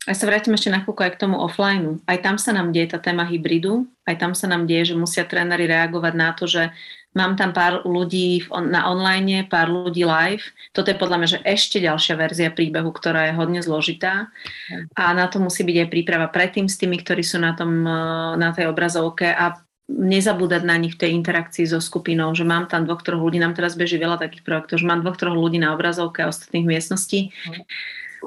aj 0.09 0.17
sa 0.17 0.25
vrátim 0.25 0.57
ešte 0.57 0.73
na 0.73 0.81
chvíľku 0.81 1.01
aj 1.05 1.13
k 1.13 1.21
tomu 1.21 1.37
offlineu. 1.37 2.01
Aj 2.09 2.17
tam 2.17 2.41
sa 2.41 2.51
nám 2.57 2.73
deje 2.73 2.89
tá 2.89 2.97
téma 2.97 3.21
hybridu, 3.29 3.85
aj 4.09 4.17
tam 4.17 4.33
sa 4.33 4.49
nám 4.49 4.65
deje, 4.65 4.93
že 4.93 4.95
musia 4.97 5.23
tréneri 5.29 5.69
reagovať 5.69 6.13
na 6.17 6.29
to, 6.33 6.49
že 6.49 6.73
Mám 7.15 7.39
tam 7.39 7.55
pár 7.55 7.87
ľudí 7.87 8.43
na 8.51 8.91
online, 8.91 9.47
pár 9.47 9.71
ľudí 9.71 10.03
live. 10.03 10.43
Toto 10.75 10.91
je 10.91 10.99
podľa 10.99 11.17
mňa, 11.23 11.29
že 11.31 11.39
ešte 11.47 11.79
ďalšia 11.79 12.19
verzia 12.19 12.51
príbehu, 12.51 12.91
ktorá 12.91 13.31
je 13.31 13.37
hodne 13.39 13.63
zložitá. 13.63 14.27
A 14.99 15.15
na 15.15 15.31
to 15.31 15.39
musí 15.39 15.63
byť 15.63 15.87
aj 15.87 15.91
príprava 15.95 16.27
predtým 16.27 16.67
s 16.67 16.75
tými, 16.75 16.99
ktorí 16.99 17.23
sú 17.23 17.39
na, 17.39 17.55
tom, 17.55 17.87
e, 17.87 17.99
na 18.35 18.51
tej 18.51 18.67
obrazovke 18.67 19.31
a 19.31 19.55
nezabúdať 19.87 20.65
na 20.65 20.75
nich 20.81 20.97
v 20.97 21.01
tej 21.07 21.11
interakcii 21.13 21.69
so 21.69 21.77
skupinou, 21.77 22.33
že 22.33 22.41
mám 22.41 22.65
tam 22.65 22.89
dvoch, 22.89 23.05
troch 23.05 23.21
ľudí, 23.21 23.37
nám 23.37 23.53
teraz 23.53 23.77
beží 23.77 24.01
veľa 24.01 24.17
takých 24.17 24.41
projektov, 24.41 24.81
že 24.81 24.89
mám 24.89 25.05
dvoch, 25.05 25.15
troch 25.15 25.37
ľudí 25.37 25.61
na 25.61 25.77
obrazovke 25.77 26.25
a 26.25 26.29
ostatných 26.33 26.65
miestností. 26.65 27.29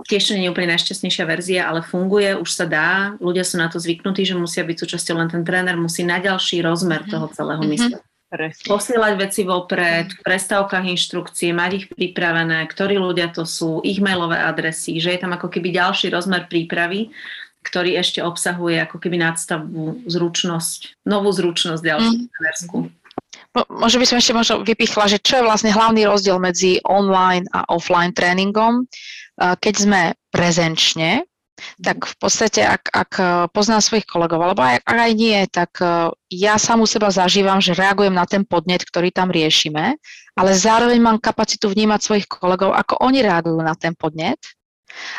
Tiež 0.06 0.30
to 0.30 0.38
nie 0.38 0.46
je 0.46 0.52
úplne 0.54 0.70
najšťastnejšia 0.78 1.24
verzia, 1.26 1.66
ale 1.66 1.82
funguje, 1.82 2.38
už 2.38 2.46
sa 2.46 2.70
dá, 2.70 3.18
ľudia 3.18 3.42
sú 3.42 3.58
na 3.58 3.66
to 3.66 3.82
zvyknutí, 3.82 4.22
že 4.22 4.38
musia 4.38 4.62
byť 4.62 4.76
súčasťou, 4.78 5.18
len 5.18 5.26
ten 5.26 5.42
tréner 5.42 5.74
musí 5.74 6.06
na 6.06 6.22
ďalší 6.22 6.62
rozmer 6.62 7.02
toho 7.10 7.26
celého 7.34 7.58
mm-hmm. 7.58 7.98
myslieť. 7.98 8.07
Presne. 8.28 8.68
Posielať 8.68 9.12
veci 9.16 9.40
vopred, 9.48 10.12
v 10.12 10.20
prestávkach 10.20 10.84
inštrukcie, 10.84 11.56
mať 11.56 11.70
ich 11.72 11.86
pripravené, 11.88 12.60
ktorí 12.68 13.00
ľudia 13.00 13.32
to 13.32 13.48
sú, 13.48 13.80
ich 13.80 14.04
mailové 14.04 14.36
adresy, 14.36 15.00
že 15.00 15.16
je 15.16 15.20
tam 15.24 15.32
ako 15.32 15.48
keby 15.48 15.72
ďalší 15.72 16.12
rozmer 16.12 16.44
prípravy, 16.44 17.08
ktorý 17.64 17.96
ešte 17.96 18.20
obsahuje 18.20 18.84
ako 18.84 19.00
keby 19.00 19.16
nadstavbu, 19.24 20.04
zručnosť, 20.04 21.08
novú 21.08 21.32
zručnosť 21.32 21.80
ďalšiu 21.80 22.16
mm. 22.28 22.88
Možno 23.68 23.96
by 23.98 24.06
som 24.06 24.20
ešte 24.20 24.36
možno 24.36 24.54
vypichla, 24.60 25.08
že 25.08 25.18
čo 25.24 25.40
je 25.40 25.46
vlastne 25.48 25.72
hlavný 25.72 26.04
rozdiel 26.04 26.36
medzi 26.36 26.78
online 26.84 27.48
a 27.56 27.64
offline 27.72 28.12
tréningom. 28.12 28.84
Keď 29.40 29.74
sme 29.74 30.12
prezenčne, 30.30 31.24
tak 31.82 32.06
v 32.06 32.14
podstate, 32.18 32.62
ak, 32.62 32.84
ak 32.90 33.10
eh, 33.18 33.26
poznám 33.50 33.82
svojich 33.82 34.06
kolegov, 34.06 34.40
alebo 34.42 34.62
aj, 34.62 34.82
ak 34.82 34.96
aj 34.98 35.12
nie, 35.14 35.38
tak 35.50 35.72
eh, 35.82 36.10
ja 36.30 36.54
sám 36.56 36.82
u 36.82 36.88
seba 36.88 37.10
zažívam, 37.10 37.58
že 37.58 37.76
reagujem 37.76 38.14
na 38.14 38.24
ten 38.24 38.42
podnet, 38.46 38.82
ktorý 38.86 39.10
tam 39.10 39.28
riešime, 39.30 39.98
ale 40.38 40.50
zároveň 40.54 40.98
mám 41.02 41.18
kapacitu 41.18 41.70
vnímať 41.70 42.00
svojich 42.00 42.26
kolegov, 42.30 42.74
ako 42.74 43.02
oni 43.02 43.22
reagujú 43.22 43.60
na 43.62 43.74
ten 43.74 43.92
podnet. 43.92 44.38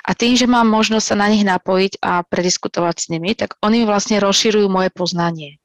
A 0.02 0.18
tým, 0.18 0.34
že 0.34 0.50
mám 0.50 0.66
možnosť 0.66 1.14
sa 1.14 1.16
na 1.16 1.30
nich 1.30 1.46
napojiť 1.46 2.02
a 2.02 2.26
prediskutovať 2.26 2.96
s 2.98 3.06
nimi, 3.14 3.38
tak 3.38 3.54
oni 3.62 3.86
vlastne 3.86 4.18
rozširujú 4.18 4.66
moje 4.66 4.90
poznanie. 4.90 5.62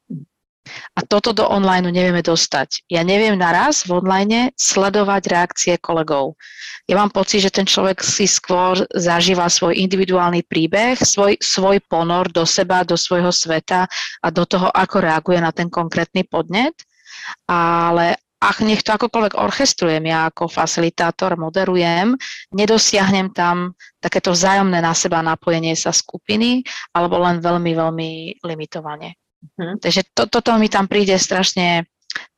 A 0.97 1.05
toto 1.05 1.37
do 1.37 1.45
online 1.45 1.93
nevieme 1.93 2.25
dostať. 2.25 2.89
Ja 2.89 3.05
neviem 3.05 3.37
naraz 3.37 3.85
v 3.85 4.01
online 4.01 4.57
sledovať 4.57 5.23
reakcie 5.29 5.75
kolegov. 5.77 6.41
Ja 6.89 7.01
mám 7.01 7.13
pocit, 7.13 7.45
že 7.45 7.53
ten 7.53 7.65
človek 7.65 8.05
si 8.05 8.29
skôr 8.29 8.85
zažíva 8.93 9.49
svoj 9.49 9.77
individuálny 9.77 10.45
príbeh, 10.45 11.01
svoj, 11.01 11.41
svoj 11.41 11.81
ponor 11.85 12.29
do 12.29 12.45
seba, 12.45 12.85
do 12.85 12.97
svojho 12.97 13.33
sveta 13.33 13.89
a 14.21 14.29
do 14.29 14.45
toho, 14.45 14.69
ako 14.69 15.01
reaguje 15.01 15.41
na 15.41 15.53
ten 15.53 15.73
konkrétny 15.73 16.29
podnet. 16.29 16.77
Ale 17.49 18.21
ak 18.45 18.61
nech 18.61 18.85
to 18.85 18.93
akokoľvek 18.93 19.41
orchestrujem, 19.41 20.05
ja 20.05 20.29
ako 20.29 20.53
facilitátor 20.53 21.41
moderujem, 21.41 22.13
nedosiahnem 22.53 23.33
tam 23.33 23.73
takéto 23.97 24.37
vzájomné 24.37 24.85
na 24.85 24.93
seba 24.93 25.25
napojenie 25.25 25.73
sa 25.73 25.97
skupiny 25.97 26.61
alebo 26.93 27.17
len 27.25 27.41
veľmi, 27.41 27.73
veľmi 27.73 28.11
limitovane. 28.45 29.24
Hmm. 29.59 29.77
Takže 29.79 30.03
to, 30.15 30.27
toto 30.27 30.57
mi 30.57 30.73
tam 30.73 30.89
príde 30.89 31.15
strašne 31.21 31.87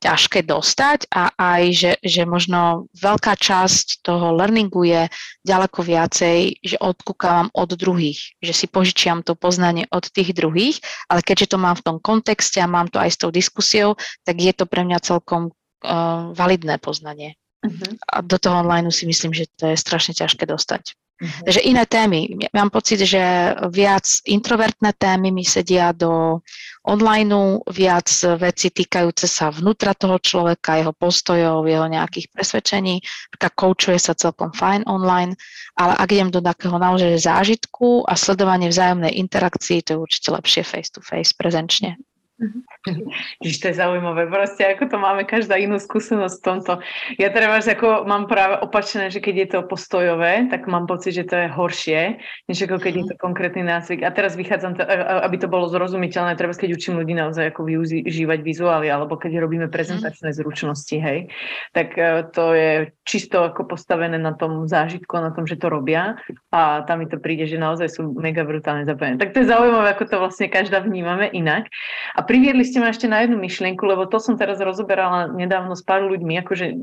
ťažké 0.01 0.45
dostať 0.45 1.09
a 1.13 1.33
aj, 1.37 1.63
že, 1.73 1.93
že 2.01 2.23
možno 2.29 2.89
veľká 2.97 3.37
časť 3.37 4.05
toho 4.05 4.37
learningu 4.37 4.89
je 4.89 5.03
ďaleko 5.45 5.81
viacej, 5.85 6.61
že 6.61 6.77
odkúkávam 6.81 7.53
od 7.53 7.71
druhých, 7.77 8.37
že 8.41 8.53
si 8.53 8.67
požičiam 8.69 9.21
to 9.21 9.37
poznanie 9.37 9.89
od 9.93 10.09
tých 10.09 10.33
druhých, 10.33 10.81
ale 11.09 11.21
keďže 11.21 11.57
to 11.57 11.59
mám 11.61 11.77
v 11.77 11.85
tom 11.85 11.97
kontexte 12.01 12.61
a 12.61 12.71
mám 12.71 12.89
to 12.89 13.01
aj 13.01 13.11
s 13.13 13.21
tou 13.21 13.31
diskusiou, 13.33 13.97
tak 14.25 14.41
je 14.41 14.53
to 14.53 14.65
pre 14.65 14.85
mňa 14.85 15.01
celkom 15.05 15.53
uh, 15.53 16.33
validné 16.33 16.81
poznanie. 16.81 17.37
Uh-huh. 17.65 17.97
A 18.13 18.21
do 18.21 18.37
toho 18.37 18.63
online 18.63 18.93
si 18.93 19.09
myslím, 19.09 19.33
že 19.33 19.49
to 19.57 19.73
je 19.73 19.77
strašne 19.81 20.13
ťažké 20.13 20.45
dostať. 20.45 20.93
Uh-huh. 21.17 21.45
Takže 21.49 21.61
iné 21.65 21.87
témy. 21.89 22.29
Mám 22.53 22.71
pocit, 22.71 23.01
že 23.01 23.55
viac 23.73 24.05
introvertné 24.29 24.93
témy 24.93 25.33
mi 25.33 25.45
sedia 25.49 25.93
do 25.97 26.45
online, 26.85 27.65
viac 27.73 28.05
veci 28.37 28.69
týkajúce 28.69 29.25
sa 29.25 29.49
vnútra 29.49 29.97
toho 29.97 30.21
človeka, 30.21 30.77
jeho 30.77 30.93
postojov, 30.93 31.65
jeho 31.65 31.89
nejakých 31.89 32.29
presvedčení. 32.31 33.01
Taká 33.33 33.49
koučuje 33.49 33.97
sa 33.97 34.13
celkom 34.13 34.53
fajn 34.53 34.85
online, 34.85 35.35
ale 35.81 35.97
ak 35.97 36.09
idem 36.13 36.29
do 36.29 36.45
takého 36.45 36.77
naozaj 36.77 37.17
zážitku 37.17 38.05
a 38.05 38.13
sledovanie 38.13 38.69
vzájomnej 38.69 39.17
interakcii, 39.17 39.83
to 39.83 39.97
je 39.97 39.99
určite 39.99 40.29
lepšie 40.31 40.63
face 40.69 40.93
to 40.93 41.01
face, 41.01 41.33
prezenčne. 41.33 41.97
Čiže 43.43 43.59
to 43.59 43.67
je 43.73 43.77
zaujímavé, 43.81 44.29
proste 44.29 44.69
ako 44.69 44.93
to 44.93 44.97
máme 45.01 45.25
každá 45.25 45.57
inú 45.57 45.81
skúsenosť 45.81 46.37
v 46.37 46.45
tomto. 46.45 46.73
Ja 47.17 47.33
teda 47.33 47.57
ako 47.57 48.05
mám 48.05 48.29
práve 48.29 48.61
opačné, 48.61 49.09
že 49.09 49.25
keď 49.25 49.35
je 49.35 49.49
to 49.57 49.59
postojové, 49.65 50.53
tak 50.53 50.69
mám 50.69 50.85
pocit, 50.85 51.17
že 51.17 51.25
to 51.25 51.37
je 51.41 51.49
horšie, 51.49 52.01
než 52.45 52.59
ako 52.69 52.77
keď 52.77 52.93
je 52.93 53.05
to 53.09 53.15
konkrétny 53.17 53.65
nácvik. 53.65 54.05
A 54.05 54.13
teraz 54.13 54.37
vychádzam, 54.37 54.77
to, 54.77 54.85
aby 55.25 55.37
to 55.41 55.49
bolo 55.49 55.73
zrozumiteľné, 55.73 56.37
treba 56.37 56.53
keď 56.53 56.77
učím 56.77 57.01
ľudí 57.01 57.17
naozaj 57.17 57.53
ako 57.53 57.69
využívať 57.69 58.41
vizuály, 58.45 58.89
alebo 58.89 59.17
keď 59.17 59.41
robíme 59.41 59.69
prezentačné 59.73 60.33
zručnosti, 60.33 60.97
hej, 60.97 61.29
tak 61.73 61.97
e, 61.97 62.25
to 62.33 62.53
je 62.57 62.73
čisto 63.05 63.45
ako 63.45 63.69
postavené 63.69 64.17
na 64.17 64.33
tom 64.33 64.65
zážitku, 64.65 65.17
na 65.21 65.33
tom, 65.33 65.45
že 65.45 65.61
to 65.61 65.69
robia 65.69 66.17
a 66.49 66.85
tam 66.85 67.05
mi 67.05 67.07
to 67.09 67.21
príde, 67.21 67.45
že 67.45 67.61
naozaj 67.61 67.89
sú 67.93 68.17
mega 68.17 68.43
brutálne 68.43 68.89
zapojené. 68.89 69.21
Tak 69.21 69.37
to 69.37 69.45
je 69.45 69.53
zaujímavé, 69.53 69.93
ako 69.93 70.05
to 70.09 70.17
vlastne 70.17 70.49
každá 70.49 70.81
vnímame 70.81 71.29
inak. 71.31 71.69
A 72.17 72.26
priviedli 72.27 72.67
ste 72.67 72.83
ma 72.83 72.91
ešte 72.91 73.07
na 73.07 73.25
jednu 73.25 73.39
myšlienku, 73.39 73.81
lebo 73.87 74.11
to 74.11 74.19
som 74.19 74.35
teraz 74.35 74.59
rozoberala 74.59 75.31
nedávno 75.31 75.79
s 75.79 75.87
pár 75.87 76.05
ľuďmi, 76.05 76.35
akože 76.43 76.75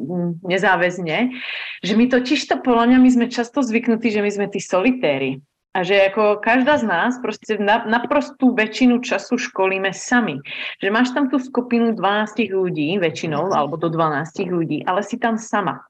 nezáväzne, 0.47 1.17
že 1.83 1.93
my 1.93 2.05
totiž 2.09 2.39
to 2.47 2.55
podľa 2.63 2.95
mňa 2.95 2.97
my 3.03 3.09
sme 3.11 3.25
často 3.27 3.59
zvyknutí, 3.59 4.09
že 4.09 4.23
my 4.23 4.31
sme 4.31 4.47
tí 4.47 4.63
solitéri. 4.63 5.43
A 5.73 5.81
že 5.81 6.13
ako 6.13 6.37
každá 6.37 6.77
z 6.77 6.85
nás 6.85 7.17
proste 7.17 7.57
na, 7.57 7.81
naprostú 7.89 8.53
väčšinu 8.53 9.01
času 9.01 9.41
školíme 9.41 9.89
sami. 9.89 10.37
Že 10.77 10.93
máš 10.93 11.17
tam 11.17 11.33
tú 11.33 11.41
skupinu 11.41 11.97
12 11.97 12.45
ľudí, 12.53 12.93
väčšinou, 13.01 13.49
alebo 13.49 13.73
do 13.81 13.89
12 13.89 14.53
ľudí, 14.53 14.85
ale 14.85 15.01
si 15.01 15.17
tam 15.17 15.33
sama. 15.33 15.81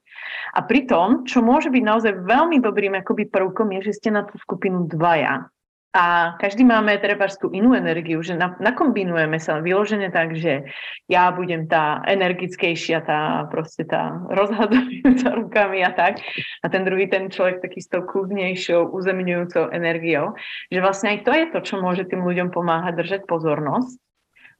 A 0.56 0.64
pritom, 0.64 1.28
čo 1.28 1.44
môže 1.44 1.68
byť 1.68 1.82
naozaj 1.84 2.12
veľmi 2.24 2.64
dobrým 2.64 2.96
akoby 3.04 3.28
prvkom, 3.28 3.76
je, 3.76 3.92
že 3.92 3.96
ste 4.00 4.08
na 4.08 4.24
tú 4.24 4.40
skupinu 4.40 4.88
dvaja. 4.88 5.52
A 5.94 6.34
každý 6.42 6.66
máme 6.66 6.98
tú 7.38 7.54
inú 7.54 7.70
energiu, 7.70 8.18
že 8.18 8.34
nakombinujeme 8.34 9.38
sa 9.38 9.62
vyložené 9.62 10.10
tak, 10.10 10.34
že 10.34 10.66
ja 11.06 11.30
budem 11.30 11.70
tá 11.70 12.02
energickejšia, 12.10 13.06
tá 13.06 13.46
proste 13.46 13.86
tá 13.86 14.18
rozhadujúca 14.26 15.28
rukami 15.38 15.86
a 15.86 15.94
tak. 15.94 16.18
A 16.60 16.66
ten 16.66 16.82
druhý, 16.82 17.06
ten 17.06 17.30
človek 17.30 17.62
taký 17.62 17.78
s 17.78 17.86
tou 17.86 18.02
kľudnejšou, 18.02 18.90
uzemňujúcou 18.90 19.70
energiou. 19.70 20.34
Že 20.74 20.82
vlastne 20.82 21.08
aj 21.14 21.18
to 21.22 21.30
je 21.30 21.44
to, 21.54 21.58
čo 21.62 21.74
môže 21.78 22.10
tým 22.10 22.26
ľuďom 22.26 22.50
pomáhať 22.50 22.98
držať 22.98 23.20
pozornosť 23.30 23.94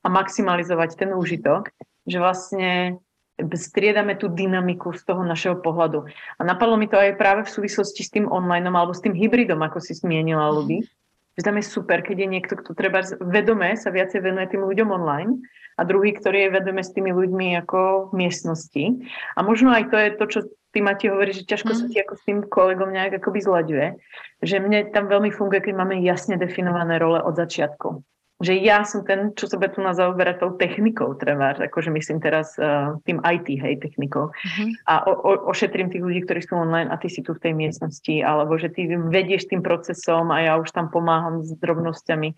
a 0.06 0.14
maximalizovať 0.14 1.02
ten 1.02 1.10
úžitok. 1.18 1.74
Že 2.06 2.18
vlastne 2.22 2.70
striedame 3.58 4.14
tú 4.14 4.30
dynamiku 4.30 4.94
z 4.94 5.02
toho 5.02 5.26
našeho 5.26 5.58
pohľadu. 5.58 6.06
A 6.38 6.40
napadlo 6.46 6.78
mi 6.78 6.86
to 6.86 6.94
aj 6.94 7.18
práve 7.18 7.42
v 7.42 7.50
súvislosti 7.50 8.06
s 8.06 8.14
tým 8.14 8.30
online 8.30 8.70
alebo 8.70 8.94
s 8.94 9.02
tým 9.02 9.18
hybridom, 9.18 9.58
ako 9.66 9.82
si 9.82 9.98
zmienila, 9.98 10.54
ľudí. 10.54 10.86
Že 11.34 11.42
tam 11.42 11.56
je 11.58 11.64
super, 11.66 11.98
keď 12.02 12.16
je 12.24 12.28
niekto, 12.30 12.54
kto 12.54 12.78
treba 12.78 13.02
vedome 13.18 13.74
sa 13.74 13.90
viacej 13.90 14.22
venuje 14.22 14.54
tým 14.54 14.62
ľuďom 14.62 14.88
online 14.94 15.42
a 15.74 15.82
druhý, 15.82 16.14
ktorý 16.14 16.46
je 16.46 16.54
vedome 16.54 16.82
s 16.82 16.94
tými 16.94 17.10
ľuďmi 17.10 17.58
ako 17.66 18.10
v 18.14 18.22
miestnosti. 18.22 18.84
A 19.34 19.40
možno 19.42 19.74
aj 19.74 19.90
to 19.90 19.96
je 19.98 20.08
to, 20.14 20.24
čo 20.30 20.40
ty 20.70 20.78
Mati 20.78 21.10
hovorí, 21.10 21.34
že 21.34 21.46
ťažko 21.46 21.70
mm. 21.74 21.78
sa 21.78 21.86
ti 21.90 21.98
ako 21.98 22.14
s 22.14 22.22
tým 22.22 22.38
kolegom 22.46 22.94
nejak 22.94 23.18
akoby 23.18 23.42
zľaďuje. 23.42 23.86
Že 24.46 24.56
mne 24.62 24.78
tam 24.94 25.10
veľmi 25.10 25.34
funguje, 25.34 25.70
keď 25.70 25.74
máme 25.74 25.98
jasne 26.06 26.38
definované 26.38 27.02
role 27.02 27.18
od 27.18 27.34
začiatku 27.34 28.13
že 28.42 28.58
ja 28.58 28.82
som 28.82 29.06
ten, 29.06 29.30
čo 29.38 29.46
sa 29.46 29.62
tu 29.62 29.78
na 29.78 29.94
zaoberať 29.94 30.42
tou 30.42 30.50
technikou, 30.58 31.14
treba, 31.14 31.54
akože 31.54 31.94
myslím 31.94 32.18
teraz 32.18 32.58
uh, 32.58 32.98
tým 33.06 33.22
IT, 33.22 33.46
hej, 33.46 33.78
technikou. 33.78 34.34
Uh-huh. 34.34 34.68
A 34.90 35.06
o, 35.06 35.12
o, 35.14 35.32
ošetrím 35.54 35.86
tých 35.86 36.02
ľudí, 36.02 36.26
ktorí 36.26 36.42
sú 36.42 36.58
online 36.58 36.90
a 36.90 36.98
ty 36.98 37.06
si 37.06 37.22
tu 37.22 37.30
v 37.30 37.42
tej 37.42 37.54
miestnosti, 37.54 38.14
alebo 38.26 38.58
že 38.58 38.74
ty 38.74 38.90
vedieš 38.90 39.46
tým 39.46 39.62
procesom 39.62 40.34
a 40.34 40.42
ja 40.42 40.52
už 40.58 40.74
tam 40.74 40.90
pomáham 40.90 41.46
s 41.46 41.54
drobnosťami. 41.62 42.34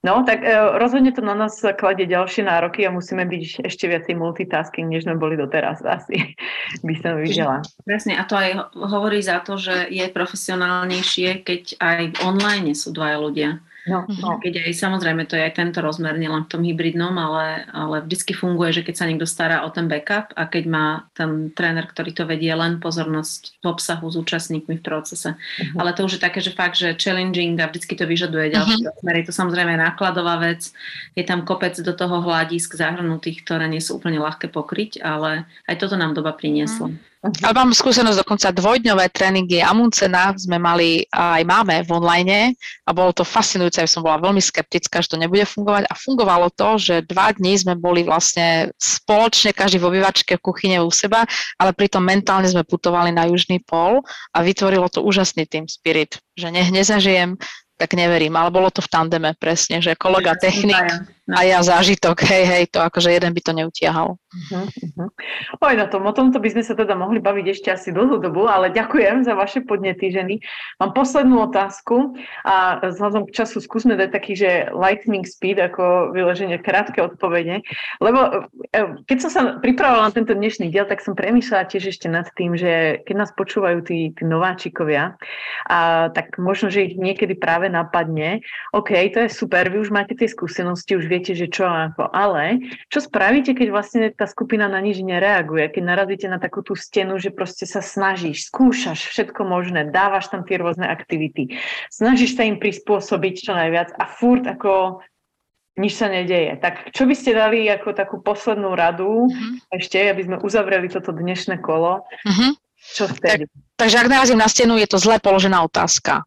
No, 0.00 0.24
tak 0.24 0.44
uh, 0.44 0.76
rozhodne 0.76 1.12
to 1.12 1.24
na 1.24 1.32
nás 1.32 1.56
kladie 1.76 2.04
ďalšie 2.04 2.44
nároky 2.44 2.84
a 2.84 2.92
musíme 2.92 3.24
byť 3.24 3.64
ešte 3.64 3.88
viacej 3.88 4.20
multitasking, 4.20 4.92
než 4.92 5.08
sme 5.08 5.16
boli 5.16 5.40
doteraz 5.40 5.80
asi, 5.96 6.36
by 6.84 6.94
som 7.00 7.16
videla. 7.16 7.64
Presne, 7.88 8.20
a 8.20 8.28
to 8.28 8.36
aj 8.36 8.76
hovorí 8.76 9.24
za 9.24 9.40
to, 9.40 9.56
že 9.56 9.88
je 9.88 10.04
profesionálnejšie, 10.12 11.48
keď 11.48 11.62
aj 11.80 12.00
online 12.28 12.76
sú 12.76 12.92
dvaja 12.92 13.16
ľudia. 13.16 13.50
No, 13.90 14.06
mhm. 14.06 14.22
no. 14.22 14.38
Keď 14.38 14.70
aj 14.70 14.72
samozrejme 14.78 15.26
to 15.26 15.34
je 15.34 15.42
aj 15.50 15.58
tento 15.58 15.82
rozmer, 15.82 16.14
nielen 16.14 16.46
v 16.46 16.50
tom 16.50 16.62
hybridnom, 16.62 17.10
ale, 17.18 17.66
ale 17.74 18.06
vždycky 18.06 18.32
funguje, 18.38 18.70
že 18.70 18.86
keď 18.86 18.94
sa 18.94 19.08
niekto 19.10 19.26
stará 19.26 19.66
o 19.66 19.68
ten 19.74 19.90
backup 19.90 20.30
a 20.38 20.46
keď 20.46 20.64
má 20.70 20.86
ten 21.12 21.50
tréner, 21.50 21.90
ktorý 21.90 22.14
to 22.14 22.24
vedie 22.24 22.54
len 22.54 22.78
pozornosť 22.78 23.58
v 23.58 23.64
obsahu 23.66 24.06
s 24.06 24.14
účastníkmi 24.14 24.78
v 24.78 24.84
procese. 24.86 25.34
Uh-huh. 25.34 25.82
Ale 25.82 25.90
to 25.98 26.06
už 26.06 26.16
je 26.16 26.22
také, 26.22 26.38
že 26.38 26.54
fakt, 26.54 26.78
že 26.78 26.94
challenging 26.94 27.58
a 27.58 27.66
vždycky 27.66 27.98
to 27.98 28.06
vyžaduje 28.06 28.54
ďalší 28.54 28.86
uh-huh. 28.86 28.94
rozmer. 28.94 29.14
Je 29.18 29.26
to 29.26 29.34
samozrejme 29.34 29.74
nákladová 29.74 30.38
vec, 30.38 30.70
je 31.18 31.24
tam 31.26 31.42
kopec 31.42 31.74
do 31.74 31.90
toho 31.90 32.22
hľadisk 32.22 32.78
zahrnutých, 32.78 33.42
ktoré 33.42 33.66
nie 33.66 33.82
sú 33.82 33.98
úplne 33.98 34.22
ľahké 34.22 34.46
pokryť, 34.54 35.02
ale 35.02 35.50
aj 35.66 35.82
toto 35.82 35.98
nám 35.98 36.14
doba 36.14 36.30
priniesla. 36.30 36.94
Uh-huh. 36.94 37.09
Uh-huh. 37.20 37.44
Ale 37.44 37.52
mám 37.52 37.76
skúsenosť 37.76 38.24
dokonca 38.24 38.48
dvojdňové 38.48 39.12
tréningy 39.12 39.60
Amuncena 39.60 40.32
sme 40.40 40.56
mali 40.56 41.04
aj 41.12 41.44
máme 41.44 41.84
v 41.84 41.90
online 41.92 42.56
a 42.88 42.96
bolo 42.96 43.12
to 43.12 43.28
fascinujúce, 43.28 43.76
ja 43.76 43.84
som 43.84 44.00
bola 44.00 44.24
veľmi 44.24 44.40
skeptická, 44.40 45.04
že 45.04 45.12
to 45.12 45.20
nebude 45.20 45.44
fungovať 45.44 45.84
a 45.84 45.94
fungovalo 46.00 46.48
to, 46.56 46.80
že 46.80 47.04
dva 47.04 47.28
dní 47.36 47.60
sme 47.60 47.76
boli 47.76 48.08
vlastne 48.08 48.72
spoločne, 48.80 49.52
každý 49.52 49.76
v 49.84 49.92
obývačke 49.92 50.40
v 50.40 50.44
kuchyne 50.48 50.80
u 50.80 50.88
seba, 50.88 51.28
ale 51.60 51.76
pritom 51.76 52.00
mentálne 52.00 52.48
sme 52.48 52.64
putovali 52.64 53.12
na 53.12 53.28
južný 53.28 53.60
pol 53.68 54.00
a 54.32 54.40
vytvorilo 54.40 54.88
to 54.88 55.04
úžasný 55.04 55.44
tým 55.44 55.68
spirit, 55.68 56.16
že 56.40 56.48
nech 56.48 56.72
nezažijem 56.72 57.36
tak 57.80 57.96
neverím, 57.96 58.36
ale 58.36 58.52
bolo 58.52 58.68
to 58.68 58.84
v 58.84 58.92
tandeme 58.92 59.32
presne, 59.40 59.80
že 59.80 59.96
kolega 59.96 60.36
technik 60.36 60.84
a 61.30 61.40
ja 61.46 61.58
zážitok, 61.62 62.26
hej, 62.26 62.44
hej, 62.46 62.64
to 62.74 62.82
akože 62.82 63.10
jeden 63.10 63.30
by 63.30 63.40
to 63.40 63.52
neutiahal. 63.54 64.18
Uh-huh. 64.30 65.10
Oj, 65.58 65.74
na 65.74 65.90
tom, 65.90 66.06
o 66.06 66.14
tomto 66.14 66.38
by 66.38 66.54
sme 66.54 66.62
sa 66.62 66.78
teda 66.78 66.94
mohli 66.94 67.18
baviť 67.18 67.46
ešte 67.50 67.68
asi 67.74 67.90
dlhú 67.90 68.22
dobu, 68.22 68.46
ale 68.46 68.70
ďakujem 68.70 69.26
za 69.26 69.34
vaše 69.34 69.66
podnety, 69.66 70.14
ženy. 70.14 70.38
Mám 70.78 70.94
poslednú 70.94 71.50
otázku 71.50 72.14
a 72.46 72.78
vzhľadom 72.78 73.26
k 73.26 73.42
času 73.42 73.58
skúsme 73.58 73.98
dať 73.98 74.10
taký, 74.14 74.38
že 74.38 74.50
lightning 74.70 75.26
speed, 75.26 75.58
ako 75.58 76.14
vyleženie 76.14 76.62
krátke 76.62 77.02
odpovede, 77.02 77.66
lebo 77.98 78.46
e, 78.70 79.02
keď 79.10 79.18
som 79.18 79.30
sa 79.30 79.42
pripravovala 79.58 80.10
na 80.10 80.14
tento 80.14 80.30
dnešný 80.30 80.70
diel, 80.70 80.86
tak 80.86 81.02
som 81.02 81.18
premýšľala 81.18 81.66
tiež 81.66 81.90
ešte 81.90 82.06
nad 82.06 82.30
tým, 82.38 82.54
že 82.54 83.02
keď 83.02 83.14
nás 83.26 83.30
počúvajú 83.34 83.82
tí, 83.82 84.14
tí 84.14 84.22
nováčikovia, 84.22 85.18
a, 85.66 86.06
tak 86.14 86.38
možno, 86.38 86.70
že 86.70 86.86
ich 86.86 86.94
niekedy 86.94 87.34
práve 87.34 87.66
napadne, 87.66 88.46
OK, 88.70 88.94
to 89.10 89.26
je 89.26 89.30
super, 89.30 89.66
vy 89.66 89.82
už 89.82 89.90
máte 89.90 90.14
tie 90.14 90.30
skúsenosti, 90.30 90.94
už 90.94 91.10
viete, 91.10 91.19
že 91.28 91.52
čo 91.52 91.68
ako, 91.68 92.08
ale 92.08 92.64
čo 92.88 93.04
spravíte, 93.04 93.52
keď 93.52 93.68
vlastne 93.68 94.08
tá 94.08 94.24
skupina 94.24 94.64
na 94.64 94.80
nič 94.80 95.04
nereaguje, 95.04 95.68
keď 95.68 95.82
narazíte 95.84 96.26
na 96.32 96.40
takú 96.40 96.64
tú 96.64 96.72
stenu, 96.72 97.20
že 97.20 97.28
proste 97.28 97.68
sa 97.68 97.84
snažíš, 97.84 98.48
skúšaš 98.48 99.04
všetko 99.12 99.44
možné, 99.44 99.92
dávaš 99.92 100.32
tam 100.32 100.48
tie 100.48 100.56
rôzne 100.56 100.88
aktivity, 100.88 101.60
snažíš 101.92 102.40
sa 102.40 102.48
im 102.48 102.56
prispôsobiť 102.56 103.34
čo 103.44 103.52
najviac 103.52 103.92
a 104.00 104.04
furt 104.08 104.48
ako 104.48 105.04
nič 105.78 105.92
sa 105.96 106.12
nedeje. 106.12 106.56
Tak 106.60 106.92
čo 106.92 107.08
by 107.08 107.14
ste 107.16 107.36
dali 107.36 107.68
ako 107.68 107.96
takú 107.96 108.16
poslednú 108.20 108.76
radu 108.76 109.28
uh-huh. 109.28 109.52
ešte, 109.72 109.96
aby 109.96 110.26
sme 110.26 110.36
uzavreli 110.42 110.92
toto 110.92 111.14
dnešné 111.14 111.62
kolo? 111.64 112.04
Uh-huh. 112.04 112.52
Čo 112.80 113.12
vtedy? 113.12 113.44
Tak, 113.48 113.80
takže 113.80 113.96
ak 114.00 114.08
narazím 114.08 114.40
na 114.40 114.48
stenu, 114.48 114.80
je 114.80 114.88
to 114.88 114.96
zle 114.96 115.20
položená 115.20 115.60
otázka. 115.64 116.24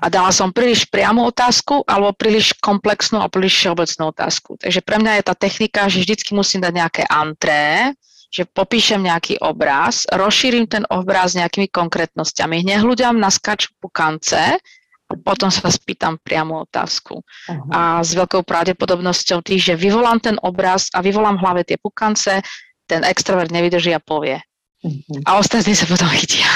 A 0.00 0.06
dala 0.08 0.32
som 0.32 0.50
príliš 0.50 0.88
priamu 0.88 1.28
otázku 1.28 1.84
alebo 1.84 2.16
príliš 2.16 2.56
komplexnú 2.60 3.20
a 3.20 3.30
príliš 3.30 3.60
všeobecnú 3.60 4.12
otázku. 4.12 4.56
Takže 4.60 4.80
pre 4.80 4.96
mňa 5.00 5.12
je 5.20 5.24
tá 5.26 5.34
technika, 5.36 5.90
že 5.90 6.00
vždycky 6.02 6.32
musím 6.32 6.64
dať 6.64 6.72
nejaké 6.72 7.02
antré, 7.08 7.92
že 8.32 8.48
popíšem 8.48 9.04
nejaký 9.04 9.44
obraz, 9.44 10.08
rozšírim 10.08 10.64
ten 10.64 10.88
obraz 10.88 11.36
nejakými 11.36 11.68
konkrétnosťami, 11.68 12.64
hneď 12.64 12.80
ľuďom 12.80 13.20
naskaču 13.20 13.76
pukance, 13.76 14.56
potom 15.20 15.52
sa 15.52 15.68
spýtam 15.68 16.16
priamu 16.16 16.64
otázku. 16.64 17.20
Uh-huh. 17.20 17.68
A 17.68 18.00
s 18.00 18.16
veľkou 18.16 18.40
pravdepodobnosťou 18.48 19.44
tých, 19.44 19.68
že 19.68 19.74
vyvolám 19.76 20.24
ten 20.24 20.40
obraz 20.40 20.88
a 20.96 21.04
vyvolám 21.04 21.36
v 21.36 21.42
hlave 21.44 21.62
tie 21.68 21.76
pukance, 21.76 22.40
ten 22.88 23.04
extrovert 23.04 23.52
nevydrží 23.52 23.92
a 23.92 24.00
povie. 24.00 24.40
Uh-huh. 24.80 25.20
A 25.28 25.36
ostatní 25.36 25.76
sa 25.76 25.84
potom 25.84 26.08
chytia. 26.16 26.48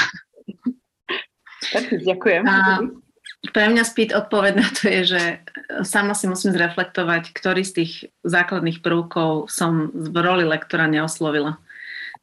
Tak, 1.69 1.93
ďakujem. 1.93 2.41
A 2.49 2.81
pre 3.53 3.69
mňa 3.69 3.83
spýt 3.85 4.11
odpoveď 4.17 4.53
na 4.57 4.67
to 4.73 4.81
je, 4.89 5.01
že 5.13 5.21
sama 5.85 6.17
si 6.17 6.25
musím 6.25 6.53
zreflektovať, 6.57 7.31
ktorý 7.31 7.61
z 7.61 7.73
tých 7.83 7.91
základných 8.25 8.81
prvkov 8.81 9.49
som 9.51 9.93
v 9.93 10.17
roli 10.17 10.43
lektora 10.43 10.89
neoslovila. 10.89 11.61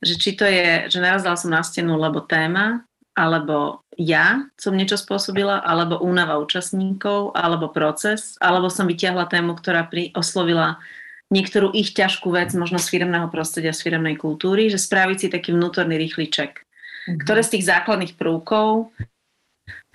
Že 0.02 0.14
či 0.18 0.30
to 0.34 0.44
je, 0.44 0.90
že 0.90 0.98
narazila 0.98 1.38
som 1.38 1.54
na 1.54 1.62
stenu, 1.62 1.94
lebo 1.94 2.18
téma, 2.26 2.82
alebo 3.14 3.86
ja 3.94 4.42
som 4.58 4.74
niečo 4.74 4.98
spôsobila, 4.98 5.62
alebo 5.62 6.02
únava 6.02 6.34
účastníkov, 6.42 7.30
alebo 7.38 7.70
proces, 7.70 8.34
alebo 8.42 8.66
som 8.66 8.90
vytiahla 8.90 9.30
tému, 9.30 9.54
ktorá 9.54 9.86
pri, 9.86 10.10
oslovila 10.18 10.82
niektorú 11.30 11.70
ich 11.72 11.94
ťažkú 11.94 12.34
vec, 12.34 12.50
možno 12.58 12.82
z 12.82 12.90
firmného 12.90 13.30
prostredia, 13.30 13.70
z 13.70 13.86
firmnej 13.86 14.18
kultúry, 14.18 14.66
že 14.66 14.82
spraviť 14.82 15.16
si 15.16 15.28
taký 15.30 15.54
vnútorný 15.54 15.94
rýchly 15.94 16.26
ček. 16.26 16.66
Mm-hmm. 17.06 17.20
Ktoré 17.22 17.40
z 17.46 17.58
tých 17.58 17.64
základných 17.70 18.18
prvkov 18.18 18.90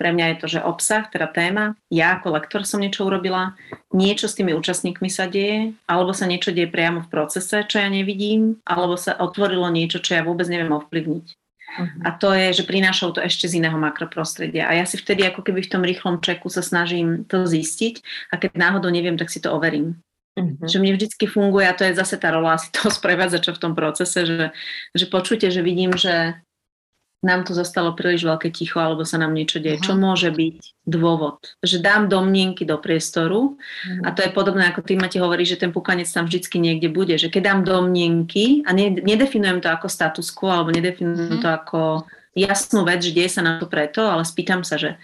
pre 0.00 0.16
mňa 0.16 0.26
je 0.32 0.36
to, 0.40 0.46
že 0.56 0.64
obsah, 0.64 1.04
teda 1.12 1.28
téma, 1.28 1.76
ja 1.92 2.16
ako 2.16 2.40
lektor 2.40 2.64
som 2.64 2.80
niečo 2.80 3.04
urobila, 3.04 3.52
niečo 3.92 4.32
s 4.32 4.40
tými 4.40 4.56
účastníkmi 4.56 5.12
sa 5.12 5.28
deje, 5.28 5.76
alebo 5.84 6.16
sa 6.16 6.24
niečo 6.24 6.56
deje 6.56 6.72
priamo 6.72 7.04
v 7.04 7.12
procese, 7.12 7.68
čo 7.68 7.76
ja 7.76 7.92
nevidím, 7.92 8.56
alebo 8.64 8.96
sa 8.96 9.20
otvorilo 9.20 9.68
niečo, 9.68 10.00
čo 10.00 10.16
ja 10.16 10.24
vôbec 10.24 10.48
neviem 10.48 10.72
ovplyvniť. 10.72 11.26
Uh-huh. 11.70 12.00
A 12.02 12.16
to 12.16 12.32
je, 12.32 12.56
že 12.56 12.64
prinášajú 12.64 13.20
to 13.20 13.20
ešte 13.20 13.46
z 13.46 13.62
iného 13.62 13.76
makroprostredia. 13.76 14.66
A 14.66 14.80
ja 14.80 14.88
si 14.88 14.96
vtedy 14.96 15.22
ako 15.28 15.44
keby 15.44 15.62
v 15.62 15.72
tom 15.76 15.84
rýchlom 15.84 16.18
čeku 16.18 16.48
sa 16.50 16.64
snažím 16.64 17.28
to 17.28 17.46
zistiť 17.46 18.02
a 18.32 18.40
keď 18.40 18.56
náhodou 18.56 18.90
neviem, 18.90 19.14
tak 19.14 19.28
si 19.28 19.38
to 19.38 19.52
overím. 19.52 20.00
Uh-huh. 20.34 20.64
Že 20.64 20.80
mne 20.80 20.96
vždycky 20.96 21.28
funguje, 21.28 21.68
a 21.68 21.76
to 21.76 21.84
je 21.84 21.92
zase 21.94 22.16
tá 22.16 22.32
rola 22.32 22.56
asi 22.56 22.72
toho 22.72 22.88
sprevádzača 22.98 23.52
v 23.52 23.62
tom 23.62 23.76
procese, 23.76 24.24
že, 24.24 24.50
že 24.96 25.04
počujte, 25.06 25.52
že 25.52 25.60
vidím, 25.60 25.92
že 25.94 26.40
nám 27.20 27.44
tu 27.44 27.52
zostalo 27.52 27.92
príliš 27.92 28.24
veľké 28.24 28.48
ticho, 28.48 28.80
alebo 28.80 29.04
sa 29.04 29.20
nám 29.20 29.36
niečo 29.36 29.60
deje. 29.60 29.76
Aha. 29.80 29.84
Čo 29.84 29.92
môže 30.00 30.32
byť 30.32 30.88
dôvod? 30.88 31.52
Že 31.60 31.84
dám 31.84 32.08
domnienky 32.08 32.64
do 32.64 32.80
priestoru 32.80 33.60
Aha. 33.60 34.08
a 34.08 34.16
to 34.16 34.24
je 34.24 34.32
podobné, 34.32 34.72
ako 34.72 34.80
ty 34.80 34.96
Mate 34.96 35.20
hovorí, 35.20 35.44
že 35.44 35.60
ten 35.60 35.68
pukanec 35.68 36.08
tam 36.08 36.24
vždycky 36.24 36.56
niekde 36.56 36.88
bude. 36.88 37.20
Že 37.20 37.28
keď 37.28 37.42
dám 37.44 37.60
domnienky 37.68 38.64
a 38.64 38.72
ne, 38.72 38.96
nedefinujem 38.96 39.60
to 39.60 39.68
ako 39.68 39.92
status 39.92 40.32
quo, 40.32 40.48
alebo 40.48 40.72
nedefinujem 40.72 41.36
Aha. 41.36 41.42
to 41.44 41.48
ako 41.52 41.80
jasnú 42.32 42.88
vec, 42.88 43.04
že 43.04 43.12
deje 43.12 43.36
sa 43.36 43.44
na 43.44 43.60
to 43.60 43.68
preto, 43.68 44.00
ale 44.00 44.24
spýtam 44.24 44.64
sa, 44.64 44.80
že 44.80 44.96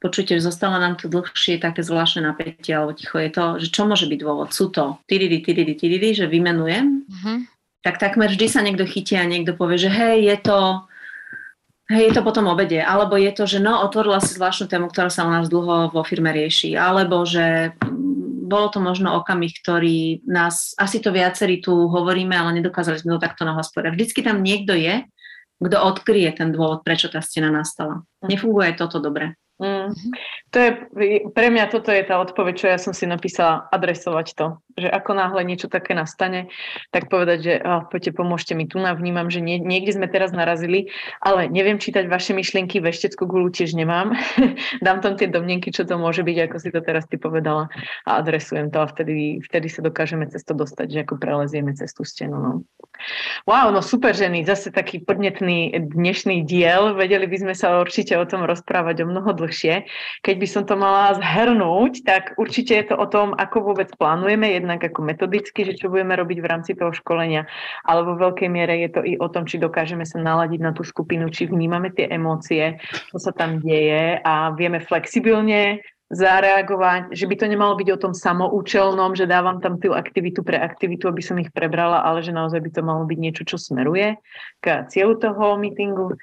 počujte, 0.00 0.36
že 0.36 0.44
zostalo 0.44 0.76
nám 0.76 1.00
tu 1.00 1.08
dlhšie 1.08 1.60
také 1.60 1.80
zvláštne 1.80 2.28
napätie 2.28 2.76
alebo 2.76 2.92
ticho 2.92 3.16
je 3.16 3.30
to, 3.32 3.44
že 3.56 3.68
čo 3.72 3.88
môže 3.88 4.04
byť 4.04 4.18
dôvod? 4.20 4.52
Sú 4.52 4.68
to 4.68 5.00
tiridy, 5.08 5.40
tiridy, 5.40 5.72
tiridy, 5.72 6.12
že 6.12 6.28
vymenujem, 6.28 7.08
uh-huh. 7.08 7.36
tak 7.80 7.96
takmer 7.96 8.28
vždy 8.28 8.46
sa 8.52 8.60
niekto 8.60 8.84
chytí 8.84 9.16
a 9.16 9.24
niekto 9.24 9.56
povie, 9.56 9.80
že 9.80 9.88
hej, 9.88 10.28
je 10.28 10.36
to 10.44 10.58
Hej, 11.84 12.08
je 12.08 12.14
to 12.16 12.22
potom 12.24 12.48
obede, 12.48 12.80
alebo 12.80 13.12
je 13.20 13.28
to, 13.36 13.44
že 13.44 13.60
no, 13.60 13.84
otvorila 13.84 14.16
si 14.16 14.32
zvláštnu 14.32 14.72
tému, 14.72 14.88
ktorá 14.88 15.12
sa 15.12 15.28
u 15.28 15.30
nás 15.32 15.52
dlho 15.52 15.92
vo 15.92 16.00
firme 16.00 16.32
rieši, 16.32 16.72
alebo 16.80 17.28
že 17.28 17.76
mm, 17.76 18.48
bolo 18.48 18.72
to 18.72 18.80
možno 18.80 19.12
okamih, 19.20 19.52
ktorý 19.60 20.24
nás, 20.24 20.72
asi 20.80 21.04
to 21.04 21.12
viacerí 21.12 21.60
tu 21.60 21.76
hovoríme, 21.92 22.32
ale 22.32 22.56
nedokázali 22.56 23.04
sme 23.04 23.20
to 23.20 23.24
takto 23.28 23.44
nahlas 23.44 23.68
povedať. 23.68 24.00
Vždycky 24.00 24.24
tam 24.24 24.40
niekto 24.40 24.72
je, 24.72 25.04
kto 25.60 25.76
odkryje 25.76 26.40
ten 26.40 26.56
dôvod, 26.56 26.80
prečo 26.88 27.12
tá 27.12 27.20
stena 27.20 27.52
nastala. 27.52 28.00
Hm. 28.24 28.32
Nefunguje 28.32 28.80
toto 28.80 28.96
dobre. 28.96 29.36
Mm. 29.62 29.94
To 30.50 30.56
je, 30.58 30.70
pre 31.30 31.46
mňa 31.46 31.70
toto 31.70 31.94
je 31.94 32.02
tá 32.02 32.18
odpoveď, 32.18 32.54
čo 32.58 32.66
ja 32.66 32.78
som 32.78 32.90
si 32.90 33.06
napísala, 33.06 33.70
adresovať 33.70 34.26
to. 34.34 34.46
Že 34.74 34.90
ako 34.90 35.10
náhle 35.14 35.46
niečo 35.46 35.70
také 35.70 35.94
nastane, 35.94 36.50
tak 36.90 37.06
povedať, 37.06 37.38
že 37.38 37.54
oh, 37.62 37.86
poďte, 37.86 38.18
pomôžte 38.18 38.58
mi 38.58 38.66
tu, 38.66 38.82
vnímam, 38.82 39.30
že 39.30 39.38
nie, 39.38 39.62
niekde 39.62 39.94
sme 39.94 40.10
teraz 40.10 40.34
narazili, 40.34 40.90
ale 41.22 41.46
neviem 41.46 41.78
čítať 41.78 42.10
vaše 42.10 42.34
myšlienky, 42.34 42.82
vešteckú 42.82 43.30
gulu 43.30 43.54
tiež 43.54 43.78
nemám. 43.78 44.18
Dám 44.84 44.98
tam 44.98 45.14
tie 45.14 45.30
domnenky, 45.30 45.70
čo 45.70 45.86
to 45.86 45.94
môže 45.94 46.26
byť, 46.26 46.50
ako 46.50 46.56
si 46.58 46.74
to 46.74 46.82
teraz 46.82 47.06
ty 47.06 47.14
povedala 47.14 47.70
a 48.02 48.18
adresujem 48.18 48.74
to 48.74 48.82
a 48.82 48.90
vtedy, 48.90 49.38
vtedy 49.38 49.70
sa 49.70 49.86
dokážeme 49.86 50.26
cez 50.26 50.42
to 50.42 50.58
dostať, 50.58 50.86
že 50.90 50.98
ako 51.06 51.22
prelezieme 51.22 51.70
cez 51.78 51.94
tú 51.94 52.02
stenu. 52.02 52.34
No. 52.34 52.52
Wow, 53.46 53.70
no 53.70 53.78
super 53.82 54.14
ženy, 54.14 54.42
zase 54.42 54.74
taký 54.74 55.02
podnetný 55.02 55.70
dnešný 55.70 56.42
diel. 56.42 56.98
Vedeli 56.98 57.30
by 57.30 57.36
sme 57.46 57.54
sa 57.54 57.78
určite 57.78 58.18
o 58.18 58.26
tom 58.26 58.42
rozprávať 58.42 59.06
o 59.06 59.10
mnoho 59.10 59.30
dlhšie. 59.44 59.84
Keď 60.24 60.34
by 60.40 60.46
som 60.48 60.62
to 60.64 60.80
mala 60.80 61.12
zhrnúť, 61.20 62.00
tak 62.08 62.32
určite 62.40 62.72
je 62.72 62.84
to 62.88 62.96
o 62.96 63.04
tom, 63.04 63.36
ako 63.36 63.76
vôbec 63.76 63.92
plánujeme, 64.00 64.56
jednak 64.56 64.80
ako 64.80 65.04
metodicky, 65.04 65.68
že 65.68 65.76
čo 65.76 65.92
budeme 65.92 66.16
robiť 66.16 66.40
v 66.40 66.48
rámci 66.48 66.72
toho 66.72 66.96
školenia, 66.96 67.44
ale 67.84 68.00
vo 68.08 68.16
veľkej 68.16 68.48
miere 68.48 68.80
je 68.80 68.90
to 68.96 69.00
i 69.04 69.20
o 69.20 69.28
tom, 69.28 69.44
či 69.44 69.60
dokážeme 69.60 70.08
sa 70.08 70.16
naladiť 70.16 70.60
na 70.64 70.72
tú 70.72 70.80
skupinu, 70.80 71.28
či 71.28 71.44
vnímame 71.44 71.92
tie 71.92 72.08
emócie, 72.08 72.80
čo 73.12 73.20
sa 73.20 73.36
tam 73.36 73.60
deje 73.60 74.24
a 74.24 74.56
vieme 74.56 74.80
flexibilne 74.80 75.84
zareagovať, 76.12 77.16
že 77.16 77.24
by 77.24 77.34
to 77.34 77.46
nemalo 77.48 77.74
byť 77.74 77.88
o 77.90 78.00
tom 78.00 78.12
samoučelnom, 78.12 79.16
že 79.16 79.26
dávam 79.26 79.58
tam 79.58 79.80
tú 79.80 79.96
aktivitu 79.96 80.44
pre 80.44 80.60
aktivitu, 80.60 81.08
aby 81.10 81.22
som 81.24 81.40
ich 81.40 81.50
prebrala, 81.50 82.04
ale 82.04 82.20
že 82.20 82.30
naozaj 82.30 82.60
by 82.60 82.70
to 82.70 82.82
malo 82.84 83.02
byť 83.08 83.18
niečo, 83.18 83.42
čo 83.48 83.56
smeruje 83.56 84.20
k 84.60 84.84
cieľu 84.92 85.18
toho 85.18 85.56
meetingu 85.56 86.14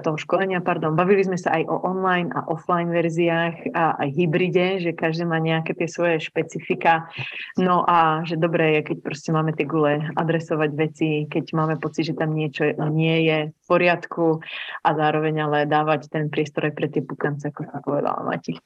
toho 0.00 0.16
školenia, 0.16 0.64
pardon, 0.64 0.96
bavili 0.96 1.20
sme 1.20 1.36
sa 1.36 1.52
aj 1.52 1.68
o 1.68 1.76
online 1.84 2.32
a 2.32 2.48
offline 2.48 2.88
verziách 2.88 3.76
a 3.76 4.00
aj 4.00 4.08
hybride, 4.16 4.80
že 4.80 4.96
každý 4.96 5.28
má 5.28 5.36
nejaké 5.36 5.76
tie 5.76 5.84
svoje 5.84 6.16
špecifika. 6.24 7.12
No 7.60 7.84
a 7.84 8.24
že 8.24 8.40
dobré 8.40 8.80
je, 8.80 8.92
keď 8.92 8.96
proste 9.04 9.30
máme 9.36 9.52
tie 9.52 9.68
gule 9.68 10.00
adresovať 10.16 10.70
veci, 10.72 11.08
keď 11.28 11.44
máme 11.52 11.76
pocit, 11.76 12.08
že 12.08 12.16
tam 12.16 12.32
niečo 12.32 12.72
nie 12.88 13.28
je 13.28 13.38
v 13.52 13.60
poriadku 13.68 14.40
a 14.80 14.88
zároveň 14.96 15.44
ale 15.44 15.58
dávať 15.68 16.08
ten 16.08 16.32
priestor 16.32 16.72
aj 16.72 16.74
pre 16.74 16.88
tie 16.88 17.04
pukance, 17.04 17.44
ako 17.44 17.68
sa 17.68 17.78
povedala 17.84 18.24
Mati. 18.24 18.56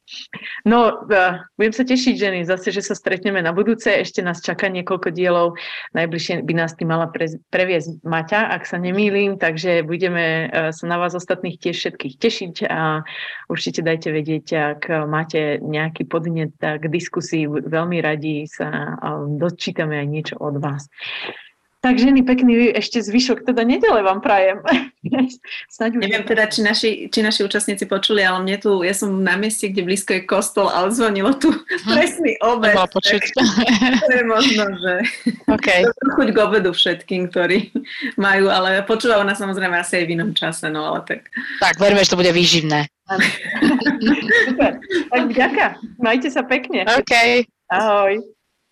No, 0.62 1.04
uh, 1.10 1.42
budem 1.58 1.74
sa 1.74 1.82
tešiť, 1.82 2.14
ženy, 2.14 2.38
zase, 2.46 2.70
že 2.70 2.86
sa 2.86 2.94
stretneme 2.94 3.42
na 3.42 3.50
budúce. 3.50 3.90
Ešte 3.90 4.22
nás 4.22 4.40
čaká 4.40 4.70
niekoľko 4.70 5.10
dielov. 5.10 5.58
Najbližšie 5.92 6.46
by 6.46 6.54
nás 6.54 6.78
tým 6.78 6.94
mala 6.94 7.10
pre, 7.10 7.26
previesť 7.50 8.00
Maťa, 8.06 8.54
ak 8.54 8.62
sa 8.64 8.78
nemýlim, 8.78 9.36
takže 9.36 9.82
budeme 9.82 10.48
uh, 10.48 10.70
na 10.84 11.00
vás 11.00 11.16
ostatných 11.16 11.56
tiež 11.56 11.76
všetkých 11.76 12.14
tešiť 12.20 12.54
a 12.68 13.02
určite 13.48 13.80
dajte 13.80 14.12
vedieť, 14.12 14.46
ak 14.76 14.82
máte 15.08 15.58
nejaký 15.64 16.04
podnet 16.04 16.54
k 16.60 16.84
diskusii, 16.84 17.48
veľmi 17.48 17.98
radi 18.04 18.44
sa 18.44 19.00
dočítame 19.26 19.98
aj 19.98 20.08
niečo 20.08 20.36
od 20.38 20.60
vás. 20.60 20.86
Tak 21.84 22.00
ženy, 22.00 22.24
pekný 22.24 22.72
ešte 22.72 23.04
zvyšok 23.04 23.44
teda 23.44 23.60
nedele 23.60 24.00
vám 24.00 24.24
prajem. 24.24 24.64
Snáď 25.76 26.00
Neviem 26.00 26.24
teda, 26.24 26.48
či 26.48 26.64
naši, 26.64 26.90
či 27.12 27.20
naši 27.20 27.44
účastníci 27.44 27.84
počuli, 27.84 28.24
ale 28.24 28.40
mne 28.40 28.56
tu, 28.56 28.80
ja 28.80 28.96
som 28.96 29.12
na 29.20 29.36
mieste, 29.36 29.68
kde 29.68 29.84
blízko 29.84 30.16
je 30.16 30.24
kostol, 30.24 30.72
ale 30.72 30.88
zvonilo 30.96 31.36
tu 31.36 31.52
hm. 31.52 31.84
presný 31.84 32.40
obed. 32.40 32.72
počuť. 32.72 33.22
To 34.04 34.12
je 34.16 34.24
možno, 34.24 34.64
že 34.80 34.94
okay. 35.44 35.84
to 36.00 36.04
chuť 36.16 36.28
k 36.32 36.38
obedu 36.40 36.72
všetkým, 36.72 37.28
ktorí 37.28 37.68
majú, 38.16 38.48
ale 38.48 38.80
počúvajú 38.88 39.20
nás 39.20 39.36
samozrejme 39.36 39.76
asi 39.76 40.00
aj 40.00 40.04
v 40.08 40.12
inom 40.16 40.30
čase, 40.32 40.72
no 40.72 40.88
ale 40.88 41.04
tak. 41.04 41.28
Tak, 41.60 41.76
verme, 41.76 42.00
že 42.00 42.16
to 42.16 42.20
bude 42.20 42.32
výživné. 42.32 42.88
Super. 44.48 44.80
Tak 45.12 45.24
ďaká. 45.36 45.66
Majte 46.00 46.32
sa 46.32 46.48
pekne. 46.48 46.88
OK. 46.88 47.44
Ahoj. 47.68 48.24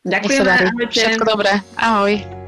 Ďakujem. 0.08 0.44
Všetko 0.88 1.24
dobré. 1.28 1.60
Ahoj. 1.76 2.41